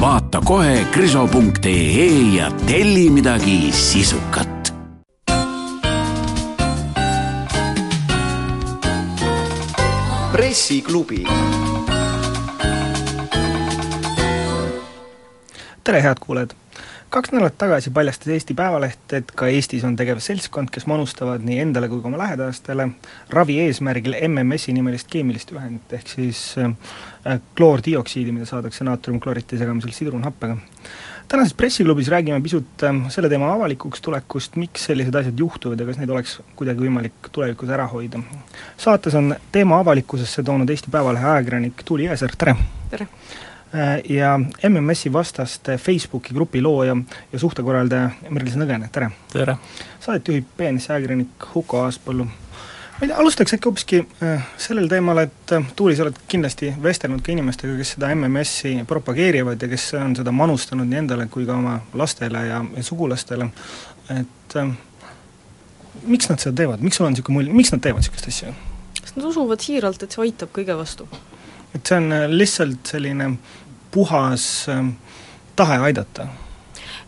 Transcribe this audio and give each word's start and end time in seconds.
Vaata 0.00 0.40
kohe 0.40 0.84
kriso.ee 0.92 2.08
ja 2.36 2.50
telli 2.66 3.10
midagi 3.10 3.72
sisukat. 3.72 4.74
pressiklubi. 10.32 11.24
tere, 15.84 16.02
head 16.02 16.18
kuulajad! 16.20 16.63
Kaks 17.14 17.30
nädalat 17.30 17.54
tagasi 17.58 17.90
paljastas 17.94 18.28
Eesti 18.34 18.54
Päevaleht, 18.58 19.12
et 19.14 19.30
ka 19.38 19.46
Eestis 19.46 19.84
on 19.86 19.94
tegev 19.96 20.18
seltskond, 20.24 20.70
kes 20.74 20.88
manustavad 20.90 21.44
nii 21.46 21.60
endale 21.62 21.86
kui 21.90 22.02
ka 22.02 22.10
oma 22.10 22.18
lähedastele 22.18 22.88
ravi 23.30 23.60
eesmärgil 23.62 24.16
MMS-i 24.26 24.74
nimelist 24.74 25.10
keemilist 25.12 25.52
ühendit, 25.54 25.94
ehk 25.94 26.10
siis 26.10 26.40
äh, 26.58 27.38
kloordioksiidi, 27.54 28.34
mida 28.34 28.48
saadakse 28.50 28.86
naatriumkloriti 28.88 29.60
segamisel 29.60 29.94
sidrunhappega 29.94 30.58
tänases 31.28 31.54
pressiklubis 31.54 32.10
räägime 32.10 32.40
pisut 32.42 32.82
ähm, 32.82 33.06
selle 33.08 33.28
teema 33.28 33.52
avalikuks 33.52 34.02
tulekust, 34.02 34.58
miks 34.60 34.90
sellised 34.90 35.14
asjad 35.14 35.38
juhtuvad 35.38 35.80
ja 35.80 35.86
kas 35.86 36.02
neid 36.02 36.10
oleks 36.10 36.36
kuidagi 36.58 36.84
võimalik 36.84 37.30
tulevikus 37.32 37.70
ära 37.70 37.86
hoida. 37.94 38.20
saates 38.76 39.14
on 39.14 39.36
teema 39.52 39.78
avalikkusesse 39.86 40.42
toonud 40.42 40.70
Eesti 40.70 40.90
Päevalehe 40.90 41.30
ajakirjanik 41.36 41.86
Tuuli 41.86 42.10
Jõesaar, 42.10 42.36
tere! 42.38 42.58
tere! 42.90 43.08
Äh, 43.74 44.02
ja 44.08 44.36
MMS-i 44.68 45.12
vastaste 45.12 45.78
Facebooki 45.78 46.34
grupi 46.34 46.62
looja 46.62 46.96
ja 47.32 47.38
suhtekorraldaja 47.38 48.10
Merlis 48.30 48.54
Nõgene, 48.60 48.86
tere! 48.92 49.10
tere! 49.32 49.56
Saadet 50.00 50.28
juhib 50.30 50.52
BNS 50.58 50.92
ajakirjanik 50.94 51.48
Huko 51.54 51.82
Aaspõllu 51.82 52.28
ma 52.94 53.02
ei 53.02 53.08
tea, 53.08 53.16
alustaks 53.18 53.56
äkki 53.56 53.68
hoopiski 53.68 54.00
äh, 54.22 54.44
sellel 54.60 54.86
teemal, 54.88 55.18
et 55.24 55.52
äh, 55.52 55.66
Tuuli, 55.76 55.96
sa 55.98 56.04
oled 56.06 56.18
kindlasti 56.30 56.70
vestelnud 56.82 57.24
ka 57.26 57.32
inimestega, 57.34 57.74
kes 57.80 57.96
seda 57.96 58.12
MMS-i 58.14 58.76
propageerivad 58.86 59.62
ja 59.62 59.68
kes 59.70 59.88
on 59.98 60.14
seda 60.18 60.32
manustanud 60.34 60.86
nii 60.86 61.00
endale 61.02 61.26
kui 61.32 61.46
ka 61.48 61.56
oma 61.58 61.80
lastele 61.98 62.46
ja, 62.46 62.62
ja 62.76 62.86
sugulastele, 62.86 63.50
et 64.14 64.56
äh, 64.60 64.70
miks 66.06 66.30
nad 66.30 66.42
seda 66.42 66.54
teevad, 66.62 66.84
miks 66.84 67.00
sul 67.00 67.08
on 67.08 67.16
niisugune 67.16 67.40
mulje, 67.40 67.58
miks 67.58 67.74
nad 67.74 67.82
teevad 67.82 68.04
niisugust 68.04 68.30
asja? 68.30 68.54
sest 69.00 69.18
nad 69.18 69.26
usuvad 69.26 69.66
siiralt, 69.66 70.06
et 70.06 70.14
see 70.14 70.28
aitab 70.28 70.54
kõige 70.54 70.78
vastu. 70.78 71.08
et 71.74 71.82
see 71.82 71.98
on 71.98 72.12
äh, 72.14 72.28
lihtsalt 72.30 72.94
selline 72.94 73.32
puhas 73.94 74.66
äh, 74.68 74.82
tahe 75.56 75.78
aidata? 75.88 76.26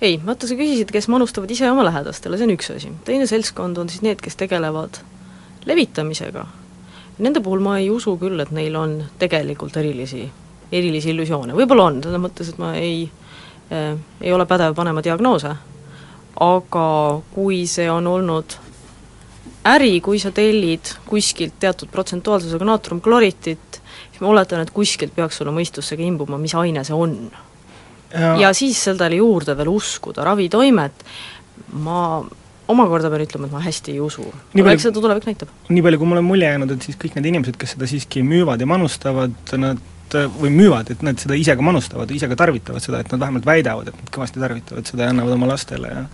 ei, 0.00 0.20
vaata, 0.26 0.48
sa 0.48 0.56
küsisid, 0.58 0.92
kes 0.92 1.08
manustavad 1.12 1.50
ise 1.50 1.68
oma 1.70 1.84
lähedastele, 1.86 2.38
see 2.38 2.48
on 2.48 2.54
üks 2.56 2.72
asi. 2.74 2.92
teine 3.04 3.26
seltskond 3.26 3.78
on 3.80 3.92
siis 3.92 4.04
need, 4.06 4.22
kes 4.22 4.38
tegelevad 4.38 5.00
levitamisega, 5.66 6.46
nende 7.18 7.42
puhul 7.42 7.64
ma 7.64 7.78
ei 7.82 7.90
usu 7.90 8.16
küll, 8.20 8.40
et 8.44 8.52
neil 8.54 8.76
on 8.78 8.98
tegelikult 9.18 9.76
erilisi, 9.80 10.26
erilisi 10.72 11.14
illusioone, 11.14 11.56
võib-olla 11.56 11.90
on, 11.90 12.02
selles 12.04 12.22
mõttes, 12.22 12.52
et 12.52 12.60
ma 12.62 12.74
ei 12.78 13.06
äh, 13.06 13.96
ei 14.20 14.32
ole 14.32 14.46
pädev 14.46 14.74
panema 14.76 15.02
diagnoose, 15.04 15.54
aga 16.40 16.86
kui 17.32 17.64
see 17.70 17.88
on 17.90 18.06
olnud 18.06 18.58
äri, 19.66 20.00
kui 20.00 20.20
sa 20.22 20.30
tellid 20.34 20.92
kuskilt 21.08 21.56
teatud 21.60 21.90
protsentuaalsusega 21.92 22.68
naatriumkloritit, 22.68 23.66
siis 24.16 24.25
ma 24.25 24.32
oletan, 24.32 24.65
et 24.65 24.72
kuskilt 24.72 25.12
peaks 25.16 25.37
sulle 25.37 25.53
mõistusse 25.53 25.97
ka 25.99 26.04
imbuma, 26.04 26.38
mis 26.41 26.54
aine 26.56 26.84
see 26.88 26.97
on. 26.97 27.16
ja 28.41 28.53
siis 28.56 28.81
sellele 28.88 29.21
juurde 29.21 29.56
veel 29.59 29.69
uskuda 29.69 30.25
ravitoimet, 30.25 31.04
ma 31.84 32.22
omakorda 32.72 33.10
pean 33.12 33.26
ütlema, 33.26 33.50
et 33.50 33.53
ma 33.53 33.60
hästi 33.60 33.93
ei 33.93 34.00
usu. 34.00 34.25
aga 34.55 34.72
eks 34.72 34.88
seda 34.88 35.03
tulevik 35.03 35.28
näitab. 35.28 35.53
nii 35.69 35.84
palju, 35.84 36.00
kui 36.00 36.09
mulle 36.09 36.25
on 36.25 36.31
mulje 36.31 36.49
jäänud, 36.49 36.72
et 36.72 36.88
siis 36.88 36.97
kõik 37.03 37.19
need 37.19 37.28
inimesed, 37.32 37.59
kes 37.60 37.76
seda 37.76 37.91
siiski 37.91 38.25
müüvad 38.25 38.65
ja 38.65 38.71
manustavad, 38.71 39.37
nad 39.60 39.84
või 40.41 40.53
müüvad, 40.55 40.94
et 40.94 41.03
nad 41.05 41.19
seda 41.21 41.37
ise 41.37 41.56
ka 41.59 41.66
manustavad, 41.66 42.10
ise 42.15 42.28
ka 42.31 42.38
tarvitavad 42.38 42.81
seda, 42.81 43.03
et 43.03 43.12
nad 43.12 43.21
vähemalt 43.21 43.47
väidavad, 43.47 43.91
et 43.91 44.00
nad 44.00 44.12
kõvasti 44.15 44.41
tarvitavad 44.41 44.88
seda 44.88 45.05
ja 45.05 45.12
annavad 45.12 45.37
oma 45.37 45.50
lastele 45.50 45.93
ja 45.93 46.05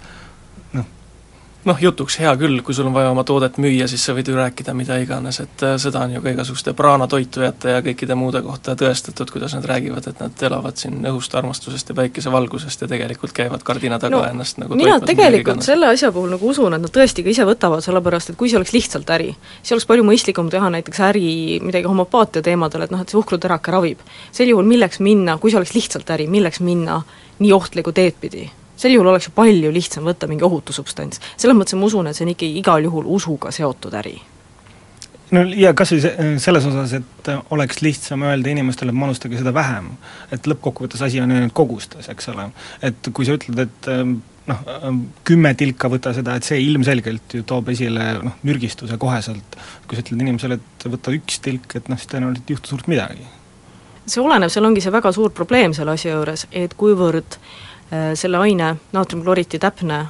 noh, 1.65 1.79
jutuks 1.81 2.19
hea 2.21 2.33
küll, 2.41 2.61
kui 2.65 2.75
sul 2.75 2.89
on 2.89 2.95
vaja 2.95 3.11
oma 3.13 3.25
toodet 3.27 3.59
müüa, 3.63 3.87
siis 3.91 4.03
sa 4.05 4.15
võid 4.17 4.29
ju 4.29 4.37
rääkida 4.37 4.75
mida 4.77 4.97
iganes, 5.03 5.39
et 5.45 5.65
äh, 5.67 5.77
seda 5.81 6.03
on 6.07 6.17
ju 6.17 6.23
ka 6.25 6.33
igasuguste 6.35 6.75
praanatoitujate 6.79 7.77
ja 7.77 7.83
kõikide 7.85 8.17
muude 8.19 8.43
kohta 8.43 8.75
tõestatud, 8.79 9.31
kuidas 9.33 9.55
nad 9.57 9.67
räägivad, 9.69 10.09
et 10.11 10.23
nad 10.23 10.45
elavad 10.49 10.81
siin 10.81 11.01
õhust, 11.09 11.35
armastusest 11.39 11.93
ja 11.93 11.99
päikesevalgusest 11.99 12.85
ja 12.85 12.91
tegelikult 12.91 13.35
käivad 13.37 13.63
kardina 13.67 13.99
taga 14.03 14.17
no, 14.17 14.23
ennast 14.29 14.59
nagu 14.63 14.79
mina 14.79 14.99
tegelikult 15.01 15.63
selle 15.67 15.93
asja 15.93 16.13
puhul 16.15 16.35
nagu 16.35 16.49
usun, 16.51 16.75
et 16.77 16.83
nad 16.83 16.95
tõesti 16.95 17.25
ka 17.25 17.33
ise 17.33 17.47
võtavad, 17.49 17.85
sellepärast 17.85 18.33
et 18.33 18.41
kui 18.41 18.51
see 18.51 18.59
oleks 18.61 18.75
lihtsalt 18.75 19.13
äri, 19.15 19.31
siis 19.61 19.77
oleks 19.77 19.89
palju 19.91 20.07
mõistlikum 20.09 20.51
teha 20.53 20.71
näiteks 20.75 21.05
äri 21.11 21.61
midagi 21.63 21.91
homopaatia 21.91 22.43
teemadel, 22.43 22.87
et 22.87 22.95
noh, 22.95 23.03
et 23.03 23.13
see 23.13 23.21
uhkruterake 23.21 23.75
ravib. 23.75 24.03
sel 24.33 24.51
juhul 24.51 24.67
milleks 24.67 25.01
minna, 25.01 25.39
kui 25.39 25.53
see 25.53 25.63
oleks 25.63 25.77
lihtsalt 25.77 26.11
äri, 26.11 26.27
milleks 26.31 26.61
minna 26.61 27.03
nii 27.39 27.55
ohtlikku 27.55 27.95
teed 27.95 28.19
pidi? 28.21 28.51
Sel 28.83 28.97
juhul 28.97 29.13
oleks 29.13 29.31
ju 29.31 29.37
palju 29.37 29.73
lihtsam 29.75 30.07
võtta 30.09 30.29
mingi 30.31 30.47
ohutu 30.47 30.75
substants. 30.75 31.21
selles 31.37 31.57
mõttes 31.59 31.79
ma 31.79 31.89
usun, 31.89 32.11
et 32.11 32.19
see 32.19 32.27
on 32.27 32.35
ikkagi 32.35 32.61
igal 32.63 32.85
juhul 32.89 33.09
usuga 33.17 33.53
seotud 33.55 33.95
äri. 34.01 34.17
no 35.37 35.45
ja 35.59 35.73
kas 35.79 35.95
või 35.95 36.03
selles 36.43 36.67
osas, 36.71 36.97
et 36.99 37.33
oleks 37.55 37.83
lihtsam 37.85 38.27
öelda 38.29 38.53
inimestele, 38.53 38.95
et 38.95 39.03
manustage 39.05 39.39
seda 39.39 39.55
vähem. 39.55 39.93
et 40.33 40.51
lõppkokkuvõttes 40.51 41.05
asi 41.07 41.23
on 41.23 41.31
ainult 41.31 41.57
kogustes, 41.57 42.11
eks 42.13 42.29
ole. 42.35 42.51
et 42.83 43.13
kui 43.13 43.29
sa 43.29 43.39
ütled, 43.39 43.63
et 43.69 43.91
noh, 44.51 44.65
kümme 45.29 45.55
tilka 45.55 45.91
võta 45.93 46.15
seda, 46.17 46.35
et 46.37 46.49
see 46.49 46.59
ilmselgelt 46.65 47.39
ju 47.39 47.45
toob 47.47 47.71
esile 47.75 48.09
noh, 48.23 48.41
mürgistuse 48.43 48.99
koheselt. 48.99 49.61
kui 49.87 49.99
sa 49.99 50.07
ütled 50.07 50.27
inimesele, 50.27 50.59
et 50.59 50.91
võta 50.97 51.15
üks 51.15 51.39
tilk, 51.45 51.79
et 51.79 51.93
noh, 51.93 52.01
siis 52.01 52.11
tõenäoliselt 52.11 52.51
ei 52.51 52.59
juhtu 52.59 52.75
suurt 52.75 52.91
midagi. 52.91 53.29
see 54.07 54.23
oleneb, 54.23 54.51
seal 54.51 54.67
ongi 54.67 54.83
see 54.83 54.93
väga 54.93 55.13
suur 55.15 55.31
probleem 55.31 55.75
selle 55.77 55.95
asja 55.95 56.17
juures, 56.17 56.49
et 56.51 56.75
kuivõrd 56.75 57.39
äh, 57.39 57.61
Äh, 57.63 57.72
selle 58.17 58.39
aine 58.41 58.77
naatriumkloriti 58.93 59.59
täpne 59.61 60.07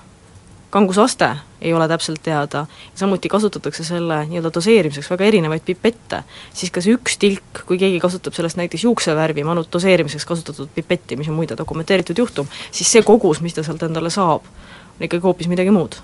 kangusaste 0.72 1.37
ei 1.60 1.72
ole 1.75 1.88
täpselt 1.88 2.22
teada, 2.22 2.66
samuti 2.94 3.28
kasutatakse 3.28 3.84
selle 3.84 4.22
nii-öelda 4.26 4.50
doseerimiseks 4.54 5.10
väga 5.12 5.26
erinevaid 5.28 5.62
pipette, 5.66 6.22
siis 6.54 6.72
ka 6.75 6.82
see 6.82 6.97
üks 6.97 7.19
tilk, 7.22 7.60
kui 7.69 7.78
keegi 7.78 8.00
kasutab 8.03 8.34
sellest 8.34 8.59
näiteks 8.59 8.87
juuksevärvi 8.88 9.44
manud 9.47 9.69
doseerimiseks 9.72 10.26
kasutatud 10.26 10.72
pipetti, 10.75 11.19
mis 11.20 11.28
on 11.28 11.37
muide 11.37 11.59
dokumenteeritud 11.59 12.19
juhtum, 12.19 12.48
siis 12.70 12.91
see 12.97 13.04
kogus, 13.06 13.43
mis 13.44 13.54
ta 13.54 13.62
sealt 13.66 13.84
endale 13.87 14.10
saab, 14.10 14.49
on 14.97 15.06
ikkagi 15.06 15.22
hoopis 15.22 15.50
midagi 15.53 15.75
muud. 15.76 16.00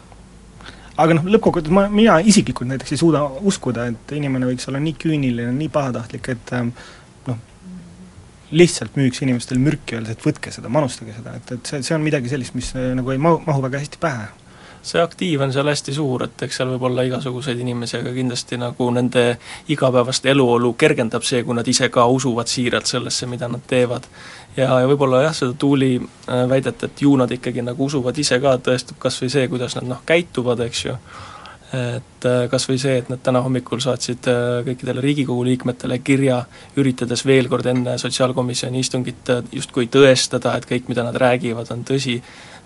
Aga 0.99 1.17
noh, 1.17 1.27
lõppkokkuvõttes 1.33 1.75
ma, 1.75 1.89
mina 1.91 2.19
isiklikult 2.21 2.69
näiteks 2.69 2.93
ei 2.95 3.01
suuda 3.01 3.25
uskuda, 3.49 3.89
et 3.89 4.15
inimene 4.19 4.51
võiks 4.51 4.69
olla 4.69 4.83
nii 4.83 4.95
küüniline, 5.01 5.51
nii 5.59 5.73
pahatahtlik, 5.75 6.29
et 6.35 6.55
ähm, 6.59 6.75
lihtsalt 8.51 8.97
müüks 8.97 9.23
inimestele 9.23 9.61
mürki, 9.61 9.97
öeldes, 9.99 10.17
et 10.17 10.25
võtke 10.25 10.53
seda, 10.55 10.71
manustage 10.73 11.15
seda, 11.17 11.37
et, 11.37 11.51
et 11.53 11.71
see, 11.71 11.83
see 11.85 11.97
on 11.97 12.05
midagi 12.05 12.31
sellist, 12.33 12.57
mis 12.57 12.71
äh, 12.77 12.93
nagu 12.97 13.13
ei 13.13 13.21
mahu, 13.21 13.43
mahu 13.47 13.65
väga 13.67 13.83
hästi 13.83 14.01
pähe. 14.01 14.29
see 14.89 15.01
aktiiv 15.03 15.43
on 15.43 15.53
seal 15.53 15.69
hästi 15.69 15.93
suur, 15.93 16.23
et 16.25 16.43
eks 16.47 16.61
seal 16.61 16.71
võib 16.71 16.85
olla 16.89 17.03
igasuguseid 17.05 17.59
inimesi, 17.61 17.99
aga 17.99 18.13
kindlasti 18.15 18.57
nagu 18.57 18.87
nende 18.95 19.25
igapäevast 19.69 20.27
eluolu 20.31 20.73
kergendab 20.81 21.27
see, 21.27 21.43
kui 21.45 21.57
nad 21.59 21.67
ise 21.69 21.91
ka 21.93 22.07
usuvad 22.07 22.49
siiralt 22.49 22.87
sellesse, 22.87 23.27
mida 23.27 23.49
nad 23.49 23.67
teevad. 23.67 24.07
ja, 24.57 24.71
ja 24.81 24.87
võib-olla 24.89 25.23
jah, 25.27 25.35
seda 25.35 25.53
Tuuli 25.59 25.97
äh, 25.99 26.45
väidet, 26.49 26.83
et 26.83 27.03
ju 27.03 27.17
nad 27.17 27.31
ikkagi 27.31 27.63
nagu 27.63 27.85
usuvad 27.85 28.19
ise 28.19 28.41
ka, 28.41 28.57
tõestab 28.57 29.03
kas 29.03 29.21
või 29.23 29.35
see, 29.35 29.49
kuidas 29.49 29.77
nad 29.77 29.91
noh, 29.91 30.01
käituvad, 30.07 30.63
eks 30.71 30.85
ju, 30.87 30.97
et 31.73 32.25
äh, 32.25 32.47
kas 32.49 32.65
või 32.69 32.79
see, 32.81 32.95
et 33.03 33.09
nad 33.13 33.21
täna 33.21 33.43
hommikul 33.45 33.81
saatsid 33.85 34.29
äh, 34.31 34.61
kõikidele 34.65 35.03
Riigikogu 35.05 35.45
liikmetele 35.45 35.99
kirja, 36.01 36.39
üritades 36.81 37.25
veel 37.29 37.51
kord 37.53 37.67
enne 37.69 37.99
Sotsiaalkomisjoni 38.01 38.81
istungit 38.81 39.29
äh, 39.35 39.43
justkui 39.53 39.91
tõestada, 39.93 40.55
et 40.57 40.69
kõik, 40.69 40.89
mida 40.89 41.05
nad 41.05 41.19
räägivad, 41.21 41.69
on 41.75 41.85
tõsi, 41.89 42.17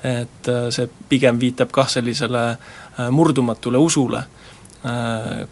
et 0.02 0.48
see 0.74 0.88
pigem 1.10 1.36
viitab 1.38 1.70
kah 1.70 1.86
sellisele 1.86 2.40
murdumatule 3.14 3.78
usule, 3.78 4.24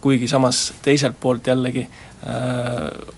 kuigi 0.01 0.27
samas 0.27 0.73
teiselt 0.83 1.15
poolt 1.19 1.45
jällegi 1.47 1.85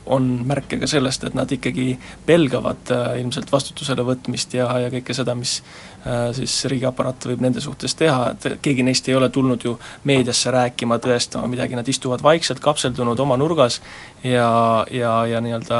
on 0.05 0.27
märke 0.45 0.77
ka 0.79 0.87
sellest, 0.87 1.23
et 1.25 1.33
nad 1.33 1.49
ikkagi 1.51 1.97
pelgavad 2.27 2.91
ilmselt 3.19 3.49
vastutusele 3.51 4.05
võtmist 4.05 4.53
ja, 4.53 4.67
ja 4.79 4.91
kõike 4.93 5.15
seda, 5.17 5.33
mis 5.35 5.57
Äh, 6.03 6.33
siis 6.35 6.65
riigiaparaat 6.67 7.23
võib 7.29 7.39
nende 7.45 7.61
suhtes 7.63 7.93
teha, 7.95 8.33
et 8.33 8.57
keegi 8.65 8.83
neist 8.83 9.07
ei 9.07 9.15
ole 9.15 9.29
tulnud 9.31 9.61
ju 9.63 9.77
meediasse 10.09 10.51
rääkima, 10.51 10.97
tõestama 10.99 11.47
midagi, 11.47 11.77
nad 11.79 11.87
istuvad 11.87 12.19
vaikselt 12.25 12.59
kapseldunud 12.59 13.19
oma 13.23 13.37
nurgas 13.39 13.79
ja, 14.23 14.49
ja, 14.91 15.13
ja 15.31 15.39
nii-öelda 15.45 15.79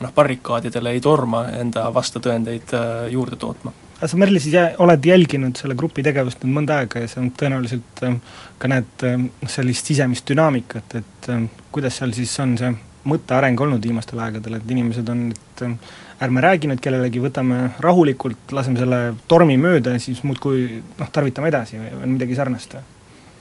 noh, 0.00 0.14
barrikaadidele 0.16 0.96
ei 0.96 1.04
torma 1.04 1.44
enda 1.60 1.86
vastatõendeid 1.94 2.74
äh, 2.74 2.90
juurde 3.14 3.38
tootma 3.38 3.70
sa, 4.06 4.16
Merli, 4.16 4.40
siis 4.40 4.54
jää, 4.54 4.74
oled 4.78 5.04
jälginud 5.04 5.56
selle 5.60 5.74
grupi 5.78 6.02
tegevust 6.04 6.44
nüüd 6.44 6.56
mõnda 6.60 6.80
aega 6.80 7.02
ja 7.02 7.08
sa 7.10 7.22
tõenäoliselt 7.42 8.04
ähm, 8.06 8.20
ka 8.58 8.70
näed 8.70 9.04
ähm, 9.08 9.26
sellist 9.48 9.90
sisemist 9.90 10.28
dünaamikat, 10.30 10.94
et 11.00 11.32
ähm, 11.32 11.50
kuidas 11.72 12.00
seal 12.00 12.14
siis 12.16 12.32
on 12.42 12.56
see 12.60 12.70
mõtteareng 13.10 13.60
olnud 13.64 13.84
viimastel 13.84 14.20
aegadel, 14.20 14.58
et 14.58 14.70
inimesed 14.70 15.08
on, 15.08 15.26
et 15.32 15.62
ärme 16.20 16.44
räägi 16.44 16.68
nüüd 16.68 16.80
kellelegi, 16.84 17.20
võtame 17.24 17.62
rahulikult, 17.80 18.52
laseme 18.52 18.80
selle 18.80 19.02
tormi 19.28 19.56
mööda 19.60 19.96
ja 19.96 20.02
siis 20.02 20.20
muudkui 20.28 20.64
noh, 20.98 21.12
tarvitame 21.12 21.48
edasi 21.52 21.80
või 21.80 21.92
on 22.00 22.16
midagi 22.16 22.36
sarnast? 22.38 22.76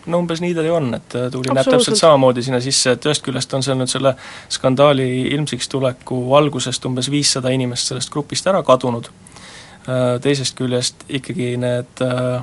no 0.09 0.21
umbes 0.23 0.39
nii 0.41 0.53
ta 0.55 0.63
ju 0.63 0.73
on, 0.73 0.93
et 0.95 1.15
Tuuli 1.31 1.51
näeb 1.53 1.67
täpselt 1.67 1.99
samamoodi 1.99 2.41
sinna 2.43 2.61
sisse, 2.63 2.95
et 2.95 3.03
ühest 3.05 3.23
küljest 3.25 3.51
on 3.53 3.63
seal 3.63 3.77
nüüd 3.77 3.91
selle 3.91 4.15
skandaali 4.49 5.09
ilmsiks 5.35 5.67
tuleku 5.69 6.21
algusest 6.39 6.87
umbes 6.87 7.11
viissada 7.11 7.51
inimest 7.53 7.91
sellest 7.91 8.09
grupist 8.13 8.47
ära 8.47 8.63
kadunud, 8.65 9.11
Äh, 9.11 9.37
teisest 10.23 10.57
küljest 10.57 11.05
ikkagi 11.09 11.53
need 11.61 12.03
äh, 12.05 12.41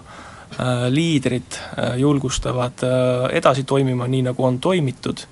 äh, 0.60 0.86
liidrid 0.92 1.58
julgustavad 2.00 2.86
edasi 3.32 3.64
toimima 3.64 4.08
nii, 4.10 4.26
nagu 4.30 4.46
on 4.46 4.58
toimitud, 4.62 5.26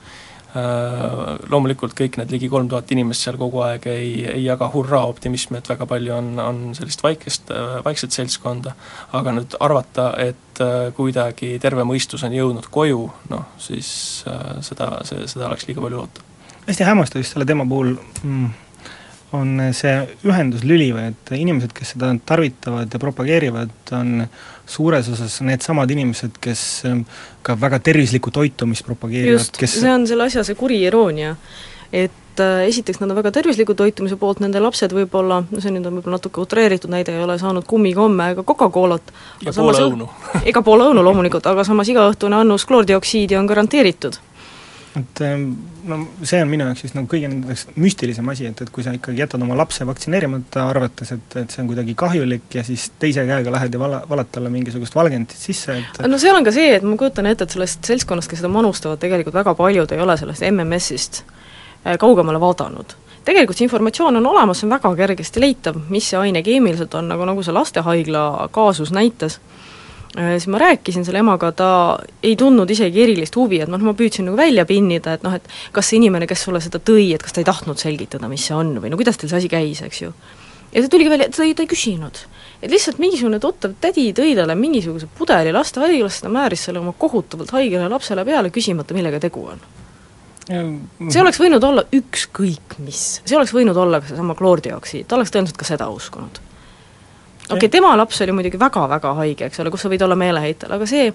loomulikult 1.50 1.96
kõik 1.98 2.14
need 2.20 2.30
ligi 2.30 2.46
kolm 2.46 2.68
tuhat 2.70 2.92
inimest 2.94 3.26
seal 3.26 3.34
kogu 3.40 3.58
aeg 3.66 3.88
ei, 3.90 4.10
ei 4.36 4.44
jaga 4.44 4.68
hurraa 4.70 5.00
optimismi, 5.10 5.58
et 5.58 5.66
väga 5.66 5.88
palju 5.90 6.12
on, 6.14 6.28
on 6.38 6.60
sellist 6.78 7.02
vaikest, 7.02 7.50
vaikset 7.82 8.14
seltskonda, 8.14 8.76
aga 9.18 9.34
nüüd 9.34 9.56
arvata, 9.66 10.12
et 10.22 10.62
kuidagi 10.94 11.56
terve 11.58 11.82
mõistus 11.82 12.22
on 12.22 12.38
jõudnud 12.38 12.70
koju, 12.70 13.02
noh 13.34 13.48
siis 13.58 13.88
seda, 14.68 14.92
see, 15.10 15.26
seda 15.26 15.48
oleks 15.48 15.66
liiga 15.66 15.82
palju 15.82 16.04
loota. 16.04 16.22
hästi 16.68 16.86
hämmastav 16.86 17.24
just 17.24 17.34
selle 17.34 17.50
teema 17.50 17.66
puhul 17.66 17.96
mm 18.22 18.63
on 19.34 19.60
see 19.76 19.92
ühenduslüli 20.26 20.90
või 20.94 21.10
et 21.10 21.32
inimesed, 21.36 21.72
kes 21.74 21.94
seda 21.94 22.10
tarvitavad 22.26 22.92
ja 22.92 23.00
propageerivad, 23.02 23.72
on 23.96 24.26
suures 24.66 25.08
osas 25.12 25.40
needsamad 25.44 25.90
inimesed, 25.90 26.38
kes 26.42 26.64
ähm, 26.88 27.04
ka 27.44 27.56
väga 27.60 27.80
tervislikku 27.84 28.32
toitumist 28.34 28.86
propageerivad, 28.86 29.54
kes 29.58 29.78
see 29.82 29.92
on 29.92 30.06
selle 30.08 30.28
asja 30.28 30.44
see 30.46 30.58
kuri 30.58 30.82
iroonia. 30.88 31.34
et 31.94 32.40
äh, 32.42 32.64
esiteks 32.66 32.98
nad 33.00 33.10
on 33.10 33.16
väga 33.20 33.30
tervisliku 33.30 33.74
toitumise 33.78 34.16
poolt, 34.18 34.40
nende 34.42 34.60
lapsed 34.62 34.92
võib-olla, 34.96 35.44
no 35.50 35.60
see 35.62 35.70
nüüd 35.70 35.86
on 35.86 35.98
võib-olla 35.98 36.18
natuke 36.18 36.42
utreeritud 36.42 36.90
näide, 36.90 37.14
ei 37.14 37.22
ole 37.22 37.38
saanud 37.38 37.66
kummikomme 37.70 38.30
ega 38.34 38.42
Coca-Colat 38.42 39.12
ja 39.46 39.54
poole 39.54 39.84
õunu 39.86 40.08
ega 40.42 40.62
poole 40.62 40.88
õunu 40.90 41.04
loomulikult, 41.06 41.46
aga 41.46 41.66
samas 41.66 41.90
igaõhtune 41.92 42.40
annus 42.40 42.66
kloordioksiidi 42.70 43.38
on 43.38 43.50
garanteeritud 43.50 44.18
et 44.98 45.20
ähm, 45.20 45.48
no 45.90 45.98
see 46.22 46.38
on 46.42 46.50
minu 46.50 46.66
jaoks 46.68 46.84
siis 46.84 46.92
nagu 46.94 47.08
kõige 47.10 47.28
nendest 47.30 47.72
müstilisem 47.80 48.28
asi, 48.30 48.46
et, 48.46 48.60
et 48.62 48.70
kui 48.74 48.84
sa 48.86 48.92
ikkagi 48.94 49.24
jätad 49.24 49.42
oma 49.42 49.56
lapse 49.58 49.86
vaktsineerimata, 49.86 50.68
arvates, 50.70 51.10
et, 51.16 51.36
et 51.40 51.54
see 51.54 51.62
on 51.64 51.70
kuidagi 51.70 51.96
kahjulik 51.98 52.54
ja 52.54 52.62
siis 52.66 52.86
teise 53.02 53.24
käega 53.26 53.54
lähed 53.54 53.74
ja 53.74 53.80
vala, 53.82 54.02
valad 54.10 54.30
talle 54.34 54.52
mingisugust 54.54 54.94
valgendit 54.94 55.34
sisse, 55.38 55.80
et 55.80 56.02
no 56.10 56.20
seal 56.22 56.38
on 56.38 56.46
ka 56.46 56.54
see, 56.54 56.76
et 56.76 56.86
ma 56.86 56.98
kujutan 57.00 57.26
ette, 57.30 57.48
et 57.48 57.56
sellest 57.56 57.90
seltskonnast, 57.90 58.30
kes 58.30 58.42
seda 58.42 58.52
manustavad, 58.54 59.02
tegelikult 59.02 59.34
väga 59.34 59.56
paljud 59.58 59.96
ei 59.96 60.04
ole 60.04 60.18
sellest 60.20 60.46
MMS-ist 60.50 61.24
äh, 61.24 61.98
kaugemale 61.98 62.42
vaadanud. 62.42 62.94
Tegelikult 63.24 63.56
see 63.56 63.64
informatsioon 63.64 64.20
on 64.20 64.26
olemas, 64.28 64.60
see 64.60 64.68
on 64.68 64.76
väga 64.76 64.90
kergesti 64.98 65.40
leitav, 65.42 65.80
mis 65.90 66.10
see 66.12 66.20
aine 66.20 66.44
keemiliselt 66.44 66.94
on, 66.94 67.08
nagu, 67.10 67.26
nagu 67.26 67.42
see 67.42 67.56
lastehaigla 67.56 68.24
kaasus 68.54 68.92
näitas 68.94 69.40
siis 70.14 70.46
ma 70.46 70.58
rääkisin 70.58 71.04
selle 71.04 71.18
emaga, 71.18 71.50
ta 71.52 71.68
ei 72.22 72.36
tundnud 72.38 72.70
isegi 72.70 73.02
erilist 73.02 73.34
huvi, 73.36 73.58
et 73.64 73.70
noh, 73.70 73.82
ma 73.82 73.96
püüdsin 73.98 74.28
nagu 74.28 74.38
välja 74.38 74.64
pinnida, 74.68 75.16
et 75.18 75.26
noh, 75.26 75.34
et 75.34 75.48
kas 75.74 75.90
see 75.90 75.98
inimene, 75.98 76.28
kes 76.30 76.46
sulle 76.46 76.62
seda 76.62 76.78
tõi, 76.78 77.08
et 77.16 77.22
kas 77.22 77.34
ta 77.34 77.42
ei 77.42 77.48
tahtnud 77.48 77.80
selgitada, 77.80 78.30
mis 78.30 78.46
see 78.46 78.54
on 78.56 78.76
või 78.82 78.92
no 78.92 79.00
kuidas 79.00 79.18
teil 79.18 79.32
see 79.32 79.42
asi 79.42 79.50
käis, 79.50 79.82
eks 79.82 80.04
ju. 80.04 80.12
ja 80.70 80.84
see 80.84 80.92
tuligi 80.92 81.10
välja, 81.10 81.28
et 81.28 81.36
ta 81.36 81.42
ei, 81.46 81.56
ta 81.58 81.66
ei 81.66 81.70
küsinud. 81.70 82.22
et 82.62 82.70
lihtsalt 82.70 83.02
mingisugune 83.02 83.42
tuttav 83.42 83.74
tädi 83.82 84.06
tõi 84.14 84.36
talle 84.38 84.54
mingisuguse 84.58 85.10
pudeli 85.18 85.52
lastehaiglast, 85.52 86.22
ta 86.22 86.32
määris 86.32 86.68
selle 86.68 86.82
oma 86.84 86.94
kohutavalt 86.98 87.50
haigele 87.58 87.90
lapsele 87.90 88.24
peale, 88.24 88.54
küsimata, 88.54 88.94
millega 88.94 89.18
tegu 89.26 89.48
on. 89.50 89.66
see 90.46 91.20
oleks 91.26 91.42
võinud 91.42 91.64
olla 91.66 91.88
ükskõik 91.90 92.78
mis, 92.86 93.04
see 93.24 93.36
oleks 93.36 93.54
võinud 93.56 93.76
olla 93.76 93.98
ka 93.98 94.12
seesama 94.12 94.38
kloordioksiid, 94.38 95.08
ta 95.08 95.18
oleks 95.18 95.34
tõenäoliselt 95.34 95.58
ka 95.58 95.72
seda 95.74 95.90
uskunud 95.90 96.44
okei 97.48 97.56
okay,, 97.56 97.68
tema 97.68 97.96
laps 97.96 98.20
oli 98.22 98.32
muidugi 98.32 98.58
väga-väga 98.60 99.14
haige, 99.20 99.48
eks 99.50 99.60
ole, 99.60 99.70
kus 99.70 99.84
sa 99.84 99.92
võid 99.92 100.04
olla 100.04 100.16
meeleheitel, 100.18 100.72
aga 100.72 100.86
see 100.88 101.12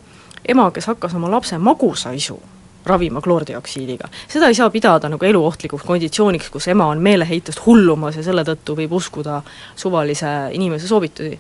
ema, 0.48 0.70
kes 0.72 0.90
hakkas 0.92 1.16
oma 1.18 1.32
lapse 1.32 1.58
magusaisu 1.58 2.40
ravima 2.86 3.22
kloordioksiidiga, 3.22 4.08
seda 4.28 4.48
ei 4.48 4.56
saa 4.58 4.70
pidada 4.70 5.10
nagu 5.12 5.26
eluohtlikuks 5.26 5.84
konditsiooniks, 5.86 6.50
kus 6.50 6.70
ema 6.72 6.88
on 6.90 7.02
meeleheitest 7.04 7.66
hullumas 7.66 8.18
ja 8.18 8.24
selle 8.24 8.46
tõttu 8.48 8.78
võib 8.78 8.96
uskuda 8.98 9.42
suvalise 9.76 10.32
inimese 10.56 10.88
soovitusi 10.88 11.40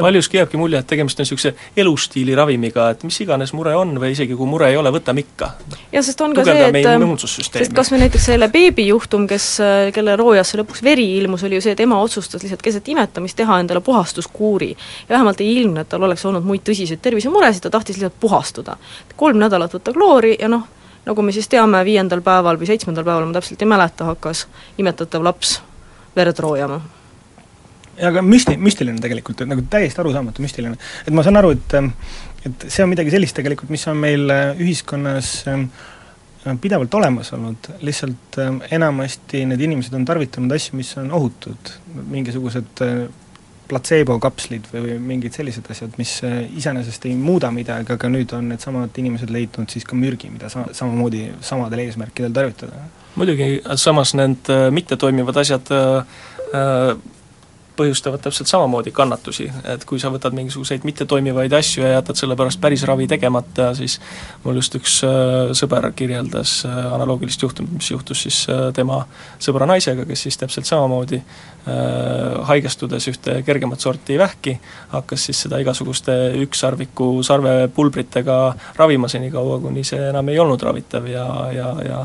paljuski 0.00 0.36
jääbki 0.36 0.56
mulje, 0.56 0.78
et 0.78 0.86
tegemist 0.86 1.20
on 1.20 1.26
niisuguse 1.26 1.54
elustiili 1.76 2.34
ravimiga, 2.34 2.88
et 2.90 3.04
mis 3.04 3.18
iganes 3.20 3.52
mure 3.56 3.74
on 3.76 3.94
või 4.00 4.12
isegi 4.14 4.36
kui 4.38 4.48
mure 4.48 4.70
ei 4.70 4.76
ole, 4.76 4.92
võtame 4.94 5.24
ikka. 5.24 5.50
ja 5.92 6.02
sest 6.02 6.20
on 6.24 6.34
ka 6.36 6.44
see, 6.46 6.68
et 6.68 6.88
ähm, 6.88 7.04
sest 7.18 7.74
kas 7.76 7.92
või 7.92 8.02
näiteks 8.04 8.28
selle 8.32 8.48
beebijuhtum, 8.52 9.26
kes, 9.30 9.48
äh, 9.60 9.80
kelle 9.94 10.16
roojasse 10.16 10.60
lõpuks 10.60 10.84
veri 10.84 11.06
ilmus, 11.18 11.44
oli 11.48 11.58
ju 11.58 11.66
see, 11.66 11.76
et 11.76 11.82
ema 11.84 12.00
otsustas 12.02 12.44
lihtsalt 12.44 12.62
keset 12.64 12.88
imetamist 12.88 13.36
teha 13.36 13.58
endale 13.60 13.80
puhastuskuuri. 13.84 14.70
ja 15.08 15.16
vähemalt 15.16 15.40
ei 15.40 15.56
ilmne, 15.56 15.84
et 15.84 15.92
tal 15.92 16.02
oleks 16.02 16.24
olnud 16.26 16.46
muid 16.46 16.64
tõsiseid 16.68 17.02
tervisemuresid, 17.02 17.66
ta 17.66 17.70
tahtis 17.70 18.00
lihtsalt 18.00 18.20
puhastuda. 18.20 18.76
kolm 19.16 19.38
nädalat 19.38 19.74
võtta 19.74 19.92
kloori 19.92 20.36
ja 20.40 20.48
noh, 20.48 20.64
nagu 21.06 21.22
me 21.22 21.32
siis 21.32 21.48
teame, 21.48 21.84
viiendal 21.84 22.22
päeval 22.22 22.56
või 22.56 22.70
seitsmendal 22.70 23.04
päeval, 23.04 23.28
ma 23.28 23.40
täpselt 23.40 23.62
ei 23.62 23.68
mäleta, 23.68 24.08
hakkas 24.14 24.46
imetatav 24.78 25.22
laps 25.22 25.60
verd 26.16 26.38
roojama 26.38 26.80
ja 26.80 27.01
aga 28.08 28.22
müsti-, 28.26 28.58
müstiline 28.58 29.00
tegelikult, 29.02 29.44
et 29.44 29.50
nagu 29.50 29.64
täiesti 29.70 30.02
arusaamatu 30.02 30.42
müstiline. 30.42 30.76
et 31.06 31.14
ma 31.14 31.24
saan 31.26 31.40
aru, 31.40 31.54
et 31.56 31.80
et 32.46 32.68
see 32.68 32.84
on 32.84 32.90
midagi 32.90 33.12
sellist 33.14 33.36
tegelikult, 33.38 33.70
mis 33.72 33.84
on 33.90 33.98
meil 34.02 34.30
äh, 34.32 34.60
ühiskonnas 34.60 35.32
äh, 35.50 35.64
pidevalt 36.60 36.94
olemas 36.98 37.32
olnud, 37.36 37.70
lihtsalt 37.86 38.38
äh, 38.42 38.54
enamasti 38.78 39.44
need 39.46 39.62
inimesed 39.68 39.94
on 39.98 40.06
tarvitanud 40.08 40.54
asju, 40.56 40.78
mis 40.78 40.94
on 41.00 41.12
ohutud, 41.14 41.74
mingisugused 42.10 42.82
platseebokapslid 43.70 44.66
või, 44.72 44.82
või 44.84 44.96
mingid 45.14 45.36
sellised 45.38 45.70
asjad, 45.72 45.94
mis 45.96 46.18
iseenesest 46.58 47.06
ei 47.08 47.14
muuda 47.16 47.48
midagi, 47.54 47.94
aga 47.94 48.10
nüüd 48.10 48.34
on 48.36 48.50
needsamad 48.52 48.98
inimesed 49.00 49.30
leidnud 49.32 49.70
siis 49.72 49.86
ka 49.88 49.96
mürgi, 49.96 50.28
mida 50.34 50.50
sa-, 50.52 50.66
samamoodi 50.76 51.28
samadel 51.46 51.86
eesmärkidel 51.86 52.34
tarvitada. 52.36 52.82
muidugi, 53.14 53.62
samas 53.80 54.12
need 54.18 54.50
mittetoimivad 54.74 55.40
asjad 55.40 55.72
äh, 55.72 56.98
põhjustavad 57.76 58.20
täpselt 58.22 58.50
samamoodi 58.50 58.92
kannatusi, 58.94 59.46
et 59.68 59.84
kui 59.88 60.00
sa 60.00 60.10
võtad 60.12 60.34
mingisuguseid 60.36 60.84
mittetoimivaid 60.86 61.52
asju 61.56 61.84
ja 61.84 61.94
jätad 61.96 62.18
selle 62.18 62.36
pärast 62.36 62.60
päris 62.60 62.84
ravi 62.88 63.06
tegemata, 63.08 63.70
siis 63.76 63.98
mul 64.44 64.58
just 64.60 64.76
üks 64.78 64.98
äh, 65.06 65.52
sõber 65.56 65.88
kirjeldas 65.96 66.58
äh, 66.68 66.78
analoogilist 66.94 67.42
juhtumit, 67.42 67.72
mis 67.78 67.90
juhtus 67.90 68.24
siis 68.26 68.42
äh, 68.52 68.68
tema 68.76 69.02
sõbra 69.42 69.68
naisega, 69.70 70.06
kes 70.08 70.26
siis 70.28 70.38
täpselt 70.40 70.68
samamoodi 70.68 71.22
haigestudes 72.42 73.04
ühte 73.06 73.36
kergemat 73.46 73.80
sorti 73.80 74.16
vähki, 74.18 74.56
hakkas 74.90 75.28
siis 75.28 75.44
seda 75.44 75.60
igasuguste 75.62 76.16
ükssarviku 76.42 77.20
sarvepulbritega 77.22 78.38
ravima 78.80 79.06
senikaua, 79.08 79.60
kuni 79.62 79.84
see 79.86 80.08
enam 80.08 80.32
ei 80.32 80.40
olnud 80.42 80.64
ravitav 80.66 81.06
ja, 81.06 81.26
ja, 81.54 81.68
ja 81.86 82.00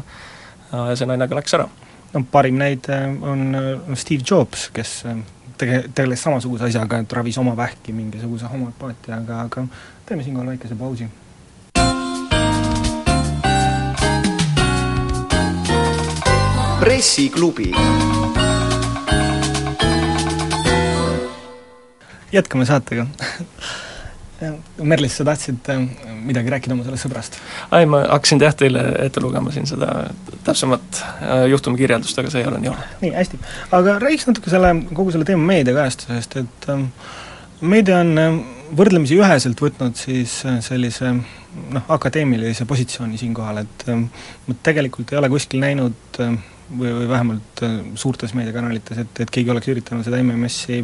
ja 0.71 0.99
see 0.99 1.09
naine 1.09 1.25
ka 1.25 1.39
läks 1.39 1.57
ära. 1.57 1.65
No 2.13 2.21
parim 2.31 2.59
näide 2.61 2.99
on 3.25 3.49
Steve 3.97 4.21
Jobs, 4.21 4.69
kes 4.75 4.99
tege-, 5.57 5.85
tegeles 5.93 6.23
samasuguse 6.23 6.67
asjaga, 6.69 7.01
et 7.03 7.13
ravis 7.13 7.37
oma 7.37 7.55
vähki 7.57 7.93
mingisuguse 7.93 8.49
homopaatiaga, 8.51 9.41
aga 9.47 9.67
teeme 10.05 10.23
siinkohal 10.23 10.53
väikese 10.55 10.75
pausi. 10.75 11.09
pressiklubi 16.87 17.71
jätkame 22.31 22.65
saatega 22.65 23.07
Merlis, 24.85 25.15
sa 25.17 25.25
tahtsid 25.25 25.65
äh, 25.73 25.79
midagi 26.21 26.51
rääkida 26.53 26.75
oma 26.75 26.83
sellest 26.85 27.07
sõbrast? 27.07 27.39
ei, 27.73 27.87
ma 27.89 28.03
hakkasin 28.05 28.41
jah 28.43 28.53
teile 28.57 28.83
ette 29.01 29.21
lugema 29.23 29.49
siin 29.53 29.65
seda 29.69 30.11
täpsemat 30.45 30.99
äh, 31.01 31.47
juhtumikirjeldust, 31.53 32.19
aga 32.21 32.33
see 32.33 32.43
ei 32.43 32.49
ole 32.49 32.59
nii 32.61 32.69
oluline. 32.69 32.99
nii, 33.01 33.13
hästi. 33.15 33.39
aga 33.79 33.95
räägiks 34.03 34.27
natuke 34.29 34.53
selle, 34.53 34.75
kogu 34.91 35.15
selle 35.15 35.25
teema 35.25 35.49
meediakajastusest, 35.49 36.37
et 36.43 36.69
meedia 37.65 38.03
on 38.03 38.43
võrdlemisi 38.77 39.17
üheselt 39.17 39.65
võtnud 39.65 39.97
siis 39.97 40.37
äh, 40.45 40.61
sellise 40.65 41.15
noh, 41.17 41.89
akadeemilise 41.97 42.69
positsiooni 42.69 43.17
siinkohal, 43.17 43.63
et 43.65 43.89
ma 43.89 44.61
tegelikult 44.61 45.15
ei 45.15 45.21
ole 45.23 45.33
kuskil 45.33 45.65
näinud 45.65 46.21
või, 46.21 46.93
või 46.93 47.09
vähemalt 47.09 47.65
suurtes 47.97 48.37
meediakanalites, 48.37 49.01
et, 49.01 49.25
et 49.25 49.33
keegi 49.33 49.49
oleks 49.49 49.73
üritanud 49.73 50.05
seda 50.05 50.21
MMS-i 50.21 50.83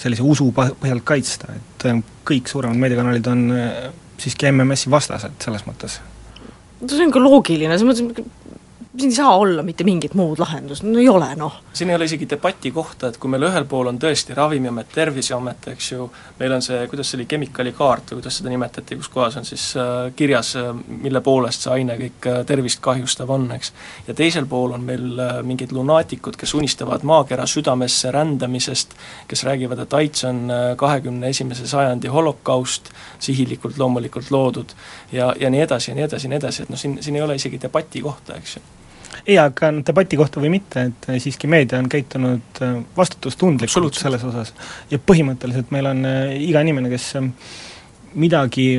sellise 0.00 0.24
usu 0.24 0.48
põhjalt 0.56 1.04
kaitsta, 1.08 1.56
et 1.56 1.88
äh, 1.90 2.02
kõik 2.28 2.48
suuremad 2.50 2.80
meediakanalid 2.80 3.26
on 3.32 3.46
äh, 3.56 3.90
siiski 4.20 4.50
MMS-i 4.50 4.92
vastased 4.92 5.36
selles 5.44 5.66
mõttes. 5.68 6.00
no 6.80 6.92
see 6.92 7.06
on 7.06 7.14
ka 7.14 7.22
loogiline, 7.22 7.78
selles 7.78 8.04
mõttes 8.06 8.30
siin 8.98 9.10
ei 9.10 9.14
saa 9.14 9.36
olla 9.36 9.62
mitte 9.62 9.84
mingit 9.84 10.14
muud 10.14 10.38
lahendust, 10.38 10.82
no 10.82 10.98
ei 10.98 11.08
ole 11.08 11.28
noh. 11.38 11.60
siin 11.72 11.90
ei 11.90 11.96
ole 11.96 12.04
isegi 12.04 12.26
debati 12.30 12.70
kohta, 12.74 13.08
et 13.08 13.18
kui 13.22 13.30
meil 13.30 13.44
ühel 13.46 13.64
pool 13.70 13.86
on 13.86 13.98
tõesti 14.02 14.34
Ravimiamet, 14.34 14.88
Terviseamet, 14.94 15.68
eks 15.74 15.90
ju, 15.92 16.08
meil 16.40 16.54
on 16.56 16.64
see, 16.64 16.80
kuidas 16.90 17.10
see 17.10 17.20
oli, 17.20 17.26
kemikaalikaart 17.30 18.10
või 18.10 18.20
kuidas 18.20 18.40
seda 18.40 18.50
nimetati, 18.50 18.98
kus 18.98 19.10
kohas 19.14 19.36
on 19.38 19.46
siis 19.46 19.68
äh, 19.78 20.10
kirjas, 20.16 20.56
äh, 20.58 20.72
mille 21.04 21.22
poolest 21.22 21.66
see 21.66 21.76
aine 21.76 21.96
kõik 22.00 22.26
äh, 22.32 22.40
tervist 22.46 22.82
kahjustav 22.82 23.30
on, 23.30 23.46
eks. 23.54 23.70
ja 24.08 24.16
teisel 24.18 24.50
pool 24.50 24.74
on 24.74 24.82
meil 24.88 25.22
äh, 25.22 25.38
mingid 25.46 25.70
lunaatikud, 25.76 26.38
kes 26.40 26.56
unistavad 26.58 27.06
maakera 27.06 27.46
südamesse 27.46 28.10
rändamisest, 28.10 28.98
kes 29.30 29.46
räägivad, 29.46 29.84
et 29.86 29.94
AIDS 30.00 30.26
on 30.26 30.42
äh, 30.50 30.66
kahekümne 30.80 31.30
esimese 31.30 31.68
sajandi 31.70 32.10
holokaust, 32.10 32.90
sihilikult 33.22 33.78
loomulikult 33.78 34.34
loodud, 34.34 34.74
ja, 35.12 35.30
ja 35.38 35.50
nii 35.50 35.62
edasi 35.68 35.92
ja 35.92 35.98
nii 36.00 36.08
edasi 36.10 36.26
ja 36.26 36.34
nii 36.34 36.42
edasi, 36.42 36.66
et 36.66 36.74
noh, 36.74 36.84
siin, 36.86 36.98
siin 37.00 37.22
ei 37.22 37.22
ole 37.22 37.38
isegi 37.38 37.62
debati 37.62 38.02
kohta, 38.02 38.34
eks 38.34 38.58
ju 38.58 38.66
ei, 39.26 39.38
aga 39.38 39.72
debati 39.86 40.18
kohta 40.20 40.42
või 40.42 40.52
mitte, 40.56 40.86
et 40.90 41.10
siiski 41.22 41.50
meedia 41.50 41.80
on 41.80 41.88
käitunud 41.90 42.62
äh, 42.62 42.78
vastutustundlikult 42.96 43.98
selles 43.98 44.24
osas. 44.26 44.54
ja 44.90 44.98
põhimõtteliselt 44.98 45.74
meil 45.74 45.90
on 45.90 46.04
äh, 46.08 46.36
iga 46.48 46.62
inimene, 46.66 46.92
kes 46.92 47.12
midagi 48.14 48.70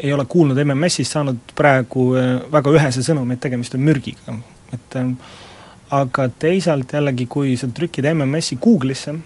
ei 0.00 0.12
ole 0.14 0.24
kuulnud 0.30 0.58
MMS-ist, 0.62 1.12
saanud 1.12 1.54
praegu 1.58 2.12
väga 2.52 2.70
ühese 2.76 3.02
sõnumi, 3.02 3.34
et 3.34 3.40
tegemist 3.42 3.74
on 3.74 3.82
mürgiga. 3.82 4.36
et 4.72 4.96
aga 5.90 6.28
teisalt 6.38 6.92
jällegi, 6.94 7.26
kui 7.30 7.56
sa 7.58 7.68
trükid 7.74 8.06
MMS-i 8.12 8.58
Google'isse, 8.62 9.16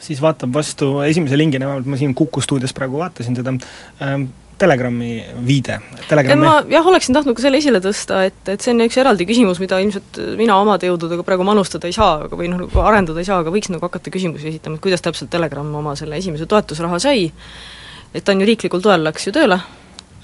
siis 0.00 0.20
vaatab 0.22 0.54
vastu 0.54 0.94
esimese 1.04 1.38
lingina, 1.38 1.68
vähemalt 1.68 1.90
ma 1.92 1.98
siin 2.00 2.14
Kuku 2.16 2.40
stuudios 2.40 2.72
praegu 2.76 3.00
vaatasin 3.02 3.36
seda, 3.36 3.52
Telegrami 4.60 5.14
viide, 5.46 5.78
Telegrami 6.08 6.44
ma 6.44 6.58
jah, 6.68 6.86
oleksin 6.86 7.16
tahtnud 7.16 7.36
ka 7.38 7.44
selle 7.46 7.60
esile 7.62 7.80
tõsta, 7.80 8.20
et, 8.28 8.40
et 8.52 8.60
see 8.60 8.74
on 8.74 8.84
üks 8.84 8.98
eraldi 9.00 9.24
küsimus, 9.28 9.60
mida 9.62 9.78
ilmselt 9.80 10.20
mina 10.36 10.58
omade 10.60 10.90
jõududega 10.90 11.24
praegu 11.24 11.46
manustada 11.48 11.88
ei 11.88 11.96
saa, 11.96 12.26
aga 12.26 12.36
või 12.36 12.50
noh, 12.52 12.60
nagu 12.66 12.82
arendada 12.84 13.22
ei 13.22 13.28
saa, 13.28 13.40
aga 13.40 13.52
võiks 13.54 13.72
nagu 13.72 13.86
hakata 13.88 14.12
küsimusi 14.12 14.50
esitama, 14.52 14.76
et 14.76 14.84
kuidas 14.84 15.04
täpselt 15.04 15.32
Telegram 15.32 15.74
oma 15.80 15.96
selle 15.96 16.20
esimese 16.20 16.48
toetusraha 16.50 17.00
sai, 17.00 17.30
et 18.12 18.24
ta 18.24 18.34
on 18.34 18.44
ju 18.44 18.50
riiklikul 18.52 18.84
toel, 18.84 19.06
läks 19.08 19.30
ju 19.30 19.34
tööle. 19.36 19.62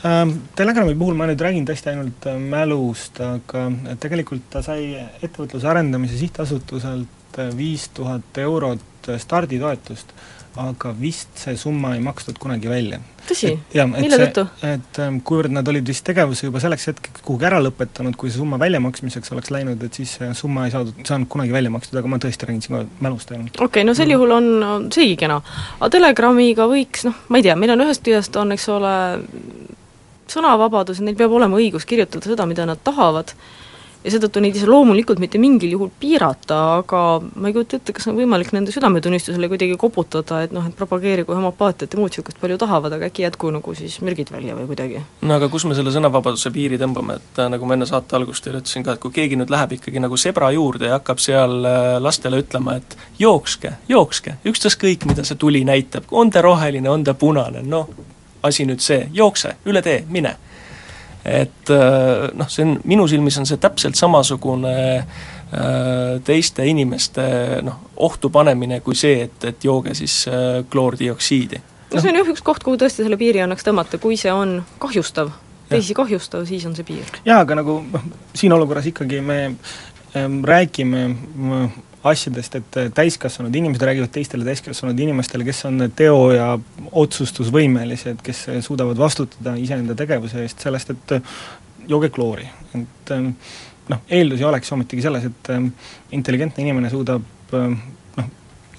Ähm, 0.04 0.36
Telegrami 0.56 0.94
puhul 0.98 1.16
ma 1.16 1.26
nüüd 1.30 1.40
räägin 1.40 1.64
tõesti 1.66 1.94
ainult 1.94 2.28
äh, 2.28 2.36
mälust, 2.36 3.16
aga 3.24 3.70
tegelikult 4.02 4.50
ta 4.52 4.60
sai 4.62 4.92
ettevõtluse 5.24 5.70
arendamise 5.72 6.18
sihtasutuselt 6.20 7.40
äh, 7.40 7.48
viis 7.56 7.88
tuhat 7.96 8.44
eurot 8.44 9.08
äh, 9.08 9.16
starditoetust 9.22 10.12
aga 10.56 10.92
vist 10.96 11.28
see 11.40 11.56
summa 11.60 11.94
ei 11.96 12.02
makstud 12.04 12.38
kunagi 12.40 12.68
välja. 12.70 12.98
tõsi? 13.28 13.52
mille 13.92 14.18
tõttu? 14.20 14.46
et 14.66 15.00
ähm, 15.02 15.18
kuivõrd 15.26 15.52
nad 15.52 15.68
olid 15.68 15.86
vist 15.88 16.04
tegevuse 16.06 16.48
juba 16.48 16.62
selleks 16.62 16.88
hetkeks 16.90 17.25
kuhugi 17.26 17.48
ära 17.48 17.60
lõpetanud, 17.64 18.16
kui 18.16 18.30
see 18.30 18.40
summa 18.40 18.58
väljamaksmiseks 18.62 19.32
oleks 19.36 19.52
läinud, 19.54 19.82
et 19.82 20.00
siis 20.00 20.16
see 20.18 20.30
summa 20.38 20.66
ei 20.66 20.75
saadud, 20.75 20.96
saanud 21.08 21.30
kunagi 21.32 21.54
välja 21.54 21.72
makstud, 21.75 21.98
aga 22.00 22.12
ma 22.12 22.20
tõesti 22.22 22.48
räägin 22.48 22.64
siin 22.64 22.90
mälust 23.04 23.32
ainult. 23.34 23.56
okei 23.56 23.66
okay,, 23.66 23.88
no 23.88 23.96
sel 23.98 24.12
juhul 24.14 24.36
on 24.38 24.88
seegi 24.94 25.18
kena. 25.25 25.40
aga 25.78 25.92
Telegramiga 25.96 26.68
võiks 26.70 27.06
noh, 27.08 27.20
ma 27.28 27.40
ei 27.40 27.48
tea, 27.48 27.58
meil 27.58 27.76
on 27.76 27.86
ühest 27.86 28.04
küljest 28.06 28.36
on, 28.40 28.56
eks 28.56 28.68
ole, 28.72 28.94
sõnavabadus, 30.32 31.02
neil 31.04 31.18
peab 31.18 31.34
olema 31.36 31.58
õigus 31.60 31.86
kirjutada 31.88 32.32
seda, 32.32 32.46
mida 32.48 32.66
nad 32.68 32.80
tahavad, 32.84 33.34
ja 34.06 34.12
seetõttu 34.14 34.40
neid 34.42 34.54
ei 34.54 34.62
saa 34.62 34.70
loomulikult 34.70 35.18
mitte 35.22 35.38
mingil 35.42 35.72
juhul 35.75 35.90
piirata, 36.00 36.58
aga 36.78 37.00
ma 37.34 37.50
ei 37.50 37.56
kujuta 37.56 37.80
ette, 37.80 37.94
kas 37.96 38.06
on 38.10 38.18
võimalik 38.18 38.52
nende 38.54 38.75
südametunnistusele 38.75 39.48
kuidagi 39.50 39.78
koputada, 39.80 40.44
et 40.46 40.54
noh, 40.54 40.66
et 40.68 40.76
propageerigu 40.78 41.34
homopaatiat 41.34 41.96
ja 41.96 42.00
muud 42.00 42.14
niisugust 42.14 42.38
palju 42.42 42.58
tahavad, 42.62 42.94
aga 42.96 43.10
äkki 43.10 43.26
jätku 43.26 43.50
nagu 43.54 43.75
siis 43.78 43.98
mürgid 44.06 44.30
välja 44.32 44.54
või 44.58 44.68
kuidagi. 44.70 45.02
no 45.26 45.38
aga 45.40 45.50
kus 45.50 45.66
me 45.66 45.75
selle 45.78 45.94
sõnavabaduse 45.94 46.52
piiri 46.54 46.78
tõmbame, 46.80 47.18
et 47.18 47.42
äh, 47.42 47.50
nagu 47.52 47.66
ma 47.66 47.75
enne 47.75 47.90
saate 47.90 48.18
algust 48.18 48.46
teile 48.46 48.62
ütlesin 48.62 48.86
ka, 48.86 48.94
et 48.94 49.02
kui 49.02 49.14
keegi 49.18 49.40
nüüd 49.40 49.50
läheb 49.52 49.76
ikkagi 49.80 50.02
nagu 50.02 50.18
sebra 50.20 50.52
juurde 50.54 50.90
ja 50.92 51.00
hakkab 51.00 51.22
seal 51.22 51.58
äh, 51.66 51.92
lastele 52.02 52.44
ütlema, 52.44 52.78
et 52.78 52.98
jookske, 53.18 53.75
jookske, 53.90 54.38
ükstaskõik, 54.46 55.08
mida 55.10 55.26
see 55.26 55.40
tuli 55.40 55.64
näitab, 55.66 56.06
on 56.14 56.30
ta 56.30 56.44
roheline, 56.46 56.90
on 56.90 57.04
ta 57.04 57.18
punane, 57.18 57.66
noh, 57.66 57.90
asi 58.46 58.68
nüüd 58.68 58.84
see, 58.84 59.08
jookse, 59.16 59.56
üle 59.66 59.82
tee, 59.82 60.04
mine 60.06 60.36
et 61.26 61.71
äh, 61.71 62.28
noh, 62.35 62.49
see 62.50 62.64
on, 62.66 62.76
minu 62.87 63.06
silmis 63.11 63.38
on 63.40 63.49
see 63.49 63.59
täpselt 63.61 63.99
samasugune 63.99 64.75
äh, 64.97 65.06
teiste 66.26 66.66
inimeste 66.66 67.25
noh, 67.66 67.80
ohtu 68.06 68.30
panemine 68.30 68.80
kui 68.85 68.99
see, 68.99 69.25
et, 69.26 69.49
et 69.50 69.66
jooge 69.66 69.95
siis 69.99 70.23
äh, 70.30 70.61
kloordioksiidi. 70.71 71.61
no 71.95 72.02
see 72.02 72.12
on 72.12 72.21
jah 72.21 72.30
üks 72.35 72.45
koht, 72.47 72.62
kuhu 72.66 72.78
tõesti 72.80 73.02
selle 73.02 73.18
piiri 73.21 73.42
annaks 73.45 73.66
tõmmata, 73.66 74.00
kui 74.02 74.18
see 74.21 74.33
on 74.33 74.61
kahjustav, 74.83 75.33
teisi 75.71 75.97
kahjustav, 75.99 76.47
siis 76.47 76.66
on 76.68 76.78
see 76.78 76.87
piir. 76.87 77.11
jaa, 77.26 77.40
aga 77.42 77.59
nagu 77.62 77.80
noh, 77.90 78.06
siin 78.35 78.54
olukorras 78.54 78.87
ikkagi 78.92 79.21
me 79.25 79.40
ähm, 80.14 80.42
räägime 80.47 81.09
asjadest, 82.10 82.58
et 82.60 82.78
täiskasvanud 82.94 83.54
inimesed 83.54 83.82
räägivad 83.88 84.12
teistele 84.14 84.46
täiskasvanud 84.46 85.00
inimestele, 85.00 85.44
kes 85.46 85.64
on 85.68 85.86
teo- 85.96 86.30
ja 86.34 86.48
otsustusvõimelised, 86.92 88.22
kes 88.26 88.46
suudavad 88.66 88.98
vastutada 89.00 89.56
iseenda 89.60 89.94
tegevuse 89.98 90.42
eest, 90.44 90.62
sellest, 90.66 90.94
et 90.94 91.16
jooge 91.88 92.10
kloori, 92.14 92.48
et 92.78 93.14
noh, 93.16 94.00
eeldusi 94.10 94.46
oleks 94.46 94.72
ometigi 94.75 95.04
selles, 95.04 95.28
et 95.28 95.52
intelligentne 96.16 96.64
inimene 96.64 96.90
suudab 96.90 97.54
noh, 97.56 98.32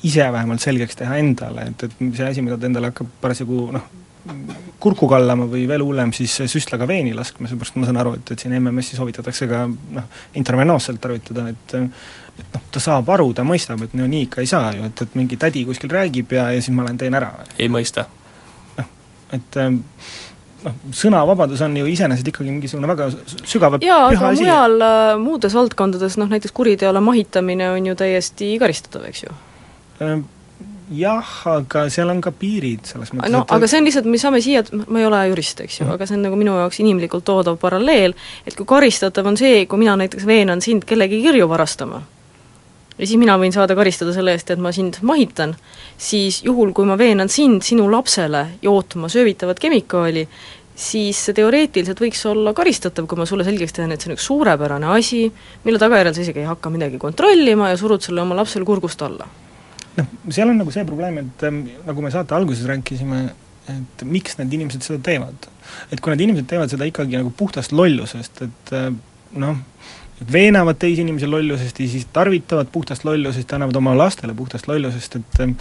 ise 0.07 0.27
vähemalt 0.34 0.63
selgeks 0.63 1.00
teha 1.00 1.19
endale, 1.22 1.69
et, 1.72 1.88
et 1.88 2.03
see 2.17 2.27
asi, 2.27 2.43
mida 2.46 2.60
ta 2.60 2.69
endale 2.69 2.91
hakkab 2.91 3.15
parasjagu 3.22 3.69
noh, 3.75 3.88
kurku 4.79 5.07
kallama 5.10 5.48
või 5.50 5.65
veel 5.69 5.84
hullem, 5.86 6.12
siis 6.15 6.36
süstlaga 6.51 6.88
veeni 6.89 7.13
laskma, 7.17 7.50
seepärast 7.50 7.77
ma 7.79 7.88
saan 7.88 8.01
aru, 8.01 8.13
et, 8.19 8.31
et 8.34 8.43
siin 8.43 8.55
MMS-i 8.60 8.98
soovitatakse 9.00 9.48
ka 9.50 9.63
noh, 9.67 10.10
intravenoosselt 10.39 11.01
tarvitada, 11.03 11.48
et 11.53 11.77
et 12.38 12.51
noh, 12.53 12.65
ta 12.77 12.84
saab 12.84 13.10
aru, 13.15 13.31
ta 13.34 13.46
mõistab, 13.48 13.81
et 13.88 13.98
no 13.98 14.05
nii 14.10 14.27
ikka 14.27 14.43
ei 14.43 14.50
saa 14.50 14.69
ju, 14.75 14.86
et, 14.91 15.03
et 15.07 15.17
mingi 15.17 15.39
tädi 15.41 15.65
kuskil 15.67 15.91
räägib 15.93 16.38
ja, 16.38 16.51
ja 16.53 16.62
siis 16.62 16.75
ma 16.77 16.86
lähen 16.86 17.01
teen 17.01 17.17
ära. 17.17 17.34
ei 17.57 17.72
mõista. 17.74 18.05
noh, 18.77 18.89
et 19.34 19.60
ähm, 19.63 19.81
noh, 20.65 20.79
sõnavabadus 21.01 21.63
on 21.65 21.75
ju 21.79 21.89
iseenesest 21.89 22.31
ikkagi 22.34 22.53
mingisugune 22.53 22.89
väga 22.93 23.10
sügav 23.50 23.79
jaa, 23.81 24.07
aga 24.12 24.31
asi. 24.31 24.46
mujal 24.46 24.79
äh, 24.86 25.12
muudes 25.22 25.57
valdkondades, 25.57 26.17
noh 26.22 26.29
näiteks 26.31 26.53
kuriteole 26.55 27.01
mahitamine 27.03 27.72
on 27.74 27.91
ju 27.91 27.98
täiesti 27.98 28.55
karistatav, 28.62 29.07
eks 29.10 29.25
ju 29.25 29.38
ähm,? 30.05 30.27
jah, 30.93 31.31
aga 31.51 31.88
seal 31.91 32.07
on 32.13 32.22
ka 32.24 32.31
piirid 32.31 32.86
selles 32.88 33.10
mõttes 33.12 33.34
no 33.34 33.41
et... 33.43 33.53
aga 33.57 33.67
see 33.67 33.81
on 33.81 33.89
lihtsalt, 33.89 34.05
me 34.07 34.19
saame 34.22 34.39
siia, 34.43 34.62
ma 34.86 35.01
ei 35.01 35.07
ole 35.10 35.24
jurist, 35.34 35.60
eks 35.65 35.81
ju 35.81 35.84
mm, 35.84 35.89
-hmm. 35.89 35.98
aga 35.98 36.07
see 36.07 36.15
on 36.15 36.27
nagu 36.29 36.38
minu 36.39 36.53
jaoks 36.62 36.79
inimlikult 36.84 37.25
toodav 37.27 37.57
paralleel, 37.60 38.13
et 38.46 38.55
kui 38.55 38.69
karistatav 38.69 39.27
on 39.27 39.39
see, 39.39 39.65
kui 39.65 39.81
mina 39.81 39.98
näiteks 40.00 40.29
veenan 40.29 40.62
sind 40.62 40.86
kellegi 40.88 41.19
kirju 41.25 41.50
varastama 41.50 42.05
ja 42.98 43.06
siis 43.06 43.18
mina 43.22 43.38
võin 43.39 43.54
saada 43.54 43.75
karistada 43.77 44.13
selle 44.16 44.34
eest, 44.36 44.51
et 44.51 44.62
ma 44.62 44.72
sind 44.75 45.00
mahitan, 45.06 45.56
siis 46.01 46.42
juhul, 46.46 46.74
kui 46.75 46.88
ma 46.89 46.98
veenan 47.00 47.30
sind 47.30 47.66
sinu 47.66 47.88
lapsele 47.92 48.44
jootma 48.63 49.10
söövitavat 49.12 49.62
kemikaali, 49.62 50.25
siis 50.77 51.20
see 51.25 51.36
teoreetiliselt 51.38 52.00
võiks 52.01 52.22
olla 52.30 52.54
karistatav, 52.58 53.08
kui 53.10 53.20
ma 53.20 53.25
sulle 53.30 53.46
selgeks 53.48 53.74
teen, 53.74 53.94
et 53.94 54.04
see 54.04 54.12
on 54.12 54.18
üks 54.18 54.27
suurepärane 54.30 54.92
asi, 54.94 55.24
mille 55.66 55.82
tagajärjel 55.82 56.16
sa 56.16 56.24
isegi 56.25 56.44
ei 56.44 56.50
hakka 56.50 56.72
midagi 56.74 57.01
kontrollima 57.01 57.72
ja 57.72 57.80
surud 57.80 58.06
selle 58.06 58.22
oma 58.22 58.38
lapsele 58.38 58.68
kurgust 58.68 59.01
alla. 59.06 59.27
noh, 59.98 60.10
seal 60.30 60.54
on 60.54 60.62
nagu 60.62 60.74
see 60.74 60.86
probleem, 60.86 61.22
et 61.24 61.46
ähm, 61.50 61.63
nagu 61.88 62.06
me 62.06 62.13
saate 62.13 62.38
alguses 62.38 62.70
rääkisime, 62.70 63.24
et 63.74 64.04
miks 64.08 64.38
need 64.38 64.54
inimesed 64.54 64.86
seda 64.86 65.01
teevad. 65.04 65.50
et 65.92 66.01
kui 66.01 66.13
need 66.13 66.27
inimesed 66.27 66.50
teevad 66.50 66.74
seda 66.74 66.86
ikkagi 66.89 67.18
nagu 67.18 67.34
puhtast 67.34 67.74
lollusest, 67.74 68.46
et 68.46 68.74
äh, 68.77 68.92
noh, 69.42 69.58
veenavad 70.33 70.77
teisi 70.79 71.01
inimesi 71.01 71.27
lollusest 71.27 71.79
ja 71.79 71.88
siis 71.88 72.07
tarvitavad 72.13 72.67
puhtast 72.71 73.05
lollusest 73.05 73.51
ja 73.51 73.55
annavad 73.55 73.75
oma 73.75 73.97
lastele 73.97 74.33
puhtast 74.33 74.67
lollusest, 74.67 75.15
et 75.15 75.41
ähm, 75.41 75.51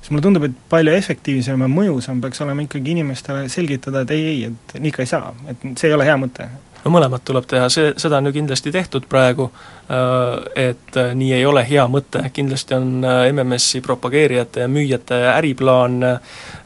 siis 0.00 0.10
mulle 0.10 0.22
tundub, 0.22 0.46
et 0.48 0.54
palju 0.68 0.94
efektiivsem 0.96 1.60
ja 1.60 1.68
mõjusam 1.68 2.20
peaks 2.24 2.40
olema 2.44 2.64
ikkagi 2.64 2.94
inimestele 2.96 3.48
selgitada, 3.52 4.04
et 4.04 4.14
ei, 4.16 4.26
ei, 4.30 4.44
et 4.50 4.78
nii 4.80 4.92
ikka 4.92 5.04
ei 5.04 5.10
saa, 5.10 5.34
et 5.52 5.68
see 5.76 5.90
ei 5.90 5.96
ole 5.96 6.08
hea 6.08 6.16
mõte. 6.20 6.48
no 6.84 6.94
mõlemat 6.94 7.24
tuleb 7.26 7.48
teha, 7.50 7.68
see, 7.72 7.92
seda 8.00 8.22
on 8.22 8.30
ju 8.30 8.36
kindlasti 8.38 8.72
tehtud 8.72 9.08
praegu, 9.10 9.50
et 9.88 10.96
äh, 10.96 11.12
nii 11.14 11.32
ei 11.36 11.44
ole 11.46 11.62
hea 11.68 11.84
mõte, 11.86 12.24
kindlasti 12.34 12.74
on 12.74 13.04
äh, 13.06 13.28
MMS-i 13.30 13.80
propageerijate 13.84 14.64
ja 14.64 14.70
müüjate 14.70 15.20
äriplaan 15.36 16.00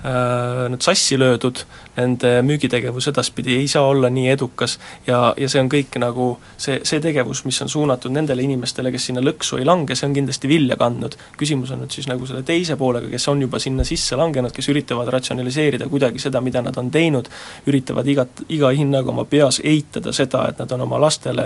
nüüd 0.01 0.81
sassi 0.81 1.19
löödud, 1.21 1.59
nende 1.99 2.31
müügitegevus 2.47 3.11
edaspidi 3.11 3.59
ei 3.59 3.67
saa 3.69 3.83
olla 3.91 4.09
nii 4.09 4.31
edukas 4.33 4.79
ja, 5.07 5.35
ja 5.37 5.49
see 5.51 5.61
on 5.61 5.69
kõik 5.69 5.99
nagu 6.01 6.29
see, 6.57 6.79
see 6.89 7.03
tegevus, 7.05 7.43
mis 7.45 7.59
on 7.61 7.69
suunatud 7.69 8.15
nendele 8.15 8.45
inimestele, 8.47 8.93
kes 8.95 9.11
sinna 9.11 9.21
lõksu 9.25 9.59
ei 9.61 9.67
lange, 9.69 9.97
see 9.99 10.09
on 10.09 10.15
kindlasti 10.17 10.49
vilja 10.49 10.79
kandnud. 10.81 11.17
küsimus 11.37 11.75
on 11.75 11.83
nüüd 11.85 11.93
siis 11.93 12.09
nagu 12.09 12.25
selle 12.29 12.41
teise 12.47 12.79
poolega, 12.81 13.11
kes 13.13 13.29
on 13.33 13.43
juba 13.45 13.61
sinna 13.61 13.85
sisse 13.85 14.17
langenud, 14.17 14.55
kes 14.57 14.71
üritavad 14.73 15.11
ratsionaliseerida 15.13 15.91
kuidagi 15.93 16.23
seda, 16.23 16.41
mida 16.41 16.63
nad 16.65 16.79
on 16.81 16.91
teinud, 16.95 17.29
üritavad 17.69 18.09
igat, 18.09 18.45
iga 18.49 18.73
hinnaga 18.77 19.13
oma 19.13 19.27
peas 19.29 19.61
eitada 19.65 20.15
seda, 20.17 20.47
et 20.49 20.63
nad 20.63 20.73
on 20.77 20.87
oma 20.87 21.01
lastele 21.03 21.45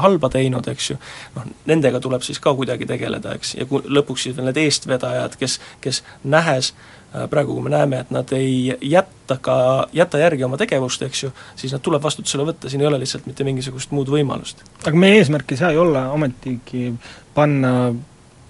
halba 0.00 0.32
teinud, 0.32 0.68
eks 0.72 0.90
ju, 0.94 1.01
noh, 1.36 1.52
nendega 1.66 2.00
tuleb 2.00 2.24
siis 2.26 2.40
ka 2.42 2.54
kuidagi 2.58 2.88
tegeleda, 2.88 3.36
eks, 3.38 3.54
ja 3.60 3.68
kui 3.70 3.84
lõpuks 3.86 4.28
siis 4.28 4.36
veel 4.36 4.50
need 4.50 4.60
eestvedajad, 4.64 5.36
kes, 5.40 5.58
kes 5.84 6.02
nähes 6.24 6.72
äh, 6.72 6.92
praegu, 7.30 7.54
kui 7.54 7.66
me 7.66 7.72
näeme, 7.72 8.02
et 8.02 8.10
nad 8.14 8.32
ei 8.36 8.72
jätta 8.80 9.36
ka, 9.40 9.56
jäta 9.92 10.20
järgi 10.22 10.44
oma 10.44 10.58
tegevust, 10.60 11.02
eks 11.06 11.24
ju, 11.26 11.32
siis 11.56 11.74
nad 11.74 11.84
tuleb 11.84 12.02
vastutusele 12.02 12.46
võtta, 12.48 12.70
siin 12.72 12.84
ei 12.84 12.90
ole 12.90 13.00
lihtsalt 13.02 13.28
mitte 13.30 13.46
mingisugust 13.46 13.92
muud 13.96 14.10
võimalust. 14.12 14.64
aga 14.84 14.96
meie 14.96 15.20
eesmärk 15.20 15.52
ei 15.52 15.60
saa 15.60 15.72
ju 15.74 15.84
olla 15.84 16.08
ometigi 16.16 16.92
panna 17.34 17.92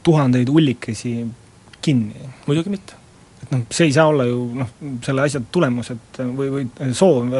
tuhandeid 0.02 0.48
ullikesi 0.48 1.26
kinni. 1.82 2.28
muidugi 2.46 2.70
mitte. 2.70 2.94
et 3.42 3.50
noh, 3.50 3.64
see 3.70 3.88
ei 3.90 3.92
saa 3.92 4.06
olla 4.06 4.26
ju 4.28 4.44
noh, 4.54 4.70
selle 5.04 5.26
asja 5.26 5.42
tulemus, 5.52 5.90
et 5.90 6.22
või, 6.22 6.52
või 6.56 6.94
soov, 6.94 7.32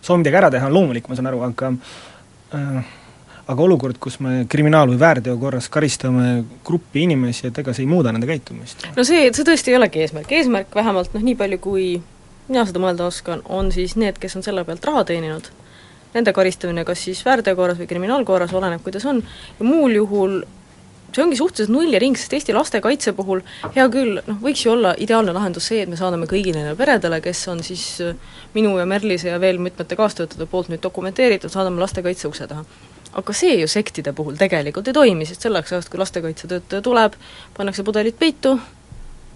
soov 0.00 0.22
midagi 0.22 0.40
ära 0.42 0.50
teha 0.54 0.70
on 0.70 0.78
loomulik, 0.78 1.08
ma 1.08 1.18
saan 1.18 1.30
aru, 1.32 1.42
aga 1.46 1.72
äh, 2.54 2.94
aga 3.46 3.62
olukord, 3.62 3.98
kus 4.02 4.18
me 4.20 4.44
kriminaal- 4.50 4.90
või 4.90 4.98
väärteo 4.98 5.36
korras 5.38 5.68
karistame 5.68 6.44
gruppi 6.64 7.04
inimesi, 7.06 7.46
et 7.46 7.58
ega 7.58 7.74
see 7.74 7.84
ei 7.84 7.90
muuda 7.90 8.12
nende 8.12 8.26
käitumist? 8.26 8.86
no 8.96 9.04
see, 9.04 9.28
see 9.32 9.46
tõesti 9.46 9.72
ei 9.72 9.78
olegi 9.78 10.02
eesmärk, 10.02 10.32
eesmärk 10.32 10.74
vähemalt 10.74 11.14
noh, 11.14 11.22
nii 11.22 11.36
palju 11.38 11.58
kui 11.62 11.86
mina 12.48 12.66
seda 12.66 12.82
mõelda 12.82 13.06
oskan, 13.06 13.42
on 13.46 13.70
siis 13.74 13.96
need, 13.96 14.18
kes 14.22 14.36
on 14.38 14.42
selle 14.46 14.64
pealt 14.66 14.84
raha 14.84 15.04
teeninud, 15.06 15.50
nende 16.14 16.32
karistamine 16.32 16.84
kas 16.84 17.06
siis 17.06 17.22
väärteo 17.26 17.56
korras 17.58 17.78
või 17.78 17.88
kriminaalkorras, 17.90 18.54
oleneb, 18.54 18.82
kuidas 18.82 19.06
on, 19.06 19.22
ja 19.58 19.66
muul 19.66 19.98
juhul 19.98 20.40
see 21.16 21.24
ongi 21.24 21.38
suhteliselt 21.38 21.72
nullring, 21.72 22.16
sest 22.18 22.34
Eesti 22.36 22.54
lastekaitse 22.56 23.14
puhul 23.16 23.40
hea 23.76 23.86
küll, 23.92 24.18
noh, 24.26 24.40
võiks 24.42 24.64
ju 24.66 24.72
olla 24.74 24.92
ideaalne 25.00 25.32
lahendus 25.36 25.70
see, 25.70 25.84
et 25.84 25.90
me 25.90 25.98
saadame 25.98 26.28
kõigile 26.30 26.60
neile 26.60 26.76
peredele, 26.78 27.22
kes 27.24 27.40
on 27.52 27.62
siis 27.64 27.86
äh, 28.04 28.18
minu 28.56 28.74
ja 28.80 28.86
Merlise 28.90 29.30
ja 29.30 29.40
veel 29.40 29.60
mitmete 29.62 29.96
kaastöötajate 29.96 30.50
poolt 30.50 30.68
nüüd 30.72 30.82
dokumenteeritud, 30.84 31.52
saadame 31.52 31.80
lastekaitse 31.80 32.28
ukse 32.28 32.48
taha. 32.50 32.66
Aga 33.16 33.32
see 33.36 33.60
ju 33.62 33.68
sektide 33.70 34.12
puhul 34.16 34.36
tegelikult 34.36 34.88
ei 34.90 34.96
toimi, 34.96 35.26
sest 35.28 35.46
selleks 35.46 35.72
ajaks, 35.72 35.88
kui 35.92 36.00
lastekaitsetöötaja 36.00 36.84
tuleb, 36.84 37.16
pannakse 37.56 37.84
pudelid 37.86 38.18
peitu. 38.20 38.58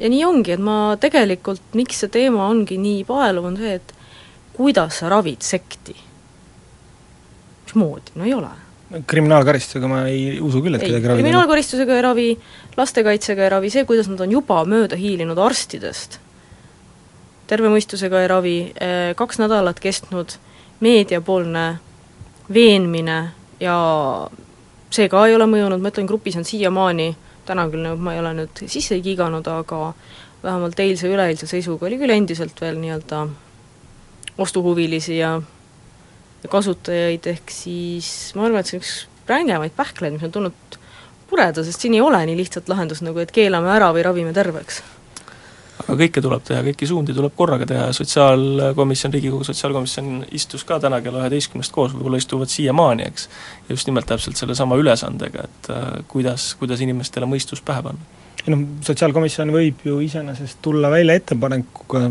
Ja 0.01 0.09
nii 0.09 0.21
ongi, 0.25 0.55
et 0.57 0.61
ma 0.65 0.97
tegelikult, 1.01 1.63
miks 1.77 2.01
see 2.01 2.13
teema 2.13 2.47
ongi 2.49 2.79
nii 2.81 3.03
paeluv, 3.09 3.51
on 3.51 3.59
see, 3.61 3.75
et 3.81 3.97
kuidas 4.57 5.01
sa 5.01 5.11
ravid 5.13 5.45
sekti? 5.45 5.97
mismoodi, 7.71 8.11
no 8.15 8.25
ei 8.25 8.35
ole. 8.35 8.49
Kriminaalkaristusega 9.07 9.87
ma 9.87 10.01
ei 10.11 10.41
usu 10.43 10.59
küll, 10.65 10.75
et 10.75 10.83
ei, 10.83 10.89
kedagi 10.89 11.07
ravida. 11.07 11.23
kriminaalkaristusega 11.23 11.95
ei 11.95 12.03
ravi, 12.03 12.31
lastekaitsega 12.77 13.45
ei 13.45 13.53
ravi, 13.53 13.71
see, 13.71 13.85
kuidas 13.87 14.09
nad 14.11 14.21
on 14.25 14.33
juba 14.35 14.65
mööda 14.67 14.99
hiilinud 14.99 15.39
arstidest, 15.39 16.19
terve 17.47 17.71
mõistusega 17.71 18.25
ei 18.25 18.31
ravi, 18.31 18.57
eh, 18.75 19.13
kaks 19.19 19.39
nädalat 19.39 19.79
kestnud 19.83 20.35
meediapoolne 20.83 21.67
veenmine 22.51 23.21
ja 23.61 23.77
see 24.91 25.09
ka 25.13 25.27
ei 25.27 25.37
ole 25.37 25.47
mõjunud, 25.51 25.83
ma 25.83 25.93
ütlen, 25.93 26.09
grupis 26.11 26.39
on 26.41 26.47
siiamaani, 26.49 27.13
täna 27.49 27.69
küll 27.71 27.85
nagu 27.85 28.01
ma 28.03 28.15
ei 28.17 28.23
ole 28.23 28.35
nüüd 28.43 28.65
sisse 28.67 28.99
kiiganud, 29.05 29.47
aga 29.47 29.93
vähemalt 30.43 30.81
eilse, 30.81 31.09
üleeilse 31.11 31.49
seisuga 31.51 31.87
oli 31.89 31.99
küll 32.01 32.15
endiselt 32.15 32.61
veel 32.61 32.81
nii-öelda 32.81 33.25
ostuhuvilisi 34.41 35.19
ja 35.21 35.37
ja 36.41 36.49
kasutajaid, 36.49 37.27
ehk 37.35 37.53
siis 37.53 38.33
ma 38.37 38.47
arvan, 38.47 38.63
et 38.63 38.71
see 38.71 38.79
on 38.79 38.85
üks 38.85 38.95
rängemaid 39.29 39.75
pähkleid, 39.77 40.15
mis 40.17 40.25
on 40.25 40.33
tulnud 40.33 40.79
pureda, 41.31 41.65
sest 41.67 41.85
siin 41.85 41.95
ei 41.99 42.03
ole 42.05 42.23
nii 42.27 42.39
lihtsat 42.39 42.71
lahendust 42.73 43.05
nagu, 43.07 43.21
et 43.23 43.35
keelame 43.35 43.71
ära 43.75 43.91
või 43.95 44.05
ravime 44.07 44.33
terveks. 44.37 44.81
Aga 45.81 45.97
kõike 46.03 46.23
tuleb 46.25 46.45
teha, 46.47 46.63
kõiki 46.67 46.89
suundi 46.89 47.15
tuleb 47.17 47.35
korraga 47.37 47.67
teha 47.69 47.89
ja 47.89 47.97
sotsiaalkomisjon, 47.97 49.13
Riigikogu 49.15 49.47
sotsiaalkomisjon 49.49 50.25
istus 50.37 50.65
ka 50.69 50.81
täna 50.83 51.01
kella 51.05 51.25
üheteistkümnest 51.25 51.73
koos, 51.75 51.95
võib-olla 51.97 52.21
istuvad 52.21 52.53
siiamaani, 52.53 53.07
eks, 53.11 53.29
just 53.71 53.91
nimelt 53.91 54.09
täpselt 54.11 54.41
sellesama 54.41 54.79
ülesandega, 54.81 55.47
et 55.49 55.71
äh, 55.75 55.87
kuidas, 56.11 56.53
kuidas 56.61 56.83
inimestele 56.85 57.29
mõistus 57.31 57.65
pähe 57.65 57.85
panna. 57.87 58.19
ei 58.45 58.55
noh, 58.55 58.67
sotsiaalkomisjon 58.87 59.55
võib 59.55 59.85
ju 59.85 60.01
iseenesest 60.05 60.61
tulla 60.65 60.91
välja 60.93 61.17
ettepanekuga 61.21 62.05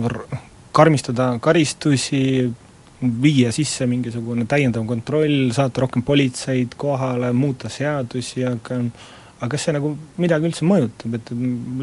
karmistada 0.75 1.31
karistusi, 1.41 2.23
viia 2.99 3.51
sisse 3.55 3.87
mingisugune 3.87 4.45
täiendav 4.49 4.83
kontroll, 4.87 5.53
saata 5.55 5.85
rohkem 5.85 6.03
politseid 6.03 6.75
kohale, 6.77 7.31
muuta 7.33 7.71
seadusi, 7.71 8.43
aga 8.45 8.81
aga 9.39 9.49
kas 9.53 9.65
see 9.67 9.75
nagu 9.75 9.93
midagi 10.19 10.49
üldse 10.49 10.67
mõjutab, 10.67 11.15
et 11.15 11.31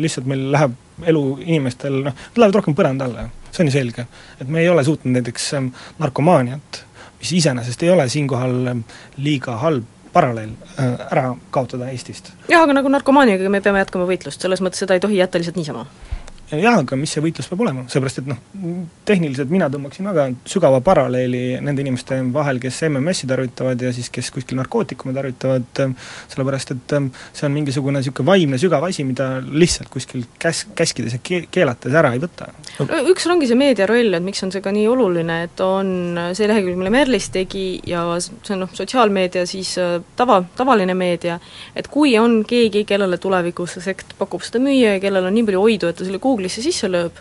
lihtsalt 0.03 0.29
meil 0.29 0.47
läheb 0.53 0.77
elu 1.13 1.23
inimestel 1.45 1.99
noh, 2.05 2.13
nad 2.13 2.41
lähevad 2.43 2.61
rohkem 2.61 2.77
põranda 2.77 3.09
alla, 3.09 3.29
see 3.51 3.65
on 3.65 3.71
ju 3.71 3.77
selge. 3.79 4.07
et 4.41 4.49
me 4.49 4.61
ei 4.61 4.69
ole 4.69 4.85
suutnud 4.85 5.17
näiteks 5.17 5.53
ähm, 5.59 5.71
narkomaaniat, 6.03 6.83
mis 7.21 7.33
iseenesest 7.41 7.83
ei 7.87 7.93
ole 7.95 8.09
siinkohal 8.13 8.73
ähm, 8.73 8.85
liiga 9.17 9.57
halb 9.63 9.89
paralleel 10.13 10.53
äh, 10.81 10.93
ära 11.11 11.31
kaotada 11.51 11.89
Eestist. 11.93 12.33
jah, 12.49 12.63
aga 12.63 12.77
nagu 12.77 12.93
narkomaaniaga 12.93 13.53
me 13.53 13.63
peame 13.65 13.83
jätkama 13.85 14.09
võitlust, 14.09 14.45
selles 14.45 14.65
mõttes 14.65 14.85
seda 14.85 14.97
ei 14.97 15.05
tohi 15.05 15.21
jätta 15.21 15.41
lihtsalt 15.41 15.61
niisama 15.61 15.87
jah, 16.51 16.79
aga 16.79 16.97
mis 16.99 17.11
see 17.11 17.23
võitlus 17.25 17.49
peab 17.51 17.63
olema, 17.65 17.85
seepärast 17.91 18.21
et 18.23 18.29
noh, 18.31 18.39
tehniliselt 19.09 19.51
mina 19.51 19.67
tõmbaksin 19.73 20.07
väga 20.07 20.27
sügava 20.47 20.79
paralleeli 20.85 21.59
nende 21.65 21.83
inimeste 21.83 22.19
vahel, 22.35 22.61
kes 22.63 22.79
MMS-i 22.87 23.27
tarvitavad 23.31 23.83
ja 23.83 23.91
siis 23.95 24.11
kes 24.15 24.31
kuskil 24.35 24.59
narkootikume 24.61 25.15
tarvitavad, 25.17 25.83
sellepärast 26.31 26.75
et 26.77 26.95
see 27.35 27.49
on 27.49 27.55
mingisugune 27.55 27.99
niisugune 27.99 28.31
vaimne 28.31 28.61
sügav 28.63 28.87
asi, 28.87 29.05
mida 29.07 29.41
lihtsalt 29.43 29.91
kuskil 29.93 30.23
käs-, 30.43 30.67
käskides 30.79 31.17
ja 31.17 31.23
ke-, 31.23 31.47
keelates 31.51 31.95
ära 31.99 32.13
ei 32.15 32.23
võta. 32.23 32.53
no 32.79 33.03
üks 33.11 33.27
ongi 33.33 33.51
see 33.51 33.59
meedia 33.59 33.89
roll, 33.91 34.15
et 34.15 34.25
miks 34.25 34.45
on 34.47 34.55
see 34.55 34.63
ka 34.63 34.71
nii 34.75 34.87
oluline, 34.93 35.41
et 35.49 35.65
on 35.65 35.91
see 36.37 36.47
lehekülg, 36.47 36.79
mille 36.79 36.95
Merlis 36.95 37.29
tegi 37.35 37.67
ja 37.91 38.05
see 38.21 38.55
on 38.55 38.65
noh, 38.65 38.73
sotsiaalmeedia, 38.77 39.47
siis 39.51 39.75
äh, 39.83 39.99
tava, 40.19 40.39
tavaline 40.59 40.95
meedia, 40.95 41.41
et 41.75 41.91
kui 41.91 42.15
on 42.21 42.43
keegi, 42.47 42.85
kellele 42.87 43.19
tulevikus 43.23 43.77
see 43.77 43.89
sekt 43.91 44.15
pakub 44.21 44.47
seda 44.47 44.63
müüa 44.63 44.97
ja 44.97 45.03
kellel 45.03 45.27
on 45.27 45.35
nii 45.35 45.47
palju 45.51 45.67
oidu, 45.67 45.91
et 45.91 45.99
ta 45.99 46.07
selle 46.07 46.23
Google'isse 46.37 46.63
sisse 46.65 46.89
lööb, 46.91 47.17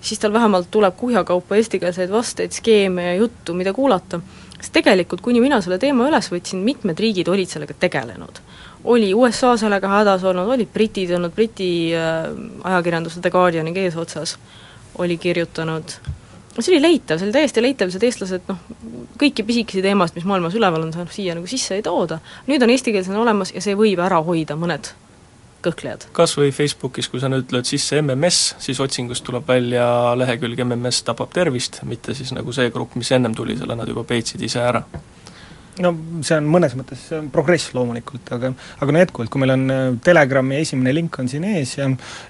siis 0.00 0.20
tal 0.20 0.32
vähemalt 0.32 0.70
tuleb 0.72 0.96
kuhjakaupa 0.96 1.56
eestikeelseid 1.58 2.12
vasteid, 2.12 2.52
skeeme 2.56 3.04
ja 3.04 3.14
juttu, 3.14 3.54
mida 3.54 3.72
kuulata. 3.72 4.20
sest 4.60 4.72
tegelikult, 4.72 5.20
kuni 5.20 5.40
mina 5.44 5.60
selle 5.60 5.76
teema 5.78 6.06
üles 6.08 6.30
võtsin, 6.32 6.62
mitmed 6.64 7.00
riigid 7.00 7.28
olid 7.28 7.48
sellega 7.48 7.74
tegelenud. 7.80 8.40
oli 8.84 9.14
USA 9.14 9.56
sellega 9.56 9.88
hädas 9.88 10.24
olnud, 10.24 10.48
olid 10.48 10.68
britid 10.72 11.10
olnud, 11.10 11.32
Briti 11.32 11.92
äh, 11.96 12.28
ajakirjandus 12.64 13.20
The 13.20 13.30
Guardianiga 13.30 13.80
eesotsas 13.80 14.38
oli 14.98 15.16
kirjutanud, 15.18 15.96
see 16.58 16.74
oli 16.76 16.82
leitav, 16.82 17.18
see 17.18 17.26
oli 17.26 17.32
täiesti 17.32 17.62
leitav, 17.62 17.88
lihtsalt 17.88 18.04
eestlased 18.08 18.48
noh, 18.48 18.60
kõiki 19.20 19.44
pisikesi 19.44 19.82
teemasid, 19.82 20.20
mis 20.20 20.28
maailmas 20.28 20.54
üleval 20.54 20.84
on, 20.84 20.92
saanud 20.92 21.12
siia 21.12 21.34
nagu 21.34 21.48
sisse 21.50 21.74
ei 21.74 21.82
tooda, 21.82 22.20
nüüd 22.46 22.62
on 22.62 22.70
eestikeelsena 22.70 23.20
olemas 23.20 23.52
ja 23.54 23.64
see 23.64 23.76
võib 23.76 24.04
ära 24.04 24.20
hoida 24.22 24.56
mõned 24.56 24.92
kõhklejad. 25.64 26.08
kas 26.16 26.36
või 26.38 26.52
Facebookis, 26.54 27.08
kui 27.12 27.22
sa 27.22 27.30
nüüd 27.32 27.52
lööd 27.54 27.68
sisse 27.68 28.00
MMS, 28.02 28.54
siis 28.62 28.80
otsingust 28.84 29.24
tuleb 29.26 29.48
välja 29.48 29.86
lehekülg 30.18 30.64
MMS 30.66 31.02
tapab 31.08 31.32
tervist, 31.34 31.82
mitte 31.88 32.14
siis 32.14 32.32
nagu 32.36 32.52
see 32.52 32.70
grupp, 32.74 32.96
mis 33.00 33.12
ennem 33.16 33.34
tuli, 33.34 33.58
selle 33.58 33.76
nad 33.78 33.90
juba 33.90 34.06
peitsid 34.08 34.42
ise 34.44 34.62
ära 34.64 34.84
no 35.82 35.90
see 36.24 36.36
on 36.38 36.46
mõnes 36.50 36.74
mõttes, 36.78 37.02
progress 37.34 37.72
loomulikult, 37.74 38.28
aga 38.36 38.52
aga 38.54 38.94
no 38.94 39.02
jätkuvalt, 39.02 39.30
kui 39.32 39.42
meil 39.42 39.54
on 39.56 39.64
äh, 39.72 39.82
Telegrami 40.04 40.60
esimene 40.60 40.94
link 40.94 41.18
on 41.18 41.28
siin 41.30 41.46
ees 41.48 41.76
ja 41.78 41.88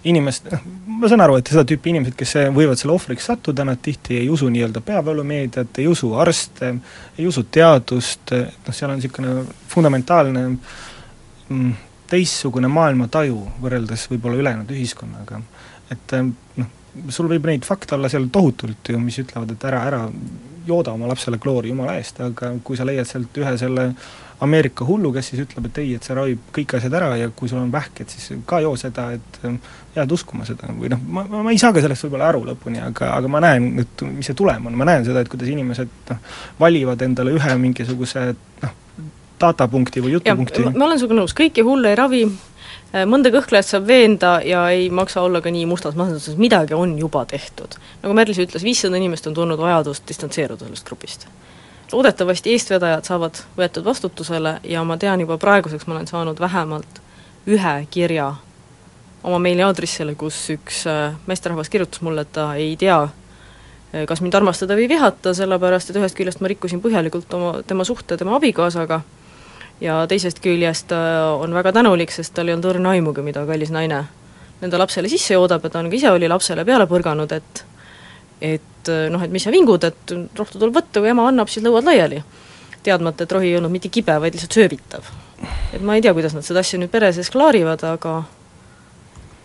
inimest, 0.08 0.48
noh, 0.52 0.64
ma 1.00 1.10
saan 1.10 1.24
aru, 1.24 1.36
et 1.40 1.52
seda 1.52 1.66
tüüpi 1.68 1.92
inimesed, 1.92 2.16
kes 2.18 2.36
võivad 2.56 2.80
selle 2.80 2.94
ohvriks 2.96 3.28
sattuda, 3.30 3.66
nad 3.68 3.82
tihti 3.84 4.18
ei 4.22 4.30
usu 4.32 4.48
nii-öelda 4.52 4.80
peavoolumeediat, 4.86 5.80
ei 5.82 5.88
usu 5.90 6.14
arste, 6.20 6.74
ei 7.18 7.28
usu 7.28 7.44
teadust, 7.52 8.32
noh, 8.34 8.76
seal 8.76 8.94
on 8.94 9.00
niisugune 9.00 9.36
fundamentaalne 9.74 10.46
mm, 10.48 11.74
teistsugune 12.14 12.70
maailmataju 12.70 13.42
võrreldes 13.62 14.08
võib-olla 14.12 14.40
ülejäänud 14.42 14.74
ühiskonnaga. 14.74 15.40
et 15.92 16.16
eh, 16.16 16.26
noh, 16.62 16.72
sul 17.12 17.28
võib 17.30 17.46
neid 17.50 17.66
fakte 17.66 17.96
olla 17.96 18.10
seal 18.12 18.28
tohutult 18.32 18.92
ju, 18.92 18.98
mis 19.02 19.18
ütlevad, 19.22 19.54
et 19.54 19.64
ära, 19.70 19.82
ära 19.90 20.02
jooda 20.64 20.94
oma 20.96 21.08
lapsele 21.10 21.40
kloori 21.42 21.72
jumala 21.72 21.96
eest, 21.98 22.20
aga 22.24 22.54
kui 22.64 22.78
sa 22.78 22.86
leiad 22.88 23.08
sealt 23.08 23.42
ühe 23.42 23.56
selle 23.60 23.90
Ameerika 24.44 24.84
hullu, 24.84 25.12
kes 25.14 25.28
siis 25.30 25.44
ütleb, 25.44 25.68
et 25.68 25.78
ei, 25.80 25.92
et 25.96 26.04
see 26.04 26.14
ravib 26.16 26.48
kõik 26.54 26.74
asjad 26.76 26.94
ära 26.98 27.12
ja 27.16 27.28
kui 27.36 27.48
sul 27.48 27.60
on 27.60 27.70
vähk, 27.72 28.02
et 28.02 28.12
siis 28.12 28.40
ka 28.48 28.58
joo 28.64 28.74
seda, 28.80 29.06
et 29.14 29.38
eh, 29.46 29.58
jääd 29.98 30.14
uskuma 30.16 30.46
seda 30.48 30.70
või 30.74 30.90
noh, 30.92 31.02
ma, 31.18 31.26
ma 31.34 31.52
ei 31.52 31.60
saa 31.60 31.74
ka 31.74 31.82
sellest 31.84 32.06
võib-olla 32.06 32.30
aru 32.32 32.44
lõpuni, 32.50 32.82
aga, 32.82 33.12
aga 33.18 33.30
ma 33.30 33.42
näen, 33.44 33.68
et 33.84 34.06
mis 34.08 34.30
see 34.30 34.38
tulem 34.38 34.70
on, 34.70 34.78
ma 34.78 34.88
näen 34.88 35.06
seda, 35.06 35.22
et 35.22 35.30
kuidas 35.32 35.50
inimesed 35.52 35.92
noh, 36.10 36.40
valivad 36.60 37.02
endale 37.06 37.34
ühe 37.36 37.58
mingisuguse 37.66 38.26
noh, 38.64 38.80
datapunkti 39.44 40.02
või 40.04 40.16
jutupunkti. 40.18 40.66
ma 40.74 40.88
olen 40.88 41.00
sinuga 41.00 41.20
nõus, 41.20 41.36
kõiki 41.36 41.64
hulle 41.66 41.92
ei 41.92 41.98
ravi, 42.00 42.22
äh, 42.26 43.06
mõnda 43.08 43.32
kõhklejat 43.34 43.70
saab 43.70 43.88
veenda 43.88 44.36
ja 44.44 44.66
ei 44.74 44.90
maksa 44.90 45.22
olla 45.22 45.40
ka 45.44 45.52
nii 45.54 45.66
mustas 45.70 45.96
masenduses, 45.98 46.38
midagi 46.40 46.74
on 46.74 46.98
juba 46.98 47.24
tehtud. 47.30 47.78
nagu 48.02 48.14
Merlis 48.14 48.40
ütles, 48.42 48.64
viissada 48.64 49.00
inimest 49.00 49.26
on 49.30 49.34
tundnud 49.34 49.60
vajadust 49.60 50.08
distantseeruda 50.08 50.66
sellest 50.66 50.88
grupist. 50.88 51.28
loodetavasti 51.92 52.52
eestvedajad 52.52 53.04
saavad 53.04 53.44
võetud 53.58 53.84
vastutusele 53.84 54.58
ja 54.64 54.84
ma 54.84 54.96
tean 54.96 55.20
juba 55.20 55.38
praeguseks, 55.38 55.86
ma 55.86 55.94
olen 55.94 56.10
saanud 56.10 56.40
vähemalt 56.40 57.00
ühe 57.46 57.86
kirja 57.90 58.34
oma 59.24 59.40
meiliaadressile, 59.42 60.14
kus 60.20 60.38
üks 60.54 60.84
äh, 60.90 61.16
meesterahvas 61.28 61.70
kirjutas 61.72 62.02
mulle, 62.04 62.24
et 62.24 62.32
ta 62.36 62.50
ei 62.60 62.74
tea, 62.80 63.00
äh, 63.04 64.04
kas 64.08 64.20
mind 64.24 64.36
armastada 64.36 64.76
või 64.78 64.88
vihata, 64.90 65.34
sellepärast 65.36 65.90
et 65.90 66.00
ühest 66.00 66.18
küljest 66.18 66.42
ma 66.44 66.50
rikkusin 66.52 66.82
põhjalikult 66.84 67.32
oma, 67.36 67.54
tema 67.66 67.86
suhte 67.88 68.18
tema 68.20 68.36
abikaasaga, 68.38 69.00
ja 69.80 70.04
teisest 70.10 70.40
küljest 70.44 70.88
ta 70.92 70.98
on 71.40 71.54
väga 71.54 71.72
tänulik, 71.72 72.12
sest 72.12 72.34
tal 72.34 72.48
ei 72.48 72.54
olnud 72.54 72.70
õrna 72.74 72.94
aimugi, 72.94 73.24
mida 73.26 73.46
kallis 73.46 73.72
naine 73.74 74.04
nende 74.60 74.78
lapsele 74.80 75.10
sisse 75.10 75.34
joodab 75.34 75.64
ja 75.64 75.70
ta 75.70 75.82
on 75.82 75.90
ka 75.90 75.98
ise 75.98 76.10
oli 76.14 76.28
lapsele 76.30 76.64
peale 76.64 76.86
põrganud, 76.90 77.32
et 77.32 77.64
et 78.44 78.90
noh, 79.10 79.22
et 79.22 79.32
mis 79.32 79.42
sa 79.42 79.52
vingud, 79.54 79.84
et 79.86 80.14
rohtu 80.36 80.58
tuleb 80.58 80.74
võtta, 80.76 81.00
kui 81.00 81.08
ema 81.08 81.28
annab, 81.30 81.48
siis 81.48 81.64
lõuad 81.64 81.86
laiali. 81.88 82.22
teadmata, 82.84 83.24
et 83.24 83.32
rohi 83.32 83.48
ei 83.48 83.56
olnud 83.56 83.72
mitte 83.72 83.88
kibe, 83.88 84.12
vaid 84.20 84.34
lihtsalt 84.34 84.52
söövitav. 84.52 85.06
et 85.72 85.80
ma 85.82 85.94
ei 85.94 86.02
tea, 86.02 86.12
kuidas 86.12 86.34
nad 86.34 86.44
seda 86.44 86.60
asja 86.60 86.78
nüüd 86.78 86.90
peres 86.90 87.16
sees 87.16 87.30
klaarivad, 87.30 87.84
aga 87.84 88.24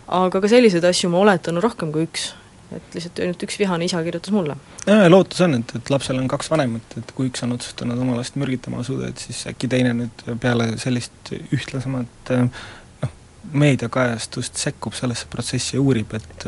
aga 0.08 0.42
ka 0.42 0.48
selliseid 0.48 0.86
asju 0.86 1.10
ma 1.10 1.22
oletan 1.24 1.62
rohkem 1.62 1.92
kui 1.92 2.08
üks. 2.08 2.34
Et 2.75 2.95
lihtsalt 2.95 3.21
ainult 3.23 3.45
üks 3.45 3.60
vihane 3.60 3.88
isa 3.89 4.01
kirjutas 4.05 4.34
mulle. 4.34 4.55
jaa, 4.86 5.03
ja 5.03 5.12
lootus 5.12 5.41
on, 5.45 5.55
et, 5.60 5.75
et 5.75 5.93
lapsel 5.93 6.19
on 6.21 6.27
kaks 6.32 6.51
vanemat, 6.53 6.97
et 7.01 7.13
kui 7.17 7.32
üks 7.32 7.45
on 7.45 7.55
otsustanud 7.55 8.01
oma 8.05 8.17
last 8.19 8.38
mürgitama 8.39 8.84
asuda, 8.84 9.10
et 9.10 9.23
siis 9.23 9.45
äkki 9.49 9.69
teine 9.71 9.95
nüüd 9.97 10.25
peale 10.41 10.71
sellist 10.82 11.34
ühtlasemat 11.55 12.34
noh, 12.36 13.15
meediakajastust 13.49 14.60
sekkub 14.60 14.93
sellesse 14.93 15.29
protsessi 15.32 15.77
ja 15.77 15.82
uurib, 15.82 16.12
et 16.13 16.47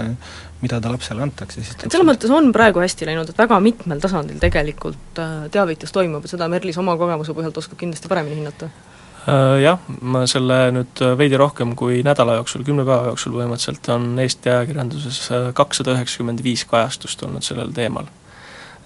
mida 0.61 0.77
ta 0.83 0.91
lapsele 0.93 1.23
antakse, 1.25 1.63
siis 1.63 1.77
et 1.79 1.87
selles 1.87 2.05
mõttes 2.05 2.33
on 2.35 2.51
praegu 2.53 2.83
hästi 2.83 3.09
läinud, 3.09 3.31
et 3.31 3.41
väga 3.41 3.57
mitmel 3.63 4.03
tasandil 4.03 4.37
tegelikult 4.43 5.21
äh, 5.23 5.35
teavitus 5.53 5.95
toimub, 5.95 6.27
et 6.27 6.35
seda 6.35 6.51
Merlis 6.51 6.77
oma 6.81 6.97
kogemuse 6.99 7.33
põhjalt 7.37 7.57
oskab 7.63 7.81
kindlasti 7.81 8.11
paremini 8.11 8.43
hinnata 8.43 8.69
Äh, 8.69 8.90
jah, 9.27 9.77
ma 10.01 10.23
selle 10.29 10.55
nüüd 10.73 11.01
äh, 11.05 11.13
veidi 11.17 11.37
rohkem 11.37 11.75
kui 11.77 12.01
nädala 12.05 12.39
jooksul, 12.39 12.63
kümne 12.65 12.85
päeva 12.87 13.11
jooksul 13.11 13.35
põhimõtteliselt 13.35 13.89
on 13.93 14.07
Eesti 14.21 14.49
ajakirjanduses 14.49 15.19
äh, 15.29 15.51
kakssada 15.57 15.93
üheksakümmend 15.93 16.41
viis 16.45 16.65
kajastust 16.69 17.21
olnud 17.27 17.45
sellel 17.45 17.73
teemal. 17.75 18.09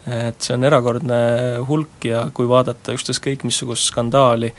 et 0.06 0.38
see 0.44 0.54
on 0.54 0.64
erakordne 0.68 1.16
hulk 1.66 2.06
ja 2.06 2.28
kui 2.34 2.46
vaadata 2.46 2.94
ükstaskõik 2.94 3.42
missugust 3.48 3.88
skandaali, 3.90 4.52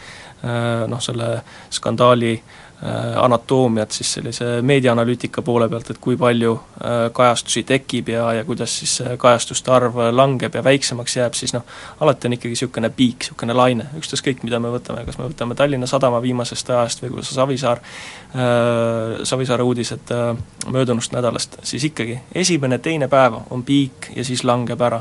noh 0.86 1.00
selle 1.02 1.40
skandaali 1.74 2.32
äh, 2.34 2.66
Äh, 2.82 3.24
anatoomiat 3.24 3.90
siis 3.90 4.10
sellise 4.12 4.44
meediaanalüütika 4.62 5.40
poole 5.42 5.64
pealt, 5.68 5.88
et 5.90 5.98
kui 6.00 6.16
palju 6.20 6.50
äh, 6.52 7.06
kajastusi 7.12 7.62
tekib 7.64 8.10
ja, 8.12 8.26
ja 8.36 8.42
kuidas 8.44 8.74
siis 8.82 8.98
kajastuste 9.16 9.70
arv 9.72 9.94
langeb 10.12 10.58
ja 10.58 10.60
väiksemaks 10.64 11.16
jääb, 11.16 11.38
siis 11.38 11.54
noh, 11.56 11.64
alati 12.04 12.28
on 12.28 12.36
ikkagi 12.36 12.52
niisugune 12.52 12.90
piik, 12.98 13.16
niisugune 13.24 13.56
laine, 13.56 13.86
ükstaskõik, 13.96 14.42
mida 14.44 14.60
me 14.60 14.74
võtame, 14.74 15.06
kas 15.08 15.16
me 15.16 15.30
võtame 15.30 15.56
Tallinna 15.56 15.88
Sadama 15.88 16.20
viimasest 16.20 16.68
ajast 16.74 17.00
või 17.00 17.14
kuidas 17.14 17.30
Savisaar 17.38 17.80
äh,, 17.80 19.24
Savisaare 19.24 19.64
uudised 19.64 20.12
äh, 20.12 20.36
möödunust 20.68 21.16
nädalast, 21.16 21.56
siis 21.64 21.88
ikkagi 21.88 22.18
esimene-teine 22.44 23.08
päev 23.08 23.40
on 23.48 23.64
piik 23.64 24.10
ja 24.12 24.24
siis 24.28 24.44
langeb 24.44 24.84
ära 24.84 25.00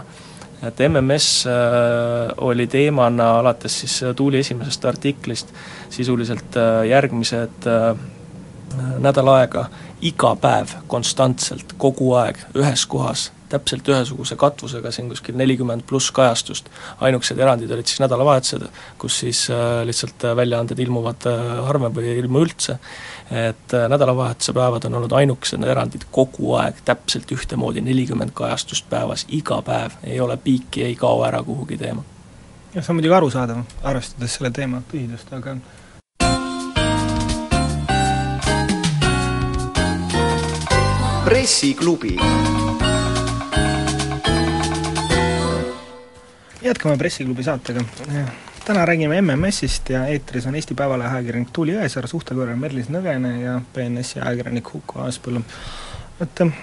et 0.64 0.80
MMS 0.90 1.46
äh, 1.48 2.34
oli 2.38 2.68
teemana 2.68 3.40
alates 3.40 3.80
siis 3.80 4.04
äh, 4.04 4.16
Tuuli 4.16 4.40
esimesest 4.40 4.86
artiklist 4.86 5.54
sisuliselt 5.90 6.58
äh, 6.58 6.86
järgmised 6.90 7.68
nädal 9.00 9.30
aega 9.32 9.70
iga 10.04 10.34
päev 10.36 10.74
konstantselt, 10.92 11.78
kogu 11.80 12.10
aeg, 12.20 12.42
ühes 12.60 12.84
kohas, 12.92 13.30
täpselt 13.50 13.88
ühesuguse 13.88 14.36
katvusega, 14.36 14.92
siin 14.92 15.08
kuskil 15.10 15.38
nelikümmend 15.40 15.86
pluss 15.88 16.12
kajastust, 16.12 16.68
ainukesed 17.00 17.40
erandid 17.40 17.72
olid 17.72 17.88
siis 17.88 18.02
nädalavahetused, 18.04 18.66
kus 19.00 19.22
siis 19.24 19.46
lihtsalt 19.88 20.28
väljaanded 20.36 20.82
ilmuvad 20.84 21.30
harvem 21.70 21.96
või 21.96 22.12
ei 22.12 22.20
ilmu 22.26 22.44
üldse 22.44 22.76
et 23.32 23.74
äh, 23.74 23.88
nädalavahetuse 23.90 24.54
päevad 24.54 24.86
on 24.86 24.94
olnud 25.00 25.12
ainukesed 25.12 25.64
erandid 25.64 26.06
kogu 26.12 26.54
aeg 26.62 26.82
täpselt 26.86 27.32
ühtemoodi, 27.32 27.82
nelikümmend 27.82 28.34
kajastust 28.34 28.90
päevas, 28.90 29.26
iga 29.30 29.62
päev, 29.66 29.98
ei 30.04 30.20
ole 30.20 30.38
piiki, 30.38 30.84
ei 30.84 30.96
kao 30.96 31.24
ära 31.26 31.44
kuhugi 31.44 31.78
teema. 31.78 32.04
jah, 32.76 32.84
see 32.84 32.92
on 32.94 33.00
muidugi 33.00 33.18
arusaadav, 33.18 33.64
arvestades 33.84 34.38
selle 34.38 34.52
teema 34.52 34.84
tõsidust, 34.92 35.34
aga 35.34 35.58
pressiklubi 41.26 42.18
jätkame 46.66 46.98
Pressiklubi 46.98 47.44
saatega 47.44 47.86
täna 48.66 48.86
räägime 48.86 49.22
MMS-ist 49.22 49.90
ja 49.90 50.06
eetris 50.08 50.46
on 50.46 50.56
Eesti 50.56 50.74
Päevalehe 50.74 51.10
ajakirjanik 51.14 51.52
Tuuli 51.54 51.76
Jõesaar, 51.76 52.08
suhtekõrval 52.10 52.58
Merlis 52.58 52.88
Nõgene 52.90 53.34
ja 53.44 53.60
BNS-i 53.74 54.22
ajakirjanik 54.24 54.72
Huko 54.74 55.04
Aaspõllu. 55.04 55.44
et 56.22 56.42
äh, 56.42 56.54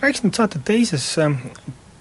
räägiks 0.00 0.22
nüüd 0.24 0.38
saate 0.38 0.62
teises 0.64 1.04
äh, 1.20 1.34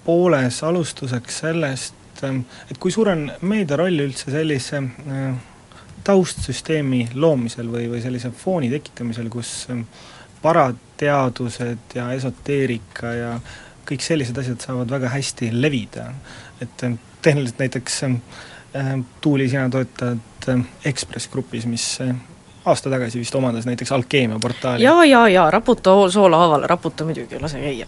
pooles 0.05 0.61
alustuseks 0.63 1.39
sellest, 1.43 2.23
äh, 2.23 2.37
et 2.71 2.79
kui 2.79 2.95
suur 2.95 3.11
on 3.11 3.25
meedia 3.41 3.79
roll 3.81 3.99
üldse 4.05 4.31
sellise 4.31 4.79
taustsüsteemi 6.07 7.09
loomisel 7.13 7.67
või, 7.73 7.89
või 7.91 7.99
sellise 8.01 8.31
fooni 8.31 8.69
tekitamisel, 8.71 9.27
kus 9.29 9.67
parateadused 10.41 11.97
ja 11.99 12.07
esoteerika 12.15 13.11
ja 13.17 13.35
kõik 13.89 14.07
sellised 14.07 14.37
asjad 14.37 14.63
saavad 14.63 14.95
väga 14.95 15.11
hästi 15.11 15.51
levida, 15.51 16.07
et 16.63 16.87
tehniliselt 17.21 17.59
näiteks 17.59 18.03
äh, 18.07 18.15
Äh, 18.15 18.60
Tuuli, 19.21 19.49
sina 19.49 19.69
töötad 19.69 20.47
äh, 20.47 20.65
Ekspress 20.85 21.27
Grupis, 21.27 21.65
mis 21.67 21.85
äh, 22.01 22.15
aasta 22.65 22.89
tagasi 22.89 23.19
vist 23.19 23.35
omandas 23.35 23.65
näiteks 23.65 23.91
Alkeemia 23.91 24.37
portaali. 24.41 24.83
jaa, 24.83 25.05
jaa, 25.05 25.29
jaa, 25.29 25.51
raputa 25.51 26.09
soola 26.09 26.37
haavale, 26.37 26.67
raputa 26.67 27.05
muidugi, 27.05 27.39
lase 27.39 27.59
käia 27.59 27.87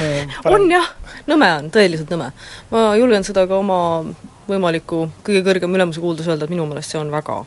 on 0.54 0.70
jah, 0.70 0.86
nõme 1.26 1.48
on, 1.58 1.70
tõeliselt 1.74 2.12
nõme. 2.14 2.30
ma 2.70 2.84
julgen 2.96 3.24
seda 3.24 3.46
ka 3.50 3.58
oma 3.58 3.80
võimaliku 4.48 5.08
kõige 5.26 5.42
kõrgema 5.46 5.80
ülemuse 5.80 6.00
kuuldes 6.00 6.28
öelda, 6.28 6.46
et 6.46 6.54
minu 6.54 6.66
meelest 6.68 6.94
see 6.94 7.00
on 7.00 7.10
väga, 7.10 7.40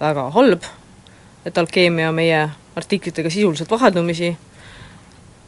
väga 0.00 0.28
halb, 0.36 0.68
et 1.48 1.58
Alkeemia 1.58 2.12
meie 2.12 2.48
artiklitega 2.76 3.30
sisuliselt 3.30 3.70
vaheldumisi 3.70 4.34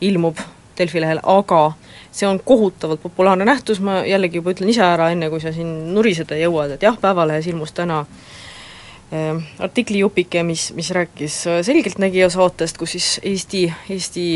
ilmub 0.01 0.39
Delfi 0.79 1.01
lehel, 1.03 1.21
aga 1.23 1.73
see 2.13 2.29
on 2.29 2.41
kohutavalt 2.45 3.03
populaarne 3.03 3.45
nähtus, 3.45 3.81
ma 3.81 4.01
jällegi 4.07 4.41
juba 4.41 4.55
ütlen 4.55 4.71
ise 4.73 4.83
ära, 4.83 5.11
enne 5.15 5.31
kui 5.31 5.41
sa 5.41 5.53
siin 5.55 5.95
nuriseda 5.95 6.39
jõuad, 6.39 6.75
et 6.75 6.83
jah, 6.83 6.99
Päevalehes 7.01 7.47
ilmus 7.47 7.73
täna 7.73 8.01
äh, 8.03 9.39
artiklijupike, 9.59 10.43
mis, 10.43 10.73
mis 10.75 10.91
rääkis 10.97 11.47
äh, 11.47 11.61
Selgeltnägija 11.67 12.31
saatest, 12.31 12.79
kus 12.79 12.97
siis 12.97 13.21
Eesti, 13.23 13.69
Eesti 13.91 14.27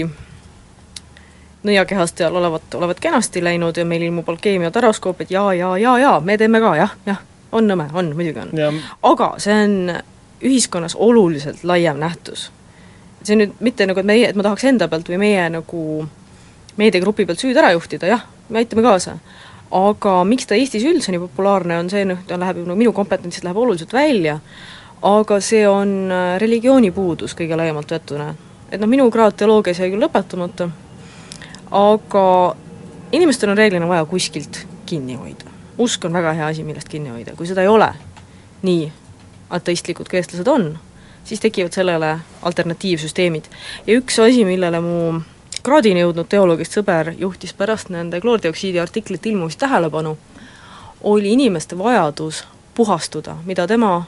nõiakehastel 1.64 2.34
olevat, 2.34 2.74
olevat 2.74 3.00
kenasti 3.00 3.44
läinud 3.44 3.76
ja 3.76 3.84
meil 3.84 4.02
ilmub 4.02 4.28
alkeemia 4.28 4.70
taroskoop, 4.70 5.20
et 5.20 5.30
jaa, 5.30 5.54
jaa, 5.54 5.78
jaa, 5.78 5.98
jaa, 5.98 6.18
me 6.20 6.38
teeme 6.38 6.60
ka, 6.60 6.74
jah, 6.76 6.96
jah, 7.06 7.22
on 7.52 7.68
nõme, 7.68 7.88
on, 7.92 8.12
muidugi 8.16 8.42
on. 8.44 8.82
aga 9.02 9.34
see 9.42 9.54
on 9.64 9.78
ühiskonnas 10.44 10.94
oluliselt 10.94 11.64
laiem 11.64 11.98
nähtus. 11.98 12.50
see 13.24 13.38
nüüd 13.40 13.54
mitte 13.64 13.87
nagu, 13.88 14.00
et 14.00 14.06
meie, 14.06 14.28
et 14.28 14.37
ma 14.37 14.44
tahaks 14.44 14.66
enda 14.68 14.88
pealt 14.92 15.08
või 15.08 15.18
meie 15.22 15.48
nagu 15.50 15.80
meediagrupi 16.80 17.26
pealt 17.26 17.42
süüd 17.42 17.58
ära 17.60 17.72
juhtida, 17.74 18.08
jah, 18.10 18.24
me 18.48 18.62
aitame 18.62 18.84
kaasa. 18.84 19.18
aga 19.74 20.12
miks 20.28 20.46
ta 20.46 20.54
Eestis 20.54 20.84
üldse 20.87 21.10
nii 21.10 21.22
populaarne 21.24 21.78
on, 21.82 21.88
see 21.90 22.04
noh, 22.06 22.20
ta 22.28 22.38
läheb 22.38 22.60
ju 22.60 22.66
no 22.68 22.76
minu 22.78 22.92
kompetentsist 22.94 23.44
läheb 23.44 23.58
oluliselt 23.58 23.92
välja, 23.92 24.38
aga 25.02 25.40
see 25.40 25.64
on 25.68 26.12
äh, 26.12 26.37
religiooni 26.40 26.92
puudus 26.94 27.34
kõige 27.34 27.56
laiemalt 27.58 27.90
võetuna. 27.90 28.34
et 28.70 28.80
noh, 28.80 28.90
minu 28.90 29.10
kraad 29.10 29.37
teoloogias 29.38 29.80
jäi 29.80 29.90
küll 29.90 30.04
lõpetamata, 30.04 30.68
aga 31.70 32.26
inimestel 33.12 33.50
on 33.50 33.58
reeglina 33.58 33.88
vaja 33.88 34.04
kuskilt 34.04 34.64
kinni 34.87 35.18
hoida. 35.18 35.50
usk 35.78 36.04
on 36.04 36.12
väga 36.12 36.32
hea 36.32 36.46
asi, 36.46 36.64
millest 36.64 36.88
kinni 36.88 37.10
hoida, 37.10 37.34
kui 37.37 37.46
seda 37.46 37.62
ei 37.62 37.68
ole, 37.68 37.90
nii 38.62 38.92
ateistlikud 39.50 40.08
kui 40.08 40.18
eestlased 40.18 40.48
on, 40.48 40.74
siis 41.24 41.40
tekivad 41.40 41.72
sellele 41.72 42.18
alternatiivsüsteemid. 42.42 43.44
ja 43.87 43.98
üks 43.98 44.18
asi, 44.22 44.44
millele 44.44 44.80
mu 44.80 45.20
kraadini 45.64 46.03
jõudnud 46.03 46.29
teoloogist 46.29 46.74
sõber 46.77 47.14
juhtis 47.16 47.55
pärast 47.57 47.88
nende 47.88 48.20
kloordioksiidi 48.20 48.81
artiklite 48.81 49.31
ilmumist 49.31 49.59
tähelepanu, 49.62 50.16
oli 51.00 51.33
inimeste 51.33 51.79
vajadus 51.79 52.42
puhastuda, 52.74 53.37
mida 53.44 53.64
tema 53.66 54.05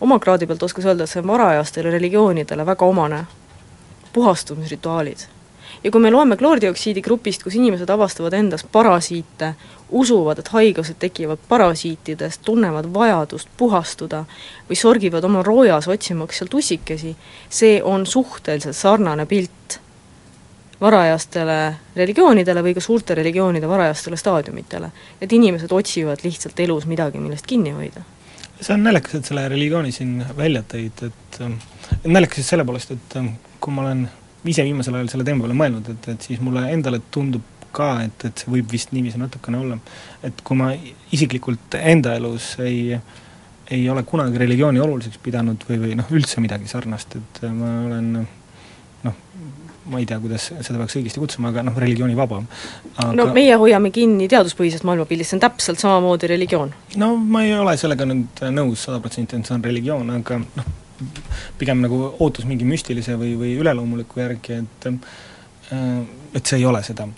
oma 0.00 0.18
kraadi 0.18 0.46
pealt 0.46 0.62
oskas 0.62 0.86
öelda, 0.88 1.04
et 1.04 1.12
see 1.12 1.20
on 1.20 1.28
varajastele 1.28 1.90
religioonidele 1.92 2.64
väga 2.66 2.86
omane, 2.86 3.24
puhastumisrituaalid. 4.12 5.26
ja 5.84 5.90
kui 5.90 6.00
me 6.00 6.10
loeme 6.10 6.36
kloordioksiidi 6.36 7.02
grupist, 7.02 7.42
kus 7.42 7.54
inimesed 7.54 7.90
avastavad 7.90 8.32
endas 8.32 8.64
parasiite, 8.72 9.52
usuvad, 9.90 10.38
et 10.38 10.48
haigused 10.48 10.96
tekivad 10.98 11.38
parasiitidest, 11.48 12.40
tunnevad 12.44 12.88
vajadust 12.94 13.48
puhastuda 13.56 14.24
või 14.70 14.76
sorgivad 14.76 15.24
oma 15.24 15.42
roojas 15.42 15.88
otsimaks 15.88 16.38
sealt 16.38 16.54
ussikesi, 16.54 17.16
see 17.48 17.82
on 17.82 18.06
suhteliselt 18.06 18.76
sarnane 18.76 19.26
pilt 19.26 19.80
varajastele 20.80 21.58
religioonidele 21.96 22.62
või 22.62 22.74
ka 22.76 22.82
suurte 22.84 23.16
religioonide 23.18 23.68
varajastele 23.68 24.16
staadiumitele. 24.16 24.90
et 25.20 25.32
inimesed 25.32 25.72
otsivad 25.72 26.22
lihtsalt 26.24 26.60
elus 26.60 26.86
midagi, 26.86 27.18
millest 27.18 27.46
kinni 27.46 27.70
hoida. 27.70 28.02
see 28.60 28.74
on 28.74 28.82
naljakas, 28.82 29.14
et 29.14 29.24
selle 29.24 29.48
religiooni 29.48 29.92
siin 29.92 30.24
välja 30.36 30.62
tõid, 30.62 31.04
et 31.06 31.40
naljakas 32.04 32.38
just 32.42 32.54
selle 32.54 32.64
poolest, 32.64 32.90
et 32.90 33.20
kui 33.60 33.74
ma 33.74 33.82
olen 33.82 34.08
ise 34.44 34.64
viimasel 34.64 34.94
ajal 34.94 35.08
selle 35.12 35.24
teema 35.24 35.44
peale 35.44 35.54
mõelnud, 35.58 35.92
et, 35.94 36.08
et 36.14 36.26
siis 36.30 36.40
mulle 36.40 36.64
endale 36.72 37.00
tundub 37.10 37.42
ka, 37.72 37.92
et, 38.06 38.24
et 38.24 38.42
see 38.42 38.50
võib 38.50 38.70
vist 38.72 38.92
niiviisi 38.94 39.20
natukene 39.20 39.58
olla. 39.58 39.78
et 40.22 40.42
kui 40.44 40.56
ma 40.56 40.72
isiklikult 41.12 41.78
enda 41.80 42.14
elus 42.18 42.54
ei 42.64 42.98
ei 43.70 43.90
ole 43.90 44.02
kunagi 44.02 44.38
religiooni 44.40 44.80
oluliseks 44.80 45.18
pidanud 45.20 45.64
või, 45.68 45.78
või 45.82 45.96
noh, 45.98 46.08
üldse 46.16 46.40
midagi 46.40 46.70
sarnast, 46.70 47.18
et 47.18 47.40
ma 47.52 47.72
olen 47.84 48.06
noh, 49.04 49.18
ma 49.88 50.00
ei 50.02 50.06
tea, 50.08 50.18
kuidas 50.22 50.48
seda 50.52 50.78
peaks 50.80 50.98
õigesti 50.98 51.22
kutsuma, 51.22 51.52
aga 51.52 51.64
noh, 51.66 51.78
religioonivaba. 51.80 52.42
Aga... 52.96 53.12
no 53.16 53.28
meie 53.34 53.56
hoiame 53.60 53.90
kinni 53.94 54.28
teaduspõhisest 54.30 54.86
maailmapildist, 54.88 55.32
see 55.32 55.38
on 55.38 55.44
täpselt 55.46 55.82
samamoodi 55.82 56.30
religioon. 56.34 56.74
no 57.00 57.14
ma 57.16 57.44
ei 57.46 57.54
ole 57.56 57.76
sellega 57.80 58.08
nüüd 58.08 58.44
nõus 58.54 58.84
sada 58.88 59.00
protsenti, 59.04 59.38
et 59.38 59.48
see 59.48 59.56
on 59.56 59.64
religioon, 59.64 60.14
aga 60.18 60.40
noh, 60.44 60.70
pigem 61.58 61.82
nagu 61.84 62.00
ootus 62.18 62.46
mingi 62.48 62.66
müstilise 62.68 63.16
või, 63.18 63.34
või 63.40 63.56
üleloomuliku 63.60 64.24
järgi, 64.24 64.62
et 64.62 64.88
et 65.68 66.46
see 66.48 66.58
ei 66.60 66.64
ole 66.68 66.80
seda. 66.86 67.08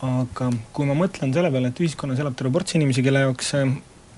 aga 0.00 0.48
kui 0.72 0.88
ma 0.88 0.96
mõtlen 0.96 1.32
selle 1.34 1.50
peale, 1.52 1.70
et 1.70 1.80
ühiskonnas 1.82 2.20
elab 2.22 2.36
terve 2.36 2.52
ports 2.54 2.74
inimesi, 2.78 3.04
kelle 3.04 3.26
jaoks 3.26 3.54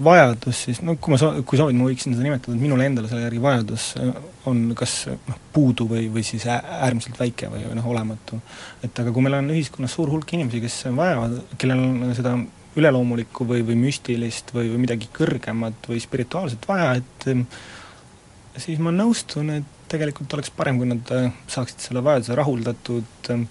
vajadus 0.05 0.63
siis, 0.67 0.81
no 0.87 0.97
kui 1.01 1.15
ma 1.15 1.19
soo-, 1.21 1.43
kui 1.49 1.61
soovid, 1.61 1.77
ma 1.79 1.89
võiksin 1.89 2.17
seda 2.17 2.27
nimetada, 2.27 2.57
et 2.57 2.63
minule 2.63 2.87
endale 2.89 3.11
selle 3.11 3.27
järgi 3.27 3.43
vajadus 3.43 3.89
äh, 4.01 4.15
on 4.51 4.65
kas 4.79 4.97
noh, 5.13 5.43
puudu 5.55 5.87
või, 5.91 6.07
või 6.13 6.25
siis 6.27 6.47
äärmiselt 6.49 7.21
väike 7.21 7.51
või, 7.53 7.67
või 7.69 7.79
noh, 7.79 7.91
olematu. 7.95 8.41
et 8.83 9.03
aga 9.03 9.15
kui 9.15 9.25
meil 9.25 9.39
on 9.39 9.53
ühiskonnas 9.55 9.95
suur 9.99 10.11
hulk 10.13 10.35
inimesi, 10.37 10.63
kes 10.65 10.81
vajavad, 10.97 11.39
kellel 11.61 11.85
on 11.85 12.17
seda 12.19 12.37
üleloomulikku 12.79 13.45
või, 13.49 13.61
või 13.69 13.77
müstilist 13.77 14.55
või, 14.57 14.71
või 14.73 14.87
midagi 14.87 15.11
kõrgemat 15.13 15.91
või 15.91 16.01
spirituaalset 16.01 16.65
vaja, 16.69 16.97
et 17.03 18.63
siis 18.63 18.81
ma 18.83 18.93
nõustun, 18.95 19.53
et 19.59 19.79
tegelikult 19.93 20.33
oleks 20.37 20.53
parem, 20.57 20.81
kui 20.81 20.89
nad 20.89 21.15
äh, 21.15 21.31
saaksid 21.51 21.85
selle 21.85 22.03
vajaduse 22.05 22.37
rahuldatud 22.39 23.33
äh, 23.35 23.47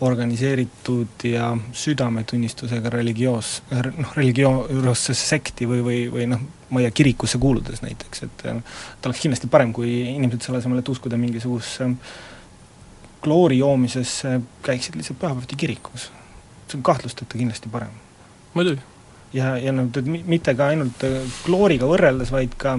organiseeritud 0.00 1.22
ja 1.28 1.52
südametunnistusega 1.72 2.90
religioos, 2.90 3.62
noh, 3.70 4.14
religioossesse 4.16 5.26
sekti 5.28 5.68
või, 5.70 5.82
või, 5.86 5.98
või 6.10 6.26
noh, 6.32 6.42
ma 6.70 6.82
ei 6.82 6.88
tea, 6.88 6.96
kirikusse 7.02 7.38
kuuludes 7.38 7.82
näiteks, 7.84 8.24
et 8.26 8.46
et 8.48 9.06
oleks 9.06 9.22
kindlasti 9.22 9.50
parem, 9.50 9.72
kui 9.72 9.92
inimesed 10.16 10.48
selle 10.48 10.58
asemel, 10.58 10.80
et 10.82 10.90
uskuda 10.90 11.18
mingisugusesse 11.20 11.90
kloori 13.24 13.58
joomisesse, 13.58 14.40
käiksid 14.66 14.98
lihtsalt 14.98 15.20
pühapäeviti 15.20 15.56
kirikus. 15.56 16.10
see 16.68 16.78
on 16.78 16.82
kahtlusteta 16.82 17.38
kindlasti 17.38 17.68
parem. 17.68 17.94
muidugi. 18.54 18.80
ja, 19.32 19.56
ja 19.58 19.72
noh, 19.72 19.88
mitte 20.26 20.54
ka 20.54 20.72
ainult 20.74 21.06
klooriga 21.44 21.86
võrreldes, 21.86 22.32
vaid 22.34 22.58
ka 22.58 22.78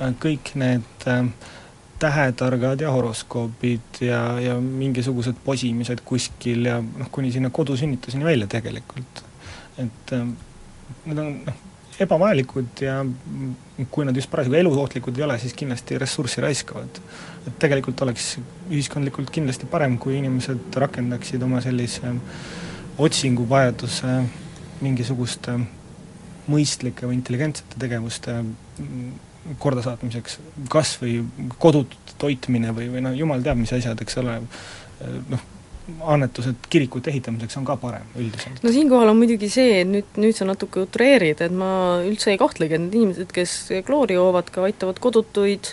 äh, 0.00 0.14
kõik 0.24 0.54
need 0.54 1.06
äh, 1.06 1.28
tähetargad 1.98 2.80
ja 2.80 2.90
horoskoobid 2.92 4.00
ja, 4.00 4.40
ja 4.40 4.56
mingisugused 4.60 5.38
posimised 5.44 6.02
kuskil 6.04 6.68
ja 6.68 6.80
noh, 6.82 7.10
kuni 7.12 7.32
sinna 7.32 7.50
kodusünnituseni 7.50 8.24
välja 8.24 8.46
tegelikult. 8.46 9.24
et 9.78 10.12
äh, 10.12 10.26
need 11.04 11.18
on 11.18 11.32
noh, 11.46 11.62
ebavajalikud 12.00 12.82
ja 12.84 12.98
kui 13.90 14.04
nad 14.04 14.16
just 14.16 14.30
parasjagu 14.30 14.58
eluohtlikud 14.58 15.16
ei 15.18 15.24
ole, 15.24 15.38
siis 15.38 15.54
kindlasti 15.56 15.98
ressurssi 15.98 16.40
raiskavad. 16.44 17.00
et 17.46 17.58
tegelikult 17.58 18.02
oleks 18.02 18.36
ühiskondlikult 18.70 19.30
kindlasti 19.30 19.68
parem, 19.70 19.98
kui 19.98 20.18
inimesed 20.18 20.76
rakendaksid 20.76 21.42
oma 21.42 21.60
sellise 21.64 22.12
otsinguvajaduse 22.98 24.18
mingisuguste 24.80 25.56
mõistlike 26.50 27.08
või 27.08 27.18
intelligentsete 27.18 27.80
tegevuste 27.80 28.36
kordasaatmiseks, 29.62 30.38
kas 30.72 30.96
või 31.02 31.18
kodutute 31.58 32.16
toitmine 32.20 32.72
või, 32.76 32.88
või 32.94 33.04
noh, 33.04 33.14
jumal 33.16 33.44
teab, 33.44 33.60
mis 33.60 33.72
asjad, 33.76 34.00
eks 34.02 34.18
ole, 34.22 34.38
noh, 35.30 35.44
annetused 36.02 36.66
kirikute 36.70 37.12
ehitamiseks 37.12 37.58
on 37.60 37.66
ka 37.66 37.76
parem 37.78 38.06
üldiselt. 38.18 38.58
no 38.62 38.72
siinkohal 38.74 39.12
on 39.12 39.20
muidugi 39.20 39.48
see, 39.52 39.80
et 39.82 39.90
nüüd, 39.90 40.08
nüüd 40.18 40.34
sa 40.34 40.48
natuke 40.48 40.82
utreerid, 40.82 41.42
et 41.44 41.54
ma 41.54 41.70
üldse 42.02 42.32
ei 42.32 42.40
kahtlegi, 42.40 42.74
et 42.74 42.82
need 42.82 42.96
inimesed, 42.98 43.30
kes 43.34 43.54
kloori 43.86 44.18
joovad, 44.18 44.50
ka 44.54 44.66
aitavad 44.66 44.98
kodutuid, 45.02 45.70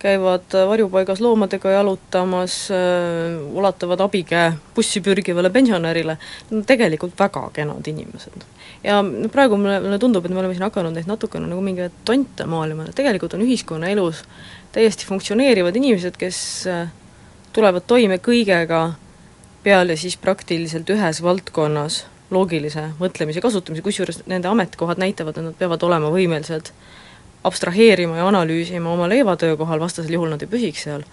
käivad 0.00 0.54
varjupaigas 0.68 1.20
loomadega 1.20 1.74
jalutamas 1.74 2.54
äh,, 2.72 3.36
ulatavad 3.52 4.00
abikäe 4.00 4.52
bussi 4.74 5.02
pürgivale 5.04 5.50
pensionärile, 5.50 6.16
no 6.50 6.62
tegelikult 6.66 7.18
väga 7.18 7.50
kenad 7.52 7.86
inimesed. 7.86 8.46
Ja 8.84 9.02
praegu 9.32 9.58
mulle, 9.60 9.80
mulle 9.84 9.98
tundub, 10.00 10.24
et 10.24 10.32
me 10.32 10.40
oleme 10.40 10.56
siin 10.56 10.64
hakanud 10.64 10.96
neid 10.96 11.10
natukene 11.10 11.50
nagu 11.50 11.60
mingeid 11.64 12.00
tonte 12.08 12.46
maalima, 12.48 12.88
tegelikult 12.96 13.36
on 13.36 13.44
ühiskonnaelus 13.44 14.24
täiesti 14.72 15.08
funktsioneerivad 15.08 15.76
inimesed, 15.76 16.16
kes 16.20 16.40
äh, 16.70 16.88
tulevad 17.52 17.84
toime 17.86 18.20
kõigega 18.24 18.94
peale 19.64 19.96
siis 20.00 20.16
praktiliselt 20.16 20.88
ühes 20.90 21.20
valdkonnas 21.22 22.04
loogilise 22.30 22.90
mõtlemise 23.00 23.42
kasutamise, 23.42 23.82
kusjuures 23.84 24.22
nende 24.30 24.48
ametikohad 24.48 25.00
näitavad, 25.02 25.36
et 25.36 25.50
nad 25.50 25.58
peavad 25.58 25.82
olema 25.84 26.12
võimelised 26.14 26.70
abstraheerima 27.44 28.16
ja 28.16 28.26
analüüsima 28.28 28.92
oma 28.92 29.08
leivatöökohal, 29.08 29.80
vastasel 29.80 30.12
juhul 30.18 30.32
nad 30.34 30.42
ei 30.42 30.50
püsiks 30.50 30.84
seal. 30.88 31.06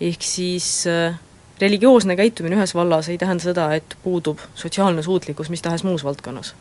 ehk 0.00 0.22
siis 0.22 0.86
äh, 0.90 1.16
religioosne 1.60 2.16
käitumine 2.16 2.56
ühes 2.58 2.74
vallas 2.74 3.08
ei 3.08 3.18
tähenda 3.18 3.44
seda, 3.44 3.72
et 3.74 3.96
puudub 4.02 4.38
sotsiaalne 4.54 5.02
suutlikkus 5.02 5.50
mis 5.50 5.62
tahes 5.62 5.84
muus 5.84 6.04
valdkonnas 6.04 6.54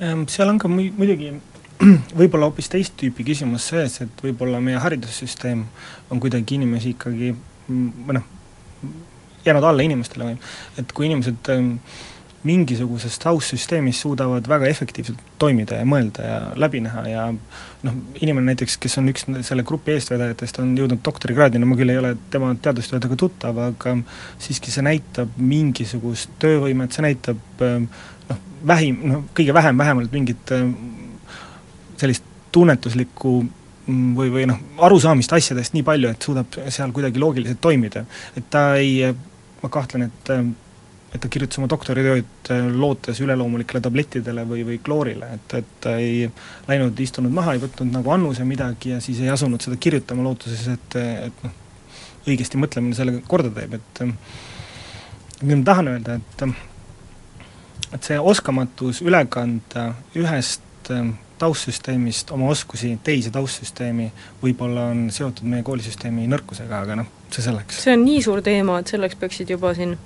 Ehm, 0.00 0.24
seal 0.32 0.48
on 0.48 0.58
ka 0.58 0.68
mu-, 0.68 0.92
muidugi 0.96 1.34
võib-olla 2.18 2.48
hoopis 2.48 2.70
teist 2.72 2.94
tüüpi 3.00 3.24
küsimus 3.28 3.66
sees, 3.68 3.98
et 4.00 4.22
võib-olla 4.24 4.60
meie 4.64 4.80
haridussüsteem 4.80 5.66
on 6.10 6.22
kuidagi 6.22 6.56
inimesi 6.56 6.94
ikkagi 6.94 7.34
või 7.68 8.16
noh, 8.16 8.24
jäänud 9.44 9.66
alla 9.68 9.84
inimestele 9.84 10.30
või 10.30 10.38
et 10.80 10.94
kui 10.96 11.10
inimesed 11.10 11.52
ehm, 11.52 11.74
mingisuguses 12.46 13.18
taustsüsteemis 13.20 14.00
suudavad 14.00 14.46
väga 14.48 14.68
efektiivselt 14.70 15.18
toimida 15.40 15.76
ja 15.76 15.86
mõelda 15.88 16.24
ja 16.24 16.36
läbi 16.60 16.80
näha 16.80 17.02
ja 17.08 17.24
noh, 17.34 17.98
inimene 18.22 18.52
näiteks, 18.52 18.78
kes 18.80 18.96
on 19.00 19.10
üks 19.12 19.26
selle 19.46 19.64
grupi 19.68 19.92
eestvedajatest, 19.92 20.60
on 20.62 20.72
jõudnud 20.78 21.02
doktorikraadini, 21.04 21.68
ma 21.68 21.76
küll 21.76 21.92
ei 21.92 22.00
ole 22.00 22.14
tema 22.32 22.54
teadustöödega 22.62 23.18
tuttav, 23.20 23.60
aga 23.70 23.94
siiski 24.40 24.72
see 24.72 24.86
näitab 24.86 25.36
mingisugust 25.36 26.32
töövõimet, 26.40 26.96
see 26.96 27.04
näitab 27.04 27.64
noh, 27.64 28.40
vähim, 28.72 29.04
noh 29.10 29.28
kõige 29.36 29.56
vähem 29.56 29.84
vähemalt 29.84 30.16
mingit 30.16 30.54
sellist 32.00 32.24
tunnetuslikku 32.56 33.34
mm, 33.44 34.16
või, 34.16 34.32
või 34.32 34.46
noh, 34.48 34.64
arusaamist 34.88 35.36
asjadest 35.36 35.76
nii 35.76 35.84
palju, 35.86 36.14
et 36.14 36.24
suudab 36.24 36.56
seal 36.72 36.96
kuidagi 36.96 37.20
loogiliselt 37.20 37.60
toimida. 37.60 38.06
et 38.36 38.48
ta 38.50 38.64
ei, 38.80 39.12
ma 39.60 39.68
kahtlen, 39.68 40.08
et 40.08 40.34
et 41.10 41.18
ta 41.18 41.28
kirjutas 41.28 41.58
oma 41.58 41.68
doktoritööd 41.70 42.50
äh, 42.54 42.66
lootes 42.70 43.20
üleloomulikele 43.24 43.82
tablettidele 43.82 44.44
või, 44.48 44.64
või 44.66 44.78
kloorile, 44.84 45.32
et, 45.36 45.56
et 45.58 45.72
ta 45.82 45.96
ei 45.98 46.28
läinud, 46.68 47.00
istunud 47.02 47.34
maha, 47.34 47.56
ei 47.56 47.62
võtnud 47.64 47.90
nagu 47.94 48.14
annuse 48.14 48.46
midagi 48.46 48.94
ja 48.94 49.00
siis 49.02 49.22
ei 49.24 49.32
asunud 49.32 49.62
seda 49.64 49.78
kirjutama 49.80 50.26
lootuses, 50.26 50.66
et, 50.74 50.98
et 51.28 51.44
noh, 51.46 51.56
õigesti 52.28 52.60
mõtlemine 52.60 52.94
selle 52.94 53.20
korda 53.28 53.50
teeb, 53.56 53.78
et 53.80 54.04
mida 55.40 55.56
ma 55.56 55.64
tahan 55.72 55.94
öelda, 55.94 56.20
et 56.20 56.44
et 57.90 58.06
see 58.06 58.18
oskamatus 58.22 59.00
üle 59.02 59.24
kanda 59.26 59.88
ühest 60.14 60.92
taustsüsteemist 61.40 62.30
oma 62.34 62.50
oskusi 62.52 62.92
teise 63.04 63.32
taustsüsteemi 63.34 64.10
võib-olla 64.42 64.90
on 64.92 65.06
seotud 65.14 65.48
meie 65.48 65.64
koolisüsteemi 65.66 66.26
nõrkusega, 66.30 66.82
aga 66.84 66.98
noh, 67.00 67.08
see 67.32 67.44
selleks. 67.46 67.80
see 67.86 67.96
on 67.96 68.04
nii 68.04 68.20
suur 68.26 68.42
teema, 68.44 68.80
et 68.80 68.92
selleks 68.92 69.16
peaksid 69.20 69.52
juba 69.54 69.72
siin 69.78 69.96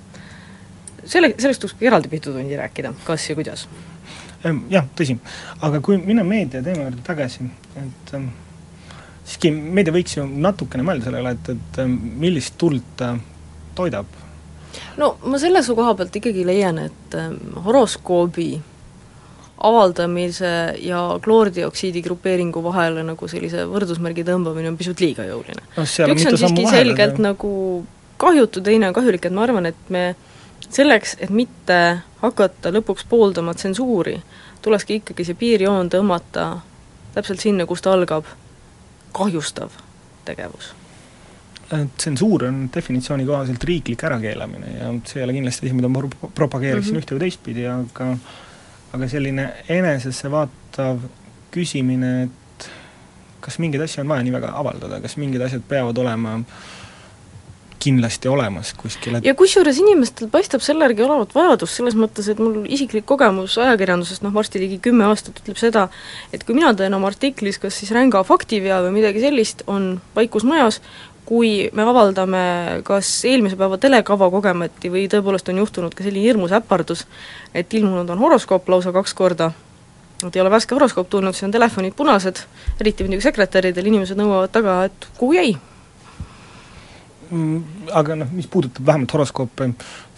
selle, 1.05 1.33
sellest 1.37 1.63
tuleks 1.63 1.85
eraldi 1.85 2.11
mitu 2.11 2.33
tundi 2.33 2.57
rääkida, 2.59 2.93
kas 3.05 3.29
ja 3.29 3.35
kuidas? 3.37 3.67
Jah, 4.69 4.85
tõsi. 4.97 5.17
aga 5.65 5.79
kui 5.81 5.97
minna 5.97 6.23
meedia 6.23 6.61
teema 6.65 6.85
juurde 6.85 7.01
tagasi, 7.05 7.47
et 7.81 8.11
ähm, 8.13 8.27
siiski 9.25 9.49
meedia 9.51 9.93
võiks 9.95 10.19
ju 10.19 10.27
natukene 10.29 10.85
mõelda 10.85 11.07
selle 11.07 11.23
üle, 11.23 11.33
et, 11.33 11.49
et 11.55 11.81
millist 12.21 12.53
tuld 12.61 12.85
ta 12.99 13.15
toidab? 13.77 14.21
no 14.99 15.15
ma 15.25 15.39
selle 15.41 15.63
su 15.65 15.75
koha 15.77 15.95
pealt 15.97 16.15
ikkagi 16.21 16.45
leian, 16.45 16.77
et 16.89 17.17
ähm, 17.17 17.39
horoskoobi 17.65 18.51
avaldamise 19.65 20.51
ja 20.83 21.01
kloordioksiidi 21.23 22.03
grupeeringu 22.05 22.61
vahele 22.63 23.05
nagu 23.07 23.27
sellise 23.31 23.63
võrdusmärgi 23.71 24.25
tõmbamine 24.27 24.73
on 24.73 24.77
pisut 24.77 24.99
liiga 25.01 25.25
jõuline 25.25 25.63
no,. 25.63 25.85
üks 25.85 26.27
on 26.29 26.37
siiski 26.37 26.67
selgelt 26.69 27.17
aga... 27.17 27.29
nagu 27.31 27.51
kahjutu, 28.21 28.61
teine 28.63 28.89
on 28.89 28.95
kahjulik, 28.95 29.25
et 29.25 29.35
ma 29.35 29.43
arvan, 29.47 29.71
et 29.71 29.89
me 29.91 30.03
selleks, 30.69 31.17
et 31.19 31.29
mitte 31.29 31.79
hakata 32.21 32.71
lõpuks 32.73 33.05
pooldama 33.09 33.53
tsensuuri, 33.53 34.15
tulekski 34.61 35.01
ikkagi 35.01 35.25
see 35.27 35.37
piirjoon 35.39 35.89
tõmmata 35.93 36.47
täpselt 37.15 37.43
sinna, 37.43 37.65
kust 37.65 37.87
algab 37.87 38.27
kahjustav 39.15 39.75
tegevus. 40.25 40.73
Äh, 41.73 41.87
tsensuur 41.97 42.45
on 42.45 42.65
definitsiooni 42.73 43.25
kohaselt 43.25 43.63
riiklik 43.63 44.03
ärakeelamine 44.03 44.73
ja 44.77 44.89
see 45.05 45.21
ei 45.21 45.25
ole 45.25 45.33
kindlasti 45.33 45.65
asi, 45.65 45.77
mida 45.77 45.89
ma 45.89 46.03
pro-, 46.03 46.29
propageeriksin 46.35 46.93
mm 46.93 46.99
-hmm. 46.99 47.05
ühte 47.05 47.15
või 47.15 47.23
teistpidi, 47.25 47.67
aga 47.67 48.09
aga 48.93 49.07
selline 49.11 49.45
enesesse 49.69 50.31
vaatav 50.31 51.01
küsimine, 51.51 52.11
et 52.23 52.69
kas 53.39 53.59
mingeid 53.59 53.83
asju 53.85 54.03
on 54.03 54.11
vaja 54.11 54.23
nii 54.23 54.33
väga 54.35 54.51
avaldada, 54.59 55.01
kas 55.01 55.17
mingid 55.17 55.41
asjad 55.41 55.63
peavad 55.67 55.97
olema 55.97 56.37
kindlasti 57.85 58.29
olemas 58.31 58.73
kuskil, 58.77 59.19
et 59.19 59.27
ja 59.27 59.35
kusjuures 59.37 59.79
inimestel 59.81 60.29
paistab 60.33 60.63
selle 60.65 60.87
järgi 60.87 61.05
olevat 61.05 61.35
vajadus, 61.37 61.75
selles 61.77 61.97
mõttes, 61.99 62.29
et 62.31 62.41
mul 62.41 62.63
isiklik 62.65 63.05
kogemus 63.09 63.57
ajakirjandusest, 63.61 64.23
noh 64.25 64.33
varsti 64.35 64.61
ligi 64.63 64.79
kümme 64.87 65.05
aastat, 65.09 65.41
ütleb 65.43 65.59
seda, 65.61 65.87
et 66.33 66.45
kui 66.45 66.57
mina 66.57 66.73
teen 66.77 66.95
oma 66.97 67.11
artiklis 67.11 67.61
kas 67.61 67.77
siis 67.81 67.93
ränga 67.95 68.23
faktivea 68.27 68.81
või 68.85 68.95
midagi 68.99 69.21
sellist, 69.23 69.65
on 69.71 69.95
vaikus 70.15 70.47
majas, 70.47 70.81
kui 71.25 71.69
me 71.73 71.85
avaldame 71.89 72.41
kas 72.85 73.09
eelmise 73.25 73.57
päeva 73.59 73.79
telekava 73.81 74.29
kogemati 74.33 74.91
või 74.93 75.07
tõepoolest 75.09 75.49
on 75.49 75.61
juhtunud 75.63 75.95
ka 75.97 76.05
selline 76.05 76.25
hirmus 76.25 76.53
äpardus, 76.55 77.05
et 77.53 77.73
ilmunud 77.73 78.09
on 78.13 78.21
horoskoop 78.21 78.69
lausa 78.69 78.93
kaks 78.95 79.15
korda, 79.17 79.51
et 80.23 80.35
ei 80.35 80.43
ole 80.43 80.53
värske 80.53 80.77
horoskoop 80.77 81.09
tulnud, 81.09 81.37
siis 81.37 81.49
on 81.49 81.55
telefonid 81.55 81.97
punased, 81.97 82.43
eriti 82.81 83.05
muidugi 83.05 83.25
sekretäridel, 83.25 83.93
inimesed 83.93 84.21
nõuavad 84.21 84.53
taga, 84.53 84.83
et 84.89 85.09
kuhu 85.17 85.37
jäi 85.39 85.55
aga 87.93 88.15
noh, 88.21 88.31
mis 88.35 88.47
puudutab 88.51 88.85
vähemalt 88.85 89.13
horoskoope, 89.13 89.69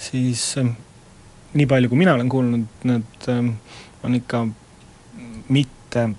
siis 0.02 0.44
ähm, 0.62 0.74
nii 1.54 1.68
palju, 1.70 1.90
kui 1.92 2.00
mina 2.00 2.16
olen 2.18 2.30
kuulnud, 2.30 2.66
need 2.88 3.30
ähm, 3.32 3.52
on 4.04 4.16
ikka 4.18 4.46
mitte 5.54 6.10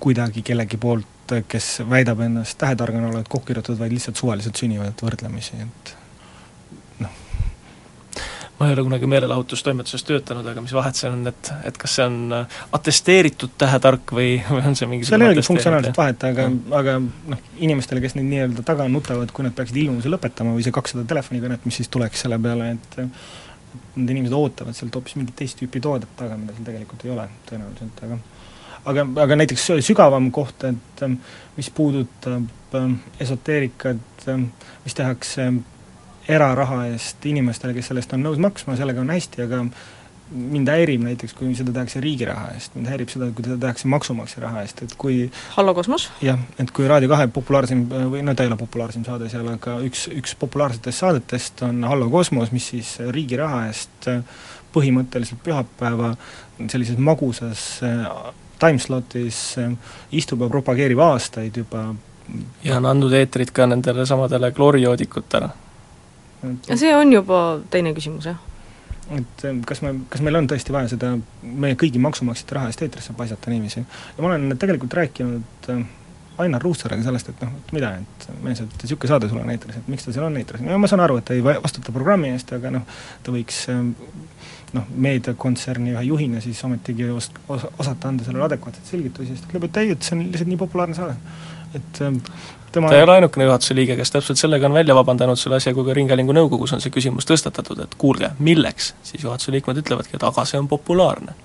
kuidagi 0.00 0.42
kellegi 0.46 0.78
poolt, 0.80 1.34
kes 1.48 1.82
väidab 1.90 2.20
ennast 2.24 2.58
tähetargana 2.58 3.10
olevat 3.10 3.28
kokku 3.28 3.50
kirjutatud, 3.50 3.78
vaid 3.78 3.92
lihtsalt 3.94 4.18
suvaliselt 4.18 4.58
sünnivad 4.58 5.02
võrdlemisi, 5.04 5.60
et 5.62 5.94
ma 8.60 8.68
ei 8.68 8.74
ole 8.76 8.82
kunagi 8.84 9.08
meelelahutustoimetuses 9.08 10.02
töötanud, 10.04 10.44
aga 10.50 10.60
mis 10.60 10.72
vahet 10.76 10.98
seal 10.98 11.14
on, 11.16 11.22
et, 11.30 11.50
et 11.64 11.78
kas 11.80 11.94
see 11.96 12.04
on 12.04 12.18
äh, 12.36 12.58
atesteeritud 12.76 13.54
tähetark 13.60 14.12
või, 14.12 14.34
või 14.50 14.64
on 14.68 14.76
see 14.76 14.88
mingisugune 14.90 15.16
seal 15.16 15.24
ei 15.24 15.32
olegi 15.32 15.44
funktsionaalset 15.46 16.00
vahet, 16.00 16.26
aga, 16.28 16.48
aga 16.76 16.96
noh, 17.00 17.46
inimestele, 17.64 18.02
kes 18.04 18.18
neid 18.18 18.28
nii-öelda 18.28 18.64
taga 18.68 18.84
nutavad, 18.92 19.32
kui 19.32 19.48
nad 19.48 19.56
peaksid 19.56 19.80
ilmumise 19.80 20.12
lõpetama 20.12 20.52
või 20.58 20.66
see 20.66 20.76
kakssada 20.76 21.06
telefonikõnet, 21.08 21.64
mis 21.64 21.80
siis 21.80 21.88
tuleks 21.88 22.26
selle 22.26 22.36
peale, 22.42 22.74
et 22.76 23.00
need 23.96 24.12
inimesed 24.12 24.36
ootavad 24.36 24.76
sealt 24.76 25.00
hoopis 25.00 25.16
mingit 25.16 25.40
teist 25.40 25.56
tüüpi 25.60 25.80
toodet 25.80 26.12
taga, 26.20 26.36
mida 26.36 26.52
seal 26.52 26.68
tegelikult 26.68 27.08
ei 27.08 27.16
ole 27.16 27.26
tõenäoliselt, 27.48 28.04
aga 28.06 28.20
aga, 28.92 29.08
aga 29.24 29.40
näiteks 29.40 29.68
sügavam 29.88 30.28
koht, 30.34 30.68
et 30.68 31.04
mis 31.56 31.72
puudutab 31.72 32.76
esoteerikat, 33.20 34.28
mis 34.84 34.96
tehakse 34.96 35.52
eraraha 36.30 36.84
eest 36.90 37.24
inimestele, 37.30 37.74
kes 37.76 37.90
selle 37.90 38.02
eest 38.02 38.12
on 38.16 38.22
nõus 38.24 38.40
maksma, 38.42 38.76
sellega 38.78 39.02
on 39.02 39.10
hästi, 39.14 39.46
aga 39.46 39.64
mind 40.30 40.70
häirib 40.70 41.02
näiteks, 41.02 41.34
kui 41.34 41.50
seda 41.58 41.72
tehakse 41.74 42.00
riigi 42.02 42.26
raha 42.28 42.52
eest, 42.54 42.76
mind 42.76 42.90
häirib 42.90 43.10
seda, 43.10 43.30
kui 43.34 43.46
seda 43.46 43.56
tehakse 43.64 43.88
maksumaksja 43.90 44.44
raha 44.44 44.62
eest, 44.62 44.82
et 44.86 44.94
kui 45.00 45.24
Hallo 45.56 45.74
Kosmos? 45.74 46.06
jah, 46.22 46.38
et 46.62 46.70
kui 46.74 46.86
Raadio 46.90 47.10
kahe 47.10 47.26
populaarsim, 47.34 47.82
või 48.12 48.22
no 48.26 48.34
ta 48.38 48.46
ei 48.46 48.50
ole 48.52 48.58
populaarsim 48.60 49.04
saade 49.06 49.30
seal, 49.32 49.48
aga 49.50 49.80
üks, 49.86 50.06
üks 50.14 50.36
populaarsetest 50.38 51.02
saadetest 51.04 51.64
on 51.66 51.82
Hallo 51.88 52.10
Kosmos, 52.12 52.52
mis 52.54 52.70
siis 52.74 52.94
riigi 53.10 53.40
raha 53.40 53.64
eest 53.70 54.10
põhimõtteliselt 54.74 55.42
pühapäeva 55.42 56.12
sellises 56.70 57.00
magusas 57.02 57.64
timeslotis 58.60 59.40
istub 60.14 60.44
ja 60.44 60.50
propageerib 60.52 61.00
aastaid 61.02 61.58
juba 61.62 61.88
ja 62.62 62.76
on 62.78 62.86
andnud 62.86 63.14
eetrit 63.16 63.50
ka 63.56 63.66
nendele 63.66 64.06
samadele 64.06 64.52
kloorijoodikutele 64.54 65.48
ja 66.68 66.76
see 66.80 66.94
on 66.96 67.12
juba 67.12 67.40
teine 67.70 67.94
küsimus, 67.96 68.30
jah 68.30 68.46
et 69.10 69.46
kas 69.66 69.80
me, 69.82 69.94
kas 70.10 70.22
meil 70.22 70.38
on 70.38 70.48
tõesti 70.50 70.74
vaja 70.74 70.92
seda 70.92 71.14
meie 71.42 71.78
kõigi 71.78 72.02
maksumaksjate 72.02 72.56
raha 72.56 72.70
eest 72.70 72.84
eetrisse 72.86 73.14
paisata 73.18 73.50
niiviisi. 73.50 73.82
ja 73.82 74.22
ma 74.22 74.30
olen 74.30 74.54
tegelikult 74.58 74.94
rääkinud 75.00 75.70
äh, 75.72 75.80
Ainar 76.40 76.62
Ruussaarega 76.62 77.04
sellest, 77.04 77.28
et 77.32 77.42
noh, 77.44 77.50
et 77.58 77.72
mida, 77.76 77.90
et 78.00 78.28
mees, 78.44 78.62
et 78.62 78.84
niisugune 78.84 79.10
saade 79.10 79.28
sul 79.28 79.42
on 79.42 79.50
eetris, 79.52 79.80
et 79.80 79.88
miks 79.92 80.06
ta 80.06 80.14
seal 80.14 80.28
on 80.28 80.38
eetris, 80.40 80.62
no 80.64 80.78
ma 80.80 80.88
saan 80.88 81.02
aru, 81.04 81.18
et 81.20 81.26
ta 81.28 81.36
ei 81.36 81.42
vastuta 81.44 81.92
programmi 81.92 82.30
eest, 82.32 82.54
aga 82.56 82.72
noh, 82.78 82.86
ta 83.26 83.34
võiks 83.34 83.64
äh, 83.72 83.82
noh, 84.78 84.88
meediakontserni 85.08 85.96
ühe 85.96 86.06
juhina 86.06 86.40
siis 86.44 86.62
ometigi 86.64 87.10
os-, 87.10 87.32
os-, 87.50 87.66
osata 87.82 88.12
anda 88.12 88.26
sellele 88.26 88.46
adekvaatseid 88.46 88.94
selgitusi, 88.94 89.34
sest 89.34 89.48
ta 89.48 89.52
ütleb, 89.52 89.68
et 89.68 89.82
ei, 89.82 89.96
et 89.96 90.06
see 90.06 90.16
on 90.16 90.26
lihtsalt 90.28 90.52
nii 90.52 90.62
populaarne 90.62 90.96
saade. 90.96 91.18
et 91.74 92.00
tema 92.72 92.88
ta 92.88 92.96
ei 92.96 93.02
ole 93.02 93.18
ainukene 93.18 93.44
juhatuse 93.48 93.74
liige, 93.74 93.96
kes 93.96 94.10
täpselt 94.14 94.38
sellega 94.38 94.66
on 94.66 94.74
välja 94.74 94.94
vabandanud 94.94 95.38
selle 95.38 95.58
asja, 95.60 95.74
kui 95.74 95.86
ka 95.86 95.94
Ringhäälingu 95.96 96.34
nõukogus 96.36 96.74
on 96.76 96.82
see 96.82 96.94
küsimus 96.94 97.28
tõstatatud, 97.28 97.82
et 97.84 97.94
kuulge, 97.98 98.32
milleks, 98.38 98.94
siis 99.02 99.24
juhatuse 99.24 99.54
liikmed 99.54 99.82
ütlevadki, 99.82 100.16
et 100.16 100.26
aga 100.26 100.44
see 100.48 100.60
on 100.60 100.68
populaarne 100.70 101.36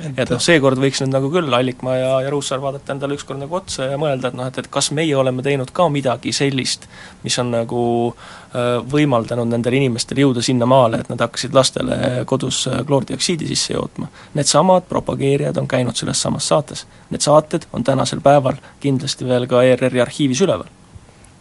et 0.00 0.30
noh, 0.30 0.40
seekord 0.40 0.80
võiks 0.80 1.02
nüüd 1.02 1.12
nagu 1.12 1.28
küll 1.32 1.52
Allikmaa 1.52 1.96
ja, 1.98 2.10
ja 2.24 2.30
Ruussaar 2.32 2.62
vaadata 2.62 2.94
endale 2.94 3.16
ükskord 3.18 3.40
nagu 3.42 3.56
otsa 3.58 3.90
ja 3.90 3.98
mõelda, 4.00 4.30
et 4.30 4.38
noh, 4.38 4.48
et, 4.48 4.58
et 4.62 4.68
kas 4.72 4.90
meie 4.96 5.14
oleme 5.18 5.44
teinud 5.44 5.72
ka 5.74 5.88
midagi 5.92 6.32
sellist, 6.36 6.86
mis 7.24 7.36
on 7.42 7.52
nagu 7.52 7.82
äh, 8.08 8.80
võimaldanud 8.94 9.52
nendel 9.52 9.76
inimestel 9.78 10.22
jõuda 10.24 10.44
sinnamaale, 10.44 11.02
et 11.02 11.12
nad 11.12 11.24
hakkasid 11.26 11.56
lastele 11.56 12.00
kodus 12.30 12.64
äh, 12.70 12.80
kloordioksiidi 12.88 13.48
sisse 13.52 13.76
jootma. 13.76 14.08
Needsamad 14.38 14.88
propageerijad 14.88 15.60
on 15.60 15.68
käinud 15.70 15.98
selles 15.98 16.22
samas 16.24 16.48
saates. 16.48 16.86
Need 17.12 17.24
saated 17.24 17.68
on 17.72 17.84
tänasel 17.84 18.24
päeval 18.24 18.60
kindlasti 18.80 19.28
veel 19.28 19.48
ka 19.50 19.64
ERR-i 19.66 20.04
arhiivis 20.04 20.44
üleval. 20.46 20.70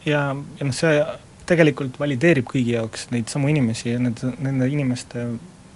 ja, 0.05 0.31
ja 0.59 0.65
noh, 0.65 0.75
see 0.75 0.97
tegelikult 1.51 1.97
valideerib 1.99 2.47
kõigi 2.49 2.75
jaoks 2.75 3.09
neid 3.11 3.31
samu 3.31 3.49
inimesi 3.51 3.91
ja 3.91 3.99
need, 4.01 4.21
nende 4.39 4.67
inimeste 4.71 5.25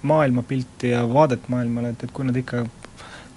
maailmapilti 0.05 0.93
ja 0.93 1.03
vaadet 1.09 1.49
maailmale, 1.51 1.93
et, 1.93 2.05
et 2.05 2.13
kui 2.13 2.27
nad 2.27 2.37
ikka 2.37 2.65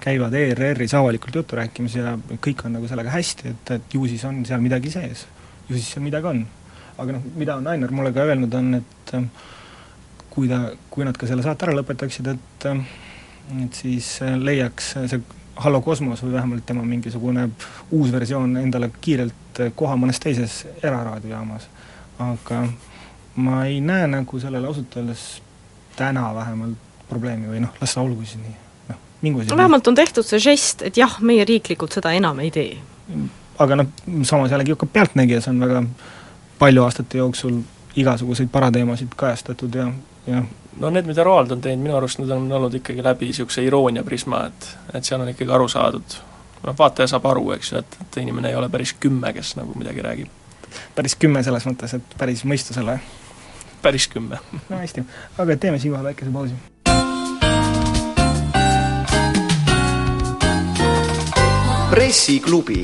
käivad 0.00 0.34
ERR-is 0.34 0.94
avalikult 0.94 1.34
juttu 1.40 1.56
rääkimas 1.58 1.96
ja 1.98 2.14
kõik 2.44 2.64
on 2.66 2.76
nagu 2.78 2.88
sellega 2.90 3.12
hästi, 3.12 3.54
et, 3.54 3.72
et 3.78 3.94
ju 3.94 4.06
siis 4.10 4.24
on 4.28 4.44
seal 4.46 4.62
midagi 4.62 4.92
sees. 4.94 5.26
ju 5.68 5.76
siis 5.76 5.90
seal 5.94 6.04
midagi 6.04 6.30
on. 6.30 6.44
aga 6.98 7.14
noh, 7.14 7.26
mida 7.38 7.56
on 7.56 7.66
Ainar 7.66 7.92
mulle 7.94 8.12
ka 8.12 8.26
öelnud, 8.26 8.54
on, 8.54 8.74
et 8.74 9.14
kui 10.30 10.48
ta, 10.50 10.60
kui 10.90 11.06
nad 11.06 11.18
ka 11.18 11.26
selle 11.26 11.42
saate 11.42 11.66
ära 11.66 11.76
lõpetaksid, 11.80 12.30
et 12.34 12.70
et 13.64 13.74
siis 13.74 14.18
leiaks 14.36 14.92
see 15.08 15.20
Hallo 15.58 15.80
Kosmos 15.82 16.20
või 16.22 16.36
vähemalt 16.36 16.66
tema 16.66 16.84
mingisugune 16.86 17.48
uus 17.90 18.12
versioon 18.14 18.52
endale 18.60 18.92
kiirelt 19.00 19.62
koha 19.74 19.96
mõnes 19.98 20.20
teises 20.22 20.60
eraraadiojaamas. 20.82 21.66
aga 22.18 22.60
ma 23.36 23.64
ei 23.66 23.80
näe 23.80 24.06
nagu 24.06 24.40
sellele 24.40 24.66
ausalt 24.66 24.96
öeldes 24.96 25.24
täna 25.98 26.28
vähemalt 26.34 26.86
probleemi 27.08 27.48
või 27.50 27.62
noh, 27.64 27.74
las 27.80 27.96
ta 27.96 28.04
olgu 28.04 28.24
siis 28.24 28.38
nii, 28.42 28.54
noh, 28.90 29.00
mingu 29.24 29.42
siis 29.42 29.52
no 29.52 29.58
vähemalt 29.60 29.88
on 29.90 29.98
tehtud 29.98 30.26
see 30.26 30.40
žest, 30.42 30.84
et 30.86 31.00
jah, 31.00 31.18
meie 31.24 31.46
riiklikult 31.48 31.96
seda 31.96 32.12
enam 32.16 32.40
ei 32.44 32.52
tee. 32.54 32.78
aga 33.58 33.82
noh, 33.82 33.90
samas 34.28 34.52
jällegi 34.54 34.76
ka 34.78 34.86
Pealtnägijas 34.92 35.48
on 35.52 35.60
väga 35.64 35.82
palju 36.58 36.84
aastate 36.84 37.18
jooksul 37.22 37.60
igasuguseid 37.98 38.50
parateemasid 38.52 39.14
kajastatud 39.16 39.74
ja, 39.74 39.90
ja 40.26 40.42
no 40.80 40.90
need, 40.90 41.06
mida 41.08 41.24
Roald 41.24 41.50
on 41.54 41.62
teinud, 41.64 41.82
minu 41.82 41.96
arust 41.98 42.20
need 42.22 42.32
on 42.34 42.50
olnud 42.52 42.74
ikkagi 42.78 43.04
läbi 43.04 43.30
niisuguse 43.30 43.64
iroonia 43.66 44.04
prisma, 44.06 44.44
et 44.50 44.68
et 44.94 45.04
seal 45.04 45.22
on 45.22 45.30
ikkagi 45.32 45.54
aru 45.54 45.68
saadud, 45.68 46.18
noh 46.64 46.76
vaataja 46.78 47.14
saab 47.14 47.26
aru, 47.30 47.50
eks 47.56 47.72
ju, 47.72 47.82
et, 47.82 47.98
et 48.04 48.20
inimene 48.22 48.52
ei 48.52 48.58
ole 48.58 48.68
päris 48.72 48.94
kümme, 49.00 49.32
kes 49.34 49.56
nagu 49.58 49.74
midagi 49.78 50.04
räägib. 50.04 50.28
päris 50.94 51.16
kümme 51.16 51.42
selles 51.42 51.66
mõttes, 51.66 51.94
et 51.96 52.18
päris 52.18 52.44
mõistusele 52.44 52.98
päris 53.82 54.08
kümme. 54.08 54.38
no 54.68 54.76
hästi, 54.78 55.04
aga 55.38 55.56
teeme 55.56 55.78
siinkohal 55.78 56.04
väikese 56.04 56.30
pausi. 56.30 56.54
pressiklubi. 61.90 62.82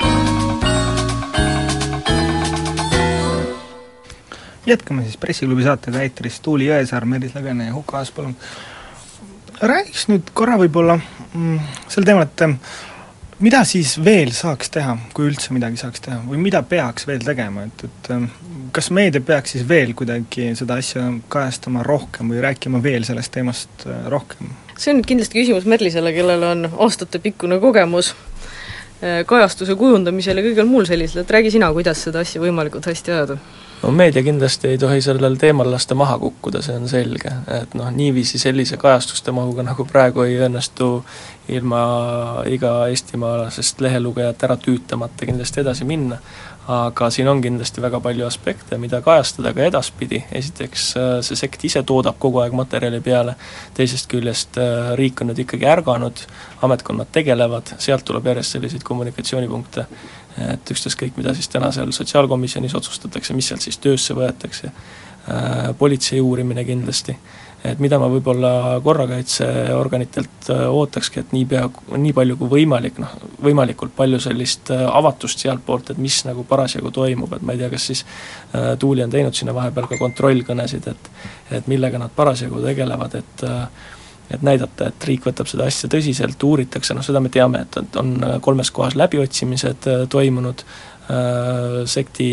jätkame 4.67 5.03
siis 5.03 5.17
Pressiklubi 5.17 5.63
saatega 5.63 6.01
eetris 6.03 6.41
Tuuli 6.41 6.71
Jõesaar, 6.71 7.05
Meelis 7.05 7.35
Lõgene 7.37 7.69
ja 7.69 7.75
Huko 7.75 7.97
Aas, 7.97 8.11
palun. 8.11 8.37
räägiks 9.61 10.09
nüüd 10.09 10.33
korra 10.35 10.57
võib-olla 10.61 10.97
mm, 10.99 11.61
sel 11.89 12.09
teemal, 12.09 12.27
et 12.27 12.45
mida 13.43 13.63
siis 13.67 13.97
veel 14.05 14.33
saaks 14.35 14.71
teha, 14.75 14.97
kui 15.15 15.29
üldse 15.29 15.55
midagi 15.55 15.81
saaks 15.81 16.03
teha, 16.05 16.21
või 16.29 16.41
mida 16.43 16.63
peaks 16.67 17.09
veel 17.09 17.25
tegema, 17.25 17.67
et, 17.69 17.87
et 17.89 18.11
ähm, 18.15 18.29
kas 18.75 18.91
meedia 18.95 19.23
peaks 19.25 19.55
siis 19.57 19.67
veel 19.69 19.95
kuidagi 19.97 20.53
seda 20.59 20.79
asja 20.83 21.07
kajastama 21.33 21.83
rohkem 21.87 22.31
või 22.33 22.43
rääkima 22.45 22.83
veel 22.85 23.07
sellest 23.07 23.35
teemast 23.35 23.89
äh, 23.89 24.07
rohkem? 24.13 24.53
see 24.75 24.91
on 24.91 24.99
nüüd 24.99 25.07
kindlasti 25.07 25.39
küsimus 25.39 25.67
Merlisele, 25.71 26.11
kellel 26.15 26.43
on 26.49 26.69
aastatepikkune 26.87 27.61
kogemus 27.63 28.13
äh, 28.15 29.23
kajastuse 29.27 29.77
kujundamisel 29.79 30.41
ja 30.41 30.47
kõigel 30.47 30.71
muul 30.71 30.89
sellisel, 30.89 31.23
et 31.23 31.37
räägi 31.37 31.55
sina, 31.55 31.71
kuidas 31.75 32.03
seda 32.07 32.25
asja 32.27 32.43
võimalikult 32.43 32.91
hästi 32.91 33.15
ajada? 33.15 33.39
No 33.85 33.91
meedia 33.93 34.23
kindlasti 34.23 34.69
ei 34.69 34.79
tohi 34.79 35.03
sellel 35.05 35.37
teemal 35.37 35.69
lasta 35.71 35.95
maha 35.95 36.17
kukkuda, 36.19 36.63
see 36.65 36.77
on 36.79 36.89
selge, 36.89 37.33
et 37.53 37.75
noh, 37.77 37.91
niiviisi 37.93 38.41
sellise 38.41 38.79
kajastuste 38.81 39.35
mahuga, 39.37 39.65
nagu 39.67 39.85
praegu 39.89 40.25
ei 40.25 40.39
õnnestu 40.47 40.89
ilma 41.53 41.83
iga 42.49 42.73
eestimaalasest 42.89 43.85
lehelugejat 43.85 44.47
ära 44.49 44.57
tüütamata 44.61 45.29
kindlasti 45.29 45.61
edasi 45.61 45.85
minna, 45.89 46.17
aga 46.71 47.11
siin 47.13 47.29
on 47.29 47.43
kindlasti 47.45 47.83
väga 47.85 48.01
palju 48.01 48.25
aspekte, 48.25 48.79
mida 48.81 49.03
kajastada 49.05 49.53
ka 49.53 49.67
edaspidi, 49.69 50.23
esiteks 50.33 50.87
äh, 50.97 51.13
see 51.27 51.37
sekt 51.37 51.69
ise 51.69 51.85
toodab 51.85 52.17
kogu 52.23 52.41
aeg 52.41 52.57
materjali 52.57 53.03
peale, 53.05 53.37
teisest 53.77 54.09
küljest 54.13 54.57
äh, 54.61 54.95
riik 54.97 55.21
on 55.21 55.33
nüüd 55.33 55.45
ikkagi 55.45 55.69
ärganud, 55.69 56.25
ametkonnad 56.65 57.13
tegelevad, 57.13 57.77
sealt 57.85 58.09
tuleb 58.09 58.33
järjest 58.33 58.57
selliseid 58.57 58.87
kommunikatsioonipunkte, 58.89 59.85
et 60.41 60.71
ükstaskõik, 60.75 61.17
mida 61.17 61.35
siis 61.35 61.49
täna 61.49 61.71
seal 61.73 61.93
sotsiaalkomisjonis 61.95 62.75
otsustatakse, 62.75 63.35
mis 63.35 63.49
sealt 63.51 63.63
siis 63.63 63.79
töösse 63.79 64.17
võetakse, 64.19 64.73
politsei 65.79 66.21
uurimine 66.21 66.65
kindlasti. 66.67 67.15
Et 67.65 67.79
mida 67.81 67.97
ma 67.97 68.11
võib-olla 68.13 68.51
korrakaitseorganitelt 68.85 70.51
äh, 70.53 70.67
ootakski, 70.69 71.23
et 71.23 71.31
niipea, 71.33 71.63
nii 71.97 72.13
palju 72.13 72.37
kui 72.37 72.51
võimalik, 72.59 72.99
noh, 73.01 73.15
võimalikult 73.41 73.95
palju 73.97 74.19
sellist 74.21 74.69
äh, 74.75 74.83
avatust 74.85 75.41
sealtpoolt, 75.41 75.95
et 75.95 76.03
mis 76.03 76.19
nagu 76.29 76.45
parasjagu 76.49 76.93
toimub, 76.93 77.33
et 77.33 77.47
ma 77.47 77.57
ei 77.57 77.63
tea, 77.63 77.71
kas 77.73 77.87
siis 77.89 78.05
äh, 78.05 78.75
Tuuli 78.81 79.01
on 79.07 79.15
teinud 79.15 79.33
sinna 79.39 79.57
vahepeal 79.57 79.89
ka 79.89 80.01
kontrollkõnesid, 80.03 80.93
et 80.93 81.11
et 81.55 81.67
millega 81.69 81.99
nad 82.01 82.13
parasjagu 82.13 82.61
tegelevad, 82.65 83.15
et 83.21 83.43
et 84.31 84.43
näidata, 84.43 84.89
et 84.89 85.05
riik 85.09 85.27
võtab 85.29 85.51
seda 85.51 85.69
asja 85.69 85.91
tõsiselt, 85.93 86.43
uuritakse, 86.43 86.95
noh 86.97 87.05
seda 87.05 87.21
me 87.21 87.33
teame, 87.33 87.67
et, 87.67 87.77
et 87.83 87.97
on 88.01 88.17
kolmes 88.43 88.71
kohas 88.75 88.97
läbiotsimised 88.97 89.89
toimunud, 90.11 90.65
sekti 91.91 92.29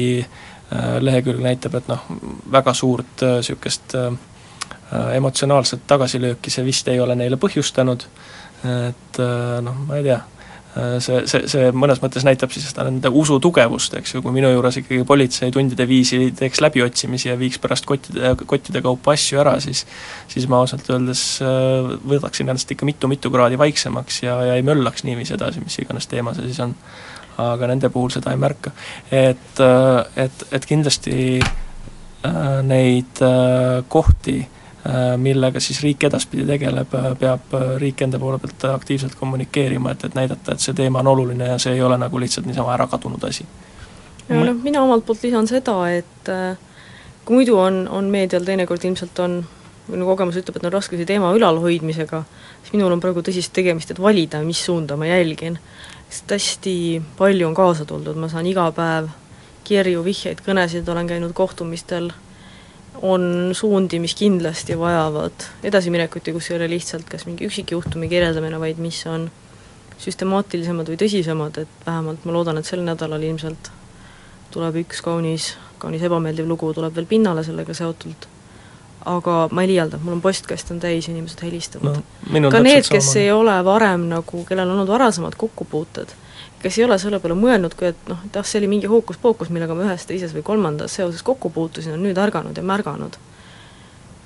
lehekülg 1.04 1.42
näitab, 1.44 1.76
et 1.82 1.89
noh, 1.92 2.06
väga 2.52 2.72
suurt 2.78 3.26
niisugust 3.26 3.98
äh, 4.00 4.14
Äh, 4.92 5.16
emotsionaalset 5.16 5.86
tagasilööki 5.88 6.52
see 6.52 6.66
vist 6.68 6.89
ei 6.92 7.00
ole 7.00 7.16
neile 7.16 7.38
põhjustanud, 7.39 8.04
et 8.68 9.20
äh, 9.24 9.60
noh, 9.64 9.78
ma 9.88 10.00
ei 10.00 10.04
tea, 10.04 10.18
äh, 10.18 10.41
see, 10.74 11.22
see, 11.28 11.47
see 11.51 11.72
mõnes 11.76 11.99
mõttes 12.03 12.26
näitab 12.28 12.53
siis 12.53 12.69
seda 12.72 12.86
nende 12.88 13.11
usu 13.22 13.38
tugevust, 13.43 13.95
eks 13.99 14.15
ju, 14.15 14.22
kui 14.24 14.34
minu 14.36 14.51
juures 14.53 14.78
ikkagi 14.82 15.03
politsei 15.07 15.51
tundide 15.53 15.88
viisi 15.89 16.30
teeks 16.38 16.61
läbiotsimisi 16.63 17.30
ja 17.30 17.38
viiks 17.39 17.59
pärast 17.63 17.88
kottide, 17.89 18.34
kottide 18.45 18.84
kaupa 18.86 19.15
asju 19.15 19.41
ära, 19.43 19.57
siis 19.63 19.86
siis 20.32 20.47
ma 20.51 20.61
ausalt 20.63 20.88
öeldes 20.93 21.24
võtaksin 22.13 22.49
ennast 22.49 22.72
ikka 22.72 22.88
mitu-mitu 22.88 23.32
kraadi 23.34 23.59
vaiksemaks 23.59 24.22
ja, 24.24 24.38
ja 24.47 24.59
ei 24.59 24.63
möllaks 24.67 25.05
niiviisi 25.07 25.36
edasi, 25.36 25.63
mis 25.65 25.80
iganes 25.84 26.07
teema 26.11 26.36
see 26.38 26.47
siis 26.47 26.61
on. 26.63 26.76
aga 27.41 27.67
nende 27.72 27.89
puhul 27.89 28.11
seda 28.13 28.32
ei 28.32 28.39
märka. 28.39 28.72
et, 29.11 29.59
et, 30.15 30.47
et 30.51 30.65
kindlasti 30.67 31.41
neid 32.67 33.22
kohti 33.89 34.39
äh, 34.39 34.49
Äh, 34.51 34.61
millega 35.17 35.59
siis 35.61 35.77
riik 35.84 36.03
edaspidi 36.07 36.45
tegeleb, 36.47 36.93
äh, 36.97 37.11
peab 37.19 37.53
äh, 37.53 37.67
riik 37.82 38.01
enda 38.01 38.19
poole 38.19 38.39
pealt 38.41 38.65
aktiivselt 38.71 39.15
kommunikeerima, 39.15 39.91
et, 39.91 40.05
et 40.07 40.15
näidata, 40.17 40.55
et 40.55 40.63
see 40.63 40.73
teema 40.73 41.03
on 41.03 41.11
oluline 41.11 41.51
ja 41.51 41.57
see 41.61 41.75
ei 41.77 41.84
ole 41.86 41.99
nagu 42.01 42.19
lihtsalt 42.19 42.47
niisama 42.49 42.73
ära 42.73 42.88
kadunud 42.89 43.23
asi. 43.29 43.45
ja 44.29 44.39
noh, 44.41 44.57
mina 44.63 44.82
omalt 44.82 45.05
poolt 45.05 45.21
lisan 45.23 45.47
seda, 45.47 45.75
et 45.93 46.32
kui 47.25 47.36
muidu 47.36 47.59
on, 47.61 47.84
on 47.93 48.09
meedial 48.09 48.45
teinekord 48.47 48.86
ilmselt 48.89 49.19
on, 49.21 49.38
minu 49.91 50.07
kogemus 50.09 50.39
ütleb, 50.41 50.57
et 50.57 50.65
on 50.65 50.73
raskusi 50.73 51.05
teema 51.05 51.29
ülalhoidmisega, 51.38 52.23
siis 52.63 52.73
minul 52.73 52.95
on 52.95 53.03
praegu 53.03 53.21
tõsist 53.25 53.53
tegemist, 53.53 53.93
et 53.93 54.01
valida, 54.01 54.41
mis 54.45 54.65
suunda 54.65 54.97
ma 54.97 55.09
jälgin. 55.09 55.59
sest 56.09 56.32
hästi 56.32 56.75
palju 57.17 57.47
on 57.47 57.53
kaasa 57.55 57.86
tuldud, 57.86 58.17
ma 58.19 58.27
saan 58.29 58.49
iga 58.49 58.65
päev 58.75 59.07
kirju, 59.63 60.03
vihjeid, 60.03 60.41
kõnesid, 60.43 60.89
olen 60.89 61.07
käinud 61.07 61.34
kohtumistel 61.34 62.09
on 63.02 63.52
suundi, 63.54 64.00
mis 64.00 64.16
kindlasti 64.16 64.76
vajavad 64.80 65.46
edasiminekut 65.64 66.28
ja 66.28 66.34
kus 66.34 66.52
ei 66.52 66.58
ole 66.58 66.70
lihtsalt 66.70 67.08
kas 67.10 67.26
mingi 67.26 67.48
üksikjuhtumi 67.48 68.10
kirjeldamine, 68.12 68.60
vaid 68.60 68.82
mis 68.84 69.00
on 69.08 69.30
süstemaatilisemad 70.02 70.89
või 70.89 70.98
tõsisemad, 71.00 71.62
et 71.62 71.86
vähemalt 71.86 72.26
ma 72.26 72.36
loodan, 72.36 72.60
et 72.60 72.68
sel 72.68 72.84
nädalal 72.86 73.24
ilmselt 73.24 73.72
tuleb 74.52 74.82
üks 74.84 75.02
kaunis, 75.06 75.54
kaunis 75.80 76.04
ebameeldiv 76.04 76.48
lugu 76.50 76.72
tuleb 76.76 76.96
veel 76.96 77.08
pinnale 77.10 77.44
sellega 77.48 77.74
seotult, 77.78 78.28
aga 79.08 79.38
ma 79.52 79.64
ei 79.64 79.72
liialda, 79.74 80.02
mul 80.04 80.18
on 80.18 80.24
postkast 80.24 80.74
on 80.74 80.82
täis, 80.82 81.08
inimesed 81.10 81.46
helistavad 81.46 82.02
no,. 82.02 82.52
ka 82.52 82.64
need, 82.66 82.89
kes 82.89 83.14
sama. 83.14 83.24
ei 83.24 83.32
ole 83.32 83.56
varem 83.66 84.10
nagu, 84.12 84.44
kellel 84.50 84.68
on 84.68 84.82
olnud 84.82 84.92
varasemad 84.92 85.38
kokkupuuted, 85.39 86.14
kes 86.62 86.78
ei 86.78 86.86
ole 86.86 86.97
selle 87.01 87.20
peale 87.22 87.36
mõelnud, 87.38 87.76
kui 87.78 87.89
et 87.89 88.07
noh, 88.09 88.20
et 88.28 88.38
ah, 88.38 88.45
see 88.47 88.62
oli 88.62 88.70
mingi 88.72 88.89
hookus-pookus, 88.89 89.49
millega 89.53 89.76
ma 89.78 89.88
ühes, 89.88 90.05
teises 90.09 90.34
või 90.36 90.43
kolmandas 90.45 90.95
seoses 90.99 91.24
kokku 91.26 91.49
puutusin, 91.53 91.95
on 91.97 92.03
nüüd 92.05 92.18
ärganud 92.22 92.57
ja 92.57 92.64
märganud. 92.66 93.18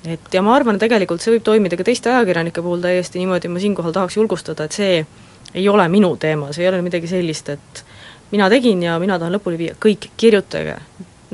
et 0.06 0.34
ja 0.34 0.42
ma 0.42 0.54
arvan, 0.54 0.78
tegelikult 0.78 1.22
see 1.22 1.34
võib 1.34 1.46
toimida 1.46 1.76
ka 1.76 1.84
teiste 1.88 2.12
ajakirjanike 2.12 2.62
puhul 2.62 2.84
täiesti 2.84 3.18
niimoodi, 3.18 3.48
ma 3.50 3.62
siinkohal 3.62 3.94
tahaks 3.96 4.16
julgustada, 4.16 4.64
et 4.64 4.72
see 4.72 5.06
ei 5.54 5.68
ole 5.68 5.88
minu 5.88 6.14
teema, 6.16 6.52
see 6.52 6.64
ei 6.64 6.70
ole 6.70 6.82
midagi 6.84 7.10
sellist, 7.10 7.48
et 7.48 7.84
mina 8.30 8.48
tegin 8.52 8.82
ja 8.82 8.98
mina 9.02 9.18
tahan 9.18 9.34
lõpuni 9.34 9.58
viia, 9.58 9.74
kõik 9.82 10.10
kirjutage, 10.16 10.76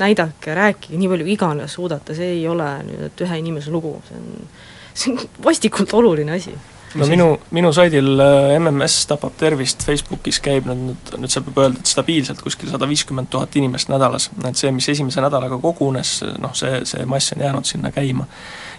näidake, 0.01 0.55
rääkige 0.55 0.97
nii 0.97 1.09
palju 1.11 1.31
iganes 1.35 1.77
suudate, 1.77 2.15
see 2.17 2.39
ei 2.39 2.47
ole 2.49 2.69
nüüd 2.87 3.25
ühe 3.27 3.41
inimese 3.43 3.71
lugu, 3.71 3.99
see 4.07 4.17
on, 4.17 4.53
see 4.93 5.13
on 5.13 5.43
vastikult 5.51 5.93
oluline 5.99 6.39
asi 6.39 6.55
no 6.99 7.07
minu, 7.09 7.27
minu 7.55 7.71
saidil 7.75 8.19
äh, 8.21 8.55
MMS 8.59 9.07
tapab 9.09 9.35
tervist 9.39 9.85
Facebookis 9.87 10.39
käib 10.43 10.67
nüüd, 10.69 10.83
nüüd, 10.89 11.13
nüüd 11.23 11.33
saab 11.33 11.49
juba 11.49 11.65
öelda, 11.65 11.81
et 11.81 11.89
stabiilselt 11.89 12.43
kuskil 12.43 12.71
sada 12.71 12.87
viiskümmend 12.89 13.31
tuhat 13.33 13.55
inimest 13.59 13.91
nädalas, 13.91 14.29
et 14.49 14.59
see, 14.59 14.71
mis 14.75 14.89
esimese 14.93 15.23
nädalaga 15.23 15.57
kogunes, 15.63 16.19
noh 16.43 16.55
see, 16.57 16.83
see 16.89 17.07
mass 17.09 17.35
on 17.35 17.43
jäänud 17.45 17.69
sinna 17.69 17.91
käima. 17.95 18.27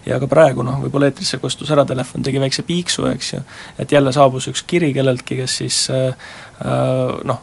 ja 0.06 0.18
ka 0.20 0.28
praegu 0.28 0.64
noh, 0.66 0.82
võib-olla 0.84 1.08
eetrisse 1.08 1.38
kostus 1.40 1.70
ära 1.72 1.86
telefon, 1.88 2.22
tegi 2.22 2.40
väikse 2.42 2.62
piiksu, 2.66 3.06
eks 3.14 3.32
ju, 3.32 3.44
et 3.80 3.92
jälle 3.92 4.12
saabus 4.12 4.50
üks 4.52 4.64
kiri 4.68 4.92
kelleltki, 4.94 5.38
kes 5.42 5.60
siis 5.62 5.84
äh, 5.90 6.12
äh 6.60 7.22
noh, 7.24 7.40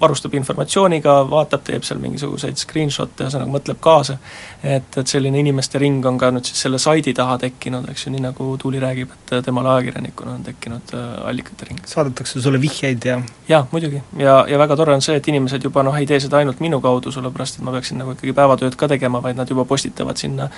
varustab 0.00 0.34
informatsiooniga, 0.38 1.16
vaatab, 1.30 1.62
teeb 1.66 1.84
seal 1.86 2.00
mingisuguseid 2.02 2.58
screenshot'e, 2.60 3.26
ühesõnaga 3.26 3.52
mõtleb 3.52 3.80
kaasa, 3.82 4.16
et, 4.62 4.88
et 4.96 5.10
selline 5.10 5.40
inimeste 5.42 5.80
ring 5.82 6.06
on 6.08 6.18
ka 6.20 6.30
nüüd 6.34 6.48
siis 6.48 6.62
selle 6.66 6.80
saidi 6.82 7.14
taha 7.16 7.36
tekkinud, 7.44 7.88
eks 7.92 8.06
ju, 8.06 8.14
nii 8.14 8.24
nagu 8.24 8.48
Tuuli 8.60 8.80
räägib, 8.82 9.12
et 9.16 9.34
temale 9.44 9.72
ajakirjanikuna 9.74 10.36
on 10.38 10.46
tekkinud 10.46 10.94
äh, 10.96 11.06
allikate 11.30 11.68
ring. 11.70 11.82
saadetakse 11.86 12.42
sulle 12.42 12.60
vihjeid 12.60 13.04
ja 13.04 13.20
jaa, 13.48 13.62
muidugi. 13.72 14.02
ja, 14.18 14.40
ja 14.48 14.58
väga 14.58 14.76
tore 14.80 14.94
on 14.94 15.04
see, 15.04 15.16
et 15.20 15.28
inimesed 15.28 15.64
juba 15.64 15.84
noh, 15.86 15.96
ei 15.96 16.08
tee 16.08 16.20
seda 16.20 16.40
ainult 16.40 16.60
minu 16.64 16.80
kaudu, 16.80 17.12
sellepärast 17.14 17.60
et 17.60 17.66
ma 17.66 17.76
peaksin 17.76 18.00
nagu 18.00 18.16
ikkagi 18.16 18.36
päevatööd 18.36 18.76
ka 18.80 18.88
tegema, 18.88 19.22
vaid 19.22 19.38
nad 19.40 19.50
juba 19.50 19.64
postitavad 19.68 20.20
sinna, 20.20 20.50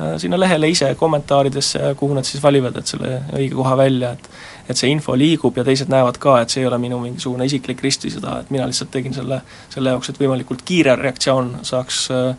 äh, 0.00 0.16
sinna 0.22 0.40
lehele 0.40 0.70
ise 0.72 0.94
kommentaaridesse, 0.98 1.94
kuhu 2.00 2.16
nad 2.16 2.28
siis 2.28 2.42
valivad, 2.42 2.76
et 2.80 2.94
selle 2.96 3.20
õige 3.32 3.54
koha 3.56 3.76
välja, 3.84 4.16
et 4.16 4.30
et 4.68 4.78
see 4.78 4.90
info 4.90 5.14
liigub 5.18 5.56
ja 5.58 5.64
teised 5.66 5.90
näevad 5.92 6.18
ka, 6.22 6.40
et 6.42 6.52
see 6.52 6.64
ei 6.64 6.68
ole 6.68 6.78
minu 6.82 6.98
mingisugune 7.02 7.46
isiklik 7.46 7.82
ristisõda, 7.84 8.40
et 8.42 8.50
mina 8.54 8.66
lihtsalt 8.66 8.85
tegin 8.90 9.14
selle, 9.14 9.40
selle 9.72 9.94
jaoks, 9.94 10.10
et 10.10 10.20
võimalikult 10.20 10.62
kiire 10.64 10.96
reaktsioon 10.96 11.58
saaks 11.62 12.06
äh, 12.14 12.30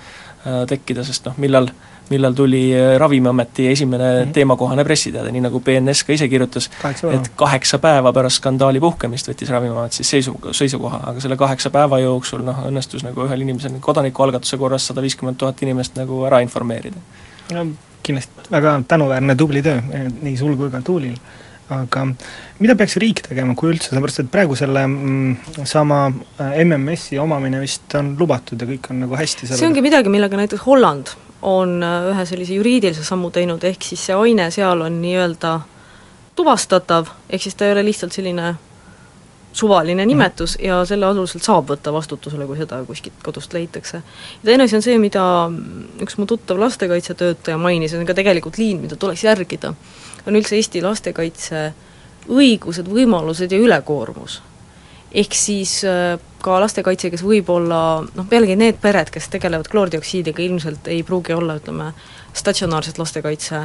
äh 0.47 0.63
tekkida, 0.67 1.03
sest 1.03 1.25
noh, 1.25 1.37
millal 1.37 1.71
millal 2.09 2.33
tuli 2.33 2.75
äh, 2.75 2.99
Ravimiameti 2.99 3.67
esimene 3.67 4.03
mm 4.03 4.29
-hmm. 4.29 4.33
teemakohane 4.33 4.83
pressiteade, 4.83 5.31
nii 5.31 5.41
nagu 5.41 5.59
BNS 5.59 6.03
ka 6.03 6.13
ise 6.13 6.27
kirjutas, 6.27 6.69
et 7.13 7.31
kaheksa 7.35 7.79
päeva 7.79 8.13
pärast 8.13 8.35
skandaali 8.35 8.79
puhkemist 8.79 9.27
võttis 9.29 9.49
Ravimiamet 9.49 9.91
siis 9.91 10.09
seisu, 10.09 10.39
seisukoha, 10.51 10.99
aga 11.03 11.19
selle 11.19 11.37
kaheksa 11.37 11.69
päeva 11.69 11.99
jooksul 11.99 12.43
noh, 12.43 12.63
õnnestus 12.67 13.03
nagu 13.03 13.25
ühel 13.25 13.41
inimesel 13.41 13.79
kodanikualgatuse 13.79 14.57
korras 14.57 14.87
sada 14.87 15.01
viiskümmend 15.01 15.37
tuhat 15.37 15.61
inimest 15.61 15.95
nagu 15.95 16.23
ära 16.25 16.39
informeerida. 16.39 16.97
kindlasti 18.03 18.51
väga 18.51 18.81
tänuväärne, 18.87 19.35
tubli 19.35 19.61
töö 19.61 19.81
nii 20.21 20.37
sul 20.37 20.55
kui 20.55 20.71
ka 20.71 20.81
Tuulil 20.81 21.17
aga 21.73 22.03
mida 22.61 22.75
peaks 22.79 22.95
riik 23.01 23.21
tegema, 23.25 23.55
kui 23.57 23.73
üldse, 23.73 23.91
sellepärast 23.91 24.23
et 24.23 24.29
praegu 24.31 24.55
selle 24.59 24.85
mm, 24.87 25.63
sama 25.67 26.05
äh, 26.39 26.61
MMS-i 26.63 27.19
omamine 27.19 27.59
vist 27.63 27.95
on 27.99 28.13
lubatud 28.19 28.61
ja 28.61 28.69
kõik 28.69 28.91
on 28.93 29.01
nagu 29.03 29.17
hästi 29.19 29.45
sellega. 29.45 29.61
see 29.61 29.69
ongi 29.69 29.83
midagi, 29.83 30.11
millega 30.13 30.39
näiteks 30.39 30.63
Holland 30.67 31.11
on 31.47 31.81
äh, 31.83 32.11
ühe 32.13 32.27
sellise 32.29 32.55
juriidilise 32.55 33.03
sammu 33.07 33.31
teinud, 33.35 33.63
ehk 33.67 33.83
siis 33.83 34.07
see 34.07 34.15
aine 34.15 34.47
seal 34.55 34.85
on 34.85 35.01
nii-öelda 35.03 35.57
tuvastatav, 36.37 37.11
ehk 37.29 37.43
siis 37.43 37.57
ta 37.57 37.67
ei 37.67 37.75
ole 37.75 37.83
lihtsalt 37.89 38.15
selline 38.15 38.55
suvaline 39.57 40.03
mhm. 40.03 40.07
nimetus 40.07 40.57
mm. 40.57 40.65
ja 40.67 40.81
selle 40.85 41.07
alusel 41.09 41.41
saab 41.43 41.71
võtta 41.71 41.91
vastutusele, 41.93 42.45
kui 42.47 42.59
seda 42.59 42.79
kuskilt 42.87 43.23
kodust 43.25 43.53
leitakse. 43.57 44.03
ja 44.39 44.45
teine 44.45 44.67
asi 44.67 44.77
on 44.77 44.85
see, 44.85 44.97
mida 45.01 45.23
üks 46.03 46.19
mu 46.19 46.27
tuttav 46.29 46.59
lastekaitsetöötaja 46.61 47.57
mainis, 47.59 47.95
on 47.97 48.05
ka 48.07 48.15
tegelikult 48.17 48.59
liin, 48.61 48.83
mida 48.85 48.95
tuleks 48.95 49.25
järgida 49.27 49.73
on 50.25 50.35
üldse 50.35 50.55
Eesti 50.57 50.81
lastekaitse 50.81 51.73
õigused, 52.27 52.87
võimalused 52.91 53.51
ja 53.51 53.59
ülekoormus. 53.59 54.41
ehk 55.11 55.33
siis 55.33 55.83
äh, 55.87 56.19
ka 56.43 56.59
lastekaitse, 56.59 57.09
kes 57.09 57.23
võib-olla 57.23 58.03
noh, 58.03 58.25
pealegi 58.29 58.57
need 58.59 58.81
pered, 58.81 59.09
kes 59.09 59.29
tegelevad 59.31 59.69
kloordioksiidiga, 59.71 60.43
ilmselt 60.43 60.87
ei 60.91 61.03
pruugi 61.03 61.33
olla, 61.33 61.55
ütleme, 61.55 61.93
statsionaarset 62.33 62.99
lastekaitse 62.99 63.61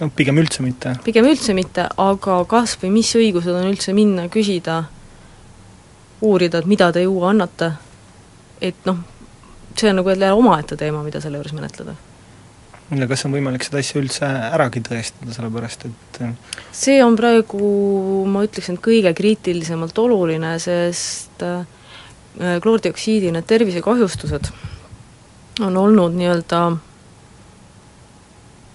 no 0.00 0.10
pigem 0.16 0.38
üldse 0.38 0.62
mitte. 0.62 0.94
pigem 1.04 1.26
üldse 1.26 1.54
mitte, 1.54 1.88
aga 1.96 2.40
kas 2.48 2.78
või 2.82 2.94
mis 3.00 3.10
õigused 3.18 3.54
on 3.54 3.70
üldse 3.72 3.92
minna, 3.92 4.28
küsida, 4.28 4.84
uurida, 6.22 6.62
et 6.62 6.70
mida 6.70 6.92
te 6.92 7.02
juua 7.02 7.32
annate, 7.34 7.72
et 8.60 8.86
noh, 8.86 9.02
see 9.74 9.90
on 9.90 10.00
nagu 10.00 10.14
jälle 10.14 10.32
omaette 10.32 10.78
teema, 10.78 11.02
mida 11.02 11.20
selle 11.22 11.42
juures 11.42 11.54
menetleda 11.58 11.98
ja 12.96 13.08
kas 13.08 13.24
on 13.28 13.34
võimalik 13.36 13.64
seda 13.66 13.82
asja 13.82 14.00
üldse 14.00 14.28
äragi 14.54 14.80
tõestada, 14.86 15.32
sellepärast 15.36 15.84
et 15.88 16.20
äh, 16.24 16.32
see 16.72 17.02
on 17.04 17.16
praegu, 17.18 17.58
ma 18.30 18.44
ütleksin, 18.46 18.78
kõige 18.80 19.12
kriitilisemalt 19.16 19.98
oluline, 20.00 20.54
sest 20.62 21.44
äh, 21.44 21.66
kloordioksiidi 22.64 23.32
need 23.34 23.48
tervisekahjustused 23.50 24.48
on 25.66 25.76
olnud 25.76 26.16
nii-öelda 26.16 26.62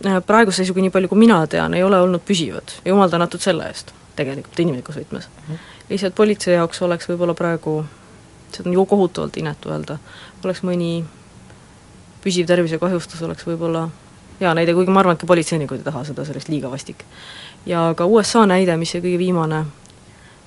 äh, 0.06 0.20
praeguse 0.28 0.62
seisuga, 0.62 0.84
nii 0.86 0.94
palju 0.94 1.10
kui 1.12 1.24
mina 1.24 1.42
tean, 1.50 1.74
ei 1.74 1.84
ole 1.86 2.02
olnud 2.04 2.22
püsivad 2.28 2.78
ja 2.84 2.94
jumal 2.94 3.10
tänatud 3.14 3.42
selle 3.42 3.72
eest, 3.72 3.96
tegelikult 4.20 4.62
inimlikus 4.62 5.02
võtmes 5.02 5.26
mm. 5.26 5.42
-hmm. 5.50 5.58
lihtsalt 5.90 6.16
politsei 6.16 6.60
jaoks 6.60 6.86
oleks 6.86 7.10
võib-olla 7.10 7.34
praegu, 7.34 7.82
seda 8.54 8.70
on 8.70 8.78
ju 8.78 8.86
kohutavalt 8.86 9.42
inetu 9.42 9.74
öelda, 9.74 9.98
oleks 10.46 10.62
mõni 10.62 10.94
püsiv 12.24 12.48
tervisekahjustus 12.48 13.22
oleks 13.26 13.48
võib-olla 13.48 13.88
hea 14.44 14.54
näide, 14.58 14.76
kuigi 14.76 14.94
ma 14.94 15.02
arvan, 15.04 15.18
et 15.18 15.24
ka 15.24 15.30
politseinikud 15.30 15.82
ei 15.82 15.88
taha 15.88 16.04
seda, 16.08 16.26
see 16.26 16.36
oleks 16.36 16.50
liiga 16.52 16.72
vastik. 16.72 17.06
ja 17.70 17.86
ka 17.98 18.06
USA 18.06 18.46
näide, 18.50 18.76
mis 18.78 18.94
see 18.94 19.02
kõige 19.04 19.22
viimane, 19.22 19.64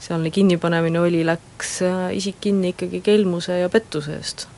sealne 0.03 0.30
kinnipanemine 0.30 1.01
oli, 1.01 1.24
läks 1.26 1.80
äh, 1.86 2.07
isik 2.16 2.40
kinni 2.40 2.74
ikkagi 2.74 3.01
kelmuse 3.05 3.61
ja 3.62 3.68
pettuse 3.72 4.16
eest. 4.16 4.49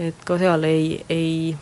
et 0.00 0.24
ka 0.24 0.38
seal 0.40 0.64
ei, 0.64 1.00
ei 1.08 1.56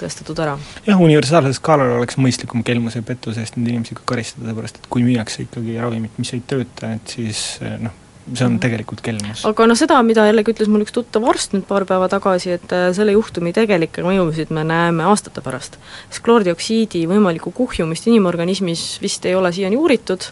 tõestatud 0.00 0.40
ära. 0.44 0.56
jah, 0.86 1.00
universaalsel 1.00 1.56
skaalal 1.56 1.98
oleks 1.98 2.18
mõistlikum 2.20 2.64
kelmuse 2.66 3.00
ja 3.00 3.06
pettuse 3.06 3.44
eest 3.44 3.56
neid 3.56 3.74
inimesi 3.74 3.96
ka 3.98 4.04
karistada, 4.14 4.46
sellepärast 4.46 4.82
et 4.82 4.90
kui 4.92 5.04
müüakse 5.06 5.46
ikkagi 5.46 5.78
ravimit, 5.80 6.18
mis 6.20 6.34
ei 6.36 6.42
tööta, 6.46 6.92
et 6.98 7.16
siis 7.16 7.46
noh, 7.80 7.94
see 8.34 8.46
on 8.46 8.56
tegelikult 8.62 9.02
kelmus. 9.06 9.44
aga 9.46 9.66
noh, 9.68 9.78
seda, 9.78 9.98
mida 10.06 10.26
jällegi 10.26 10.54
ütles 10.54 10.70
mul 10.72 10.82
üks 10.86 10.94
tuttav 10.94 11.26
arst 11.30 11.54
nüüd 11.54 11.66
paar 11.68 11.86
päeva 11.88 12.08
tagasi, 12.12 12.56
et 12.58 12.72
äh, 12.74 12.88
selle 12.96 13.14
juhtumi 13.14 13.52
tegelikke 13.56 14.02
mõjusid 14.06 14.50
me 14.54 14.64
näeme 14.66 15.06
aastate 15.06 15.44
pärast. 15.44 15.78
sest 16.08 16.24
kloordioksiidi 16.26 17.04
võimalikku 17.10 17.52
kuhjumist 17.54 18.08
inimorganismis 18.10 18.88
vist 19.02 19.26
ei 19.26 19.36
ole 19.38 19.52
siiani 19.52 19.78
uuritud 19.78 20.30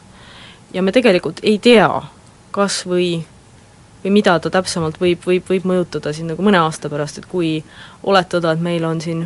ja 0.74 0.82
me 0.82 0.92
tegelikult 0.92 1.40
ei 1.42 1.60
tea, 1.62 1.90
kas 2.54 2.82
või 2.88 3.22
või 4.04 4.12
mida 4.18 4.36
ta 4.38 4.50
täpsemalt 4.52 4.98
võib, 5.00 5.22
võib, 5.24 5.46
võib 5.48 5.64
mõjutada 5.64 6.12
siin 6.12 6.28
nagu 6.28 6.44
mõne 6.44 6.60
aasta 6.60 6.90
pärast, 6.92 7.18
et 7.18 7.26
kui 7.30 7.56
oletada, 8.02 8.52
et 8.52 8.60
meil 8.60 8.84
on 8.84 9.00
siin 9.00 9.24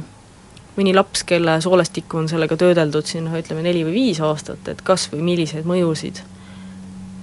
mõni 0.77 0.93
laps, 0.95 1.25
kelle 1.27 1.57
soolestikku 1.61 2.21
on 2.21 2.29
sellega 2.31 2.57
töödeldud 2.57 3.07
siin 3.09 3.27
noh, 3.27 3.35
ütleme 3.35 3.65
neli 3.67 3.83
või 3.89 3.97
viis 3.97 4.21
aastat, 4.23 4.69
et 4.71 4.83
kas 4.87 5.09
või 5.11 5.25
milliseid 5.33 5.67
mõjusid 5.67 6.23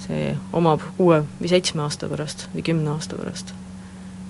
see 0.07 0.33
omab 0.53 0.83
kuue 0.97 1.21
või 1.39 1.51
seitsme 1.51 1.85
aasta 1.85 2.09
pärast 2.11 2.47
või 2.53 2.65
kümne 2.65 2.91
aasta 2.93 3.17
pärast. 3.19 3.53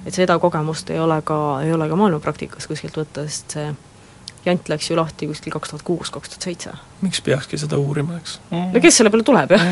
et 0.06 0.14
seda 0.14 0.40
kogemust 0.40 0.90
ei 0.90 1.00
ole 1.00 1.22
ka, 1.26 1.62
ei 1.66 1.74
ole 1.74 1.90
ka 1.90 1.96
maailmapraktikas 2.00 2.68
kuskilt 2.68 2.98
võtta, 2.98 3.28
sest 3.28 3.58
see 3.58 3.74
jant 4.46 4.70
läks 4.70 4.90
ju 4.90 4.98
lahti 4.98 5.28
kuskil 5.30 5.54
kaks 5.54 5.72
tuhat 5.72 5.86
kuus, 5.86 6.12
kaks 6.14 6.34
tuhat 6.34 6.48
seitse. 6.48 6.74
miks 7.02 7.22
peakski 7.22 7.58
seda 7.62 7.78
uurima, 7.82 8.18
eks? 8.20 8.38
no 8.52 8.82
kes 8.82 9.00
selle 9.00 9.12
peale 9.14 9.26
tuleb, 9.28 9.56
jah? 9.56 9.66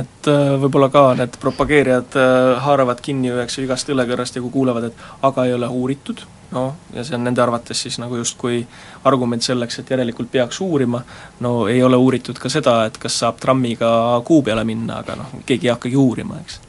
et 0.00 0.30
äh, 0.32 0.54
võib-olla 0.62 0.88
ka 0.92 1.04
need 1.20 1.36
propageerijad 1.42 2.16
äh, 2.20 2.54
haaravad 2.64 3.02
kinni 3.04 3.32
üheks 3.34 3.58
igast 3.62 3.92
õlekõrrest 3.92 4.38
ja 4.38 4.44
kui 4.44 4.54
kuulevad, 4.54 4.90
et 4.90 5.06
aga 5.28 5.46
ei 5.46 5.54
ole 5.56 5.68
uuritud, 5.68 6.24
noh, 6.56 6.76
ja 6.94 7.04
see 7.04 7.16
on 7.18 7.26
nende 7.26 7.42
arvates 7.42 7.82
siis 7.86 7.98
nagu 8.02 8.18
justkui 8.20 8.62
argument 9.08 9.44
selleks, 9.44 9.80
et 9.80 9.90
järelikult 9.96 10.30
peaks 10.32 10.60
uurima, 10.64 11.02
no 11.44 11.56
ei 11.72 11.82
ole 11.82 11.98
uuritud 12.00 12.38
ka 12.42 12.52
seda, 12.52 12.82
et 12.88 12.98
kas 13.02 13.18
saab 13.24 13.40
trammiga 13.42 13.90
kuu 14.24 14.42
peale 14.46 14.64
minna, 14.68 15.02
aga 15.04 15.18
noh, 15.20 15.36
keegi 15.46 15.70
ei 15.70 15.74
hakkagi 15.76 16.00
uurima, 16.00 16.40
eks 16.44 16.62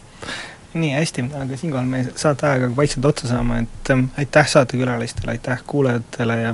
nii, 0.78 0.92
hästi, 0.94 1.26
aga 1.42 1.58
siinkohal 1.58 1.86
me 1.90 2.04
saateaega 2.16 2.70
vaikselt 2.76 3.06
otsa 3.06 3.28
saame, 3.28 3.60
et 3.66 3.92
ähm, 3.94 4.06
aitäh 4.18 4.48
saatekülalistele, 4.48 5.32
aitäh 5.32 5.64
kuulajatele 5.68 6.42
ja 6.42 6.54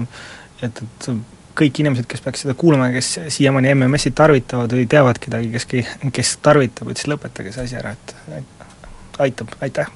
et, 0.64 0.84
et 0.84 1.10
kõik 1.58 1.82
inimesed, 1.84 2.08
kes 2.10 2.24
peaks 2.26 2.46
seda 2.46 2.56
kuulama 2.58 2.90
kes 2.94 3.16
siiamaani 3.34 3.74
MMS-i 3.76 4.14
tarvitavad 4.16 4.74
või 4.74 4.88
teavad 4.90 5.20
kedagi, 5.22 5.52
kes, 5.54 5.68
kes 6.14 6.38
tarvitab, 6.46 6.90
et 6.90 7.02
siis 7.02 7.12
lõpetage 7.14 7.54
see 7.54 7.68
asi 7.68 7.82
ära, 7.82 7.94
et 7.94 8.16
aitab, 9.22 9.54
aitäh! 9.62 9.92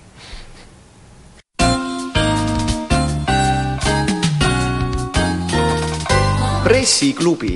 pressiklubi 6.68 7.56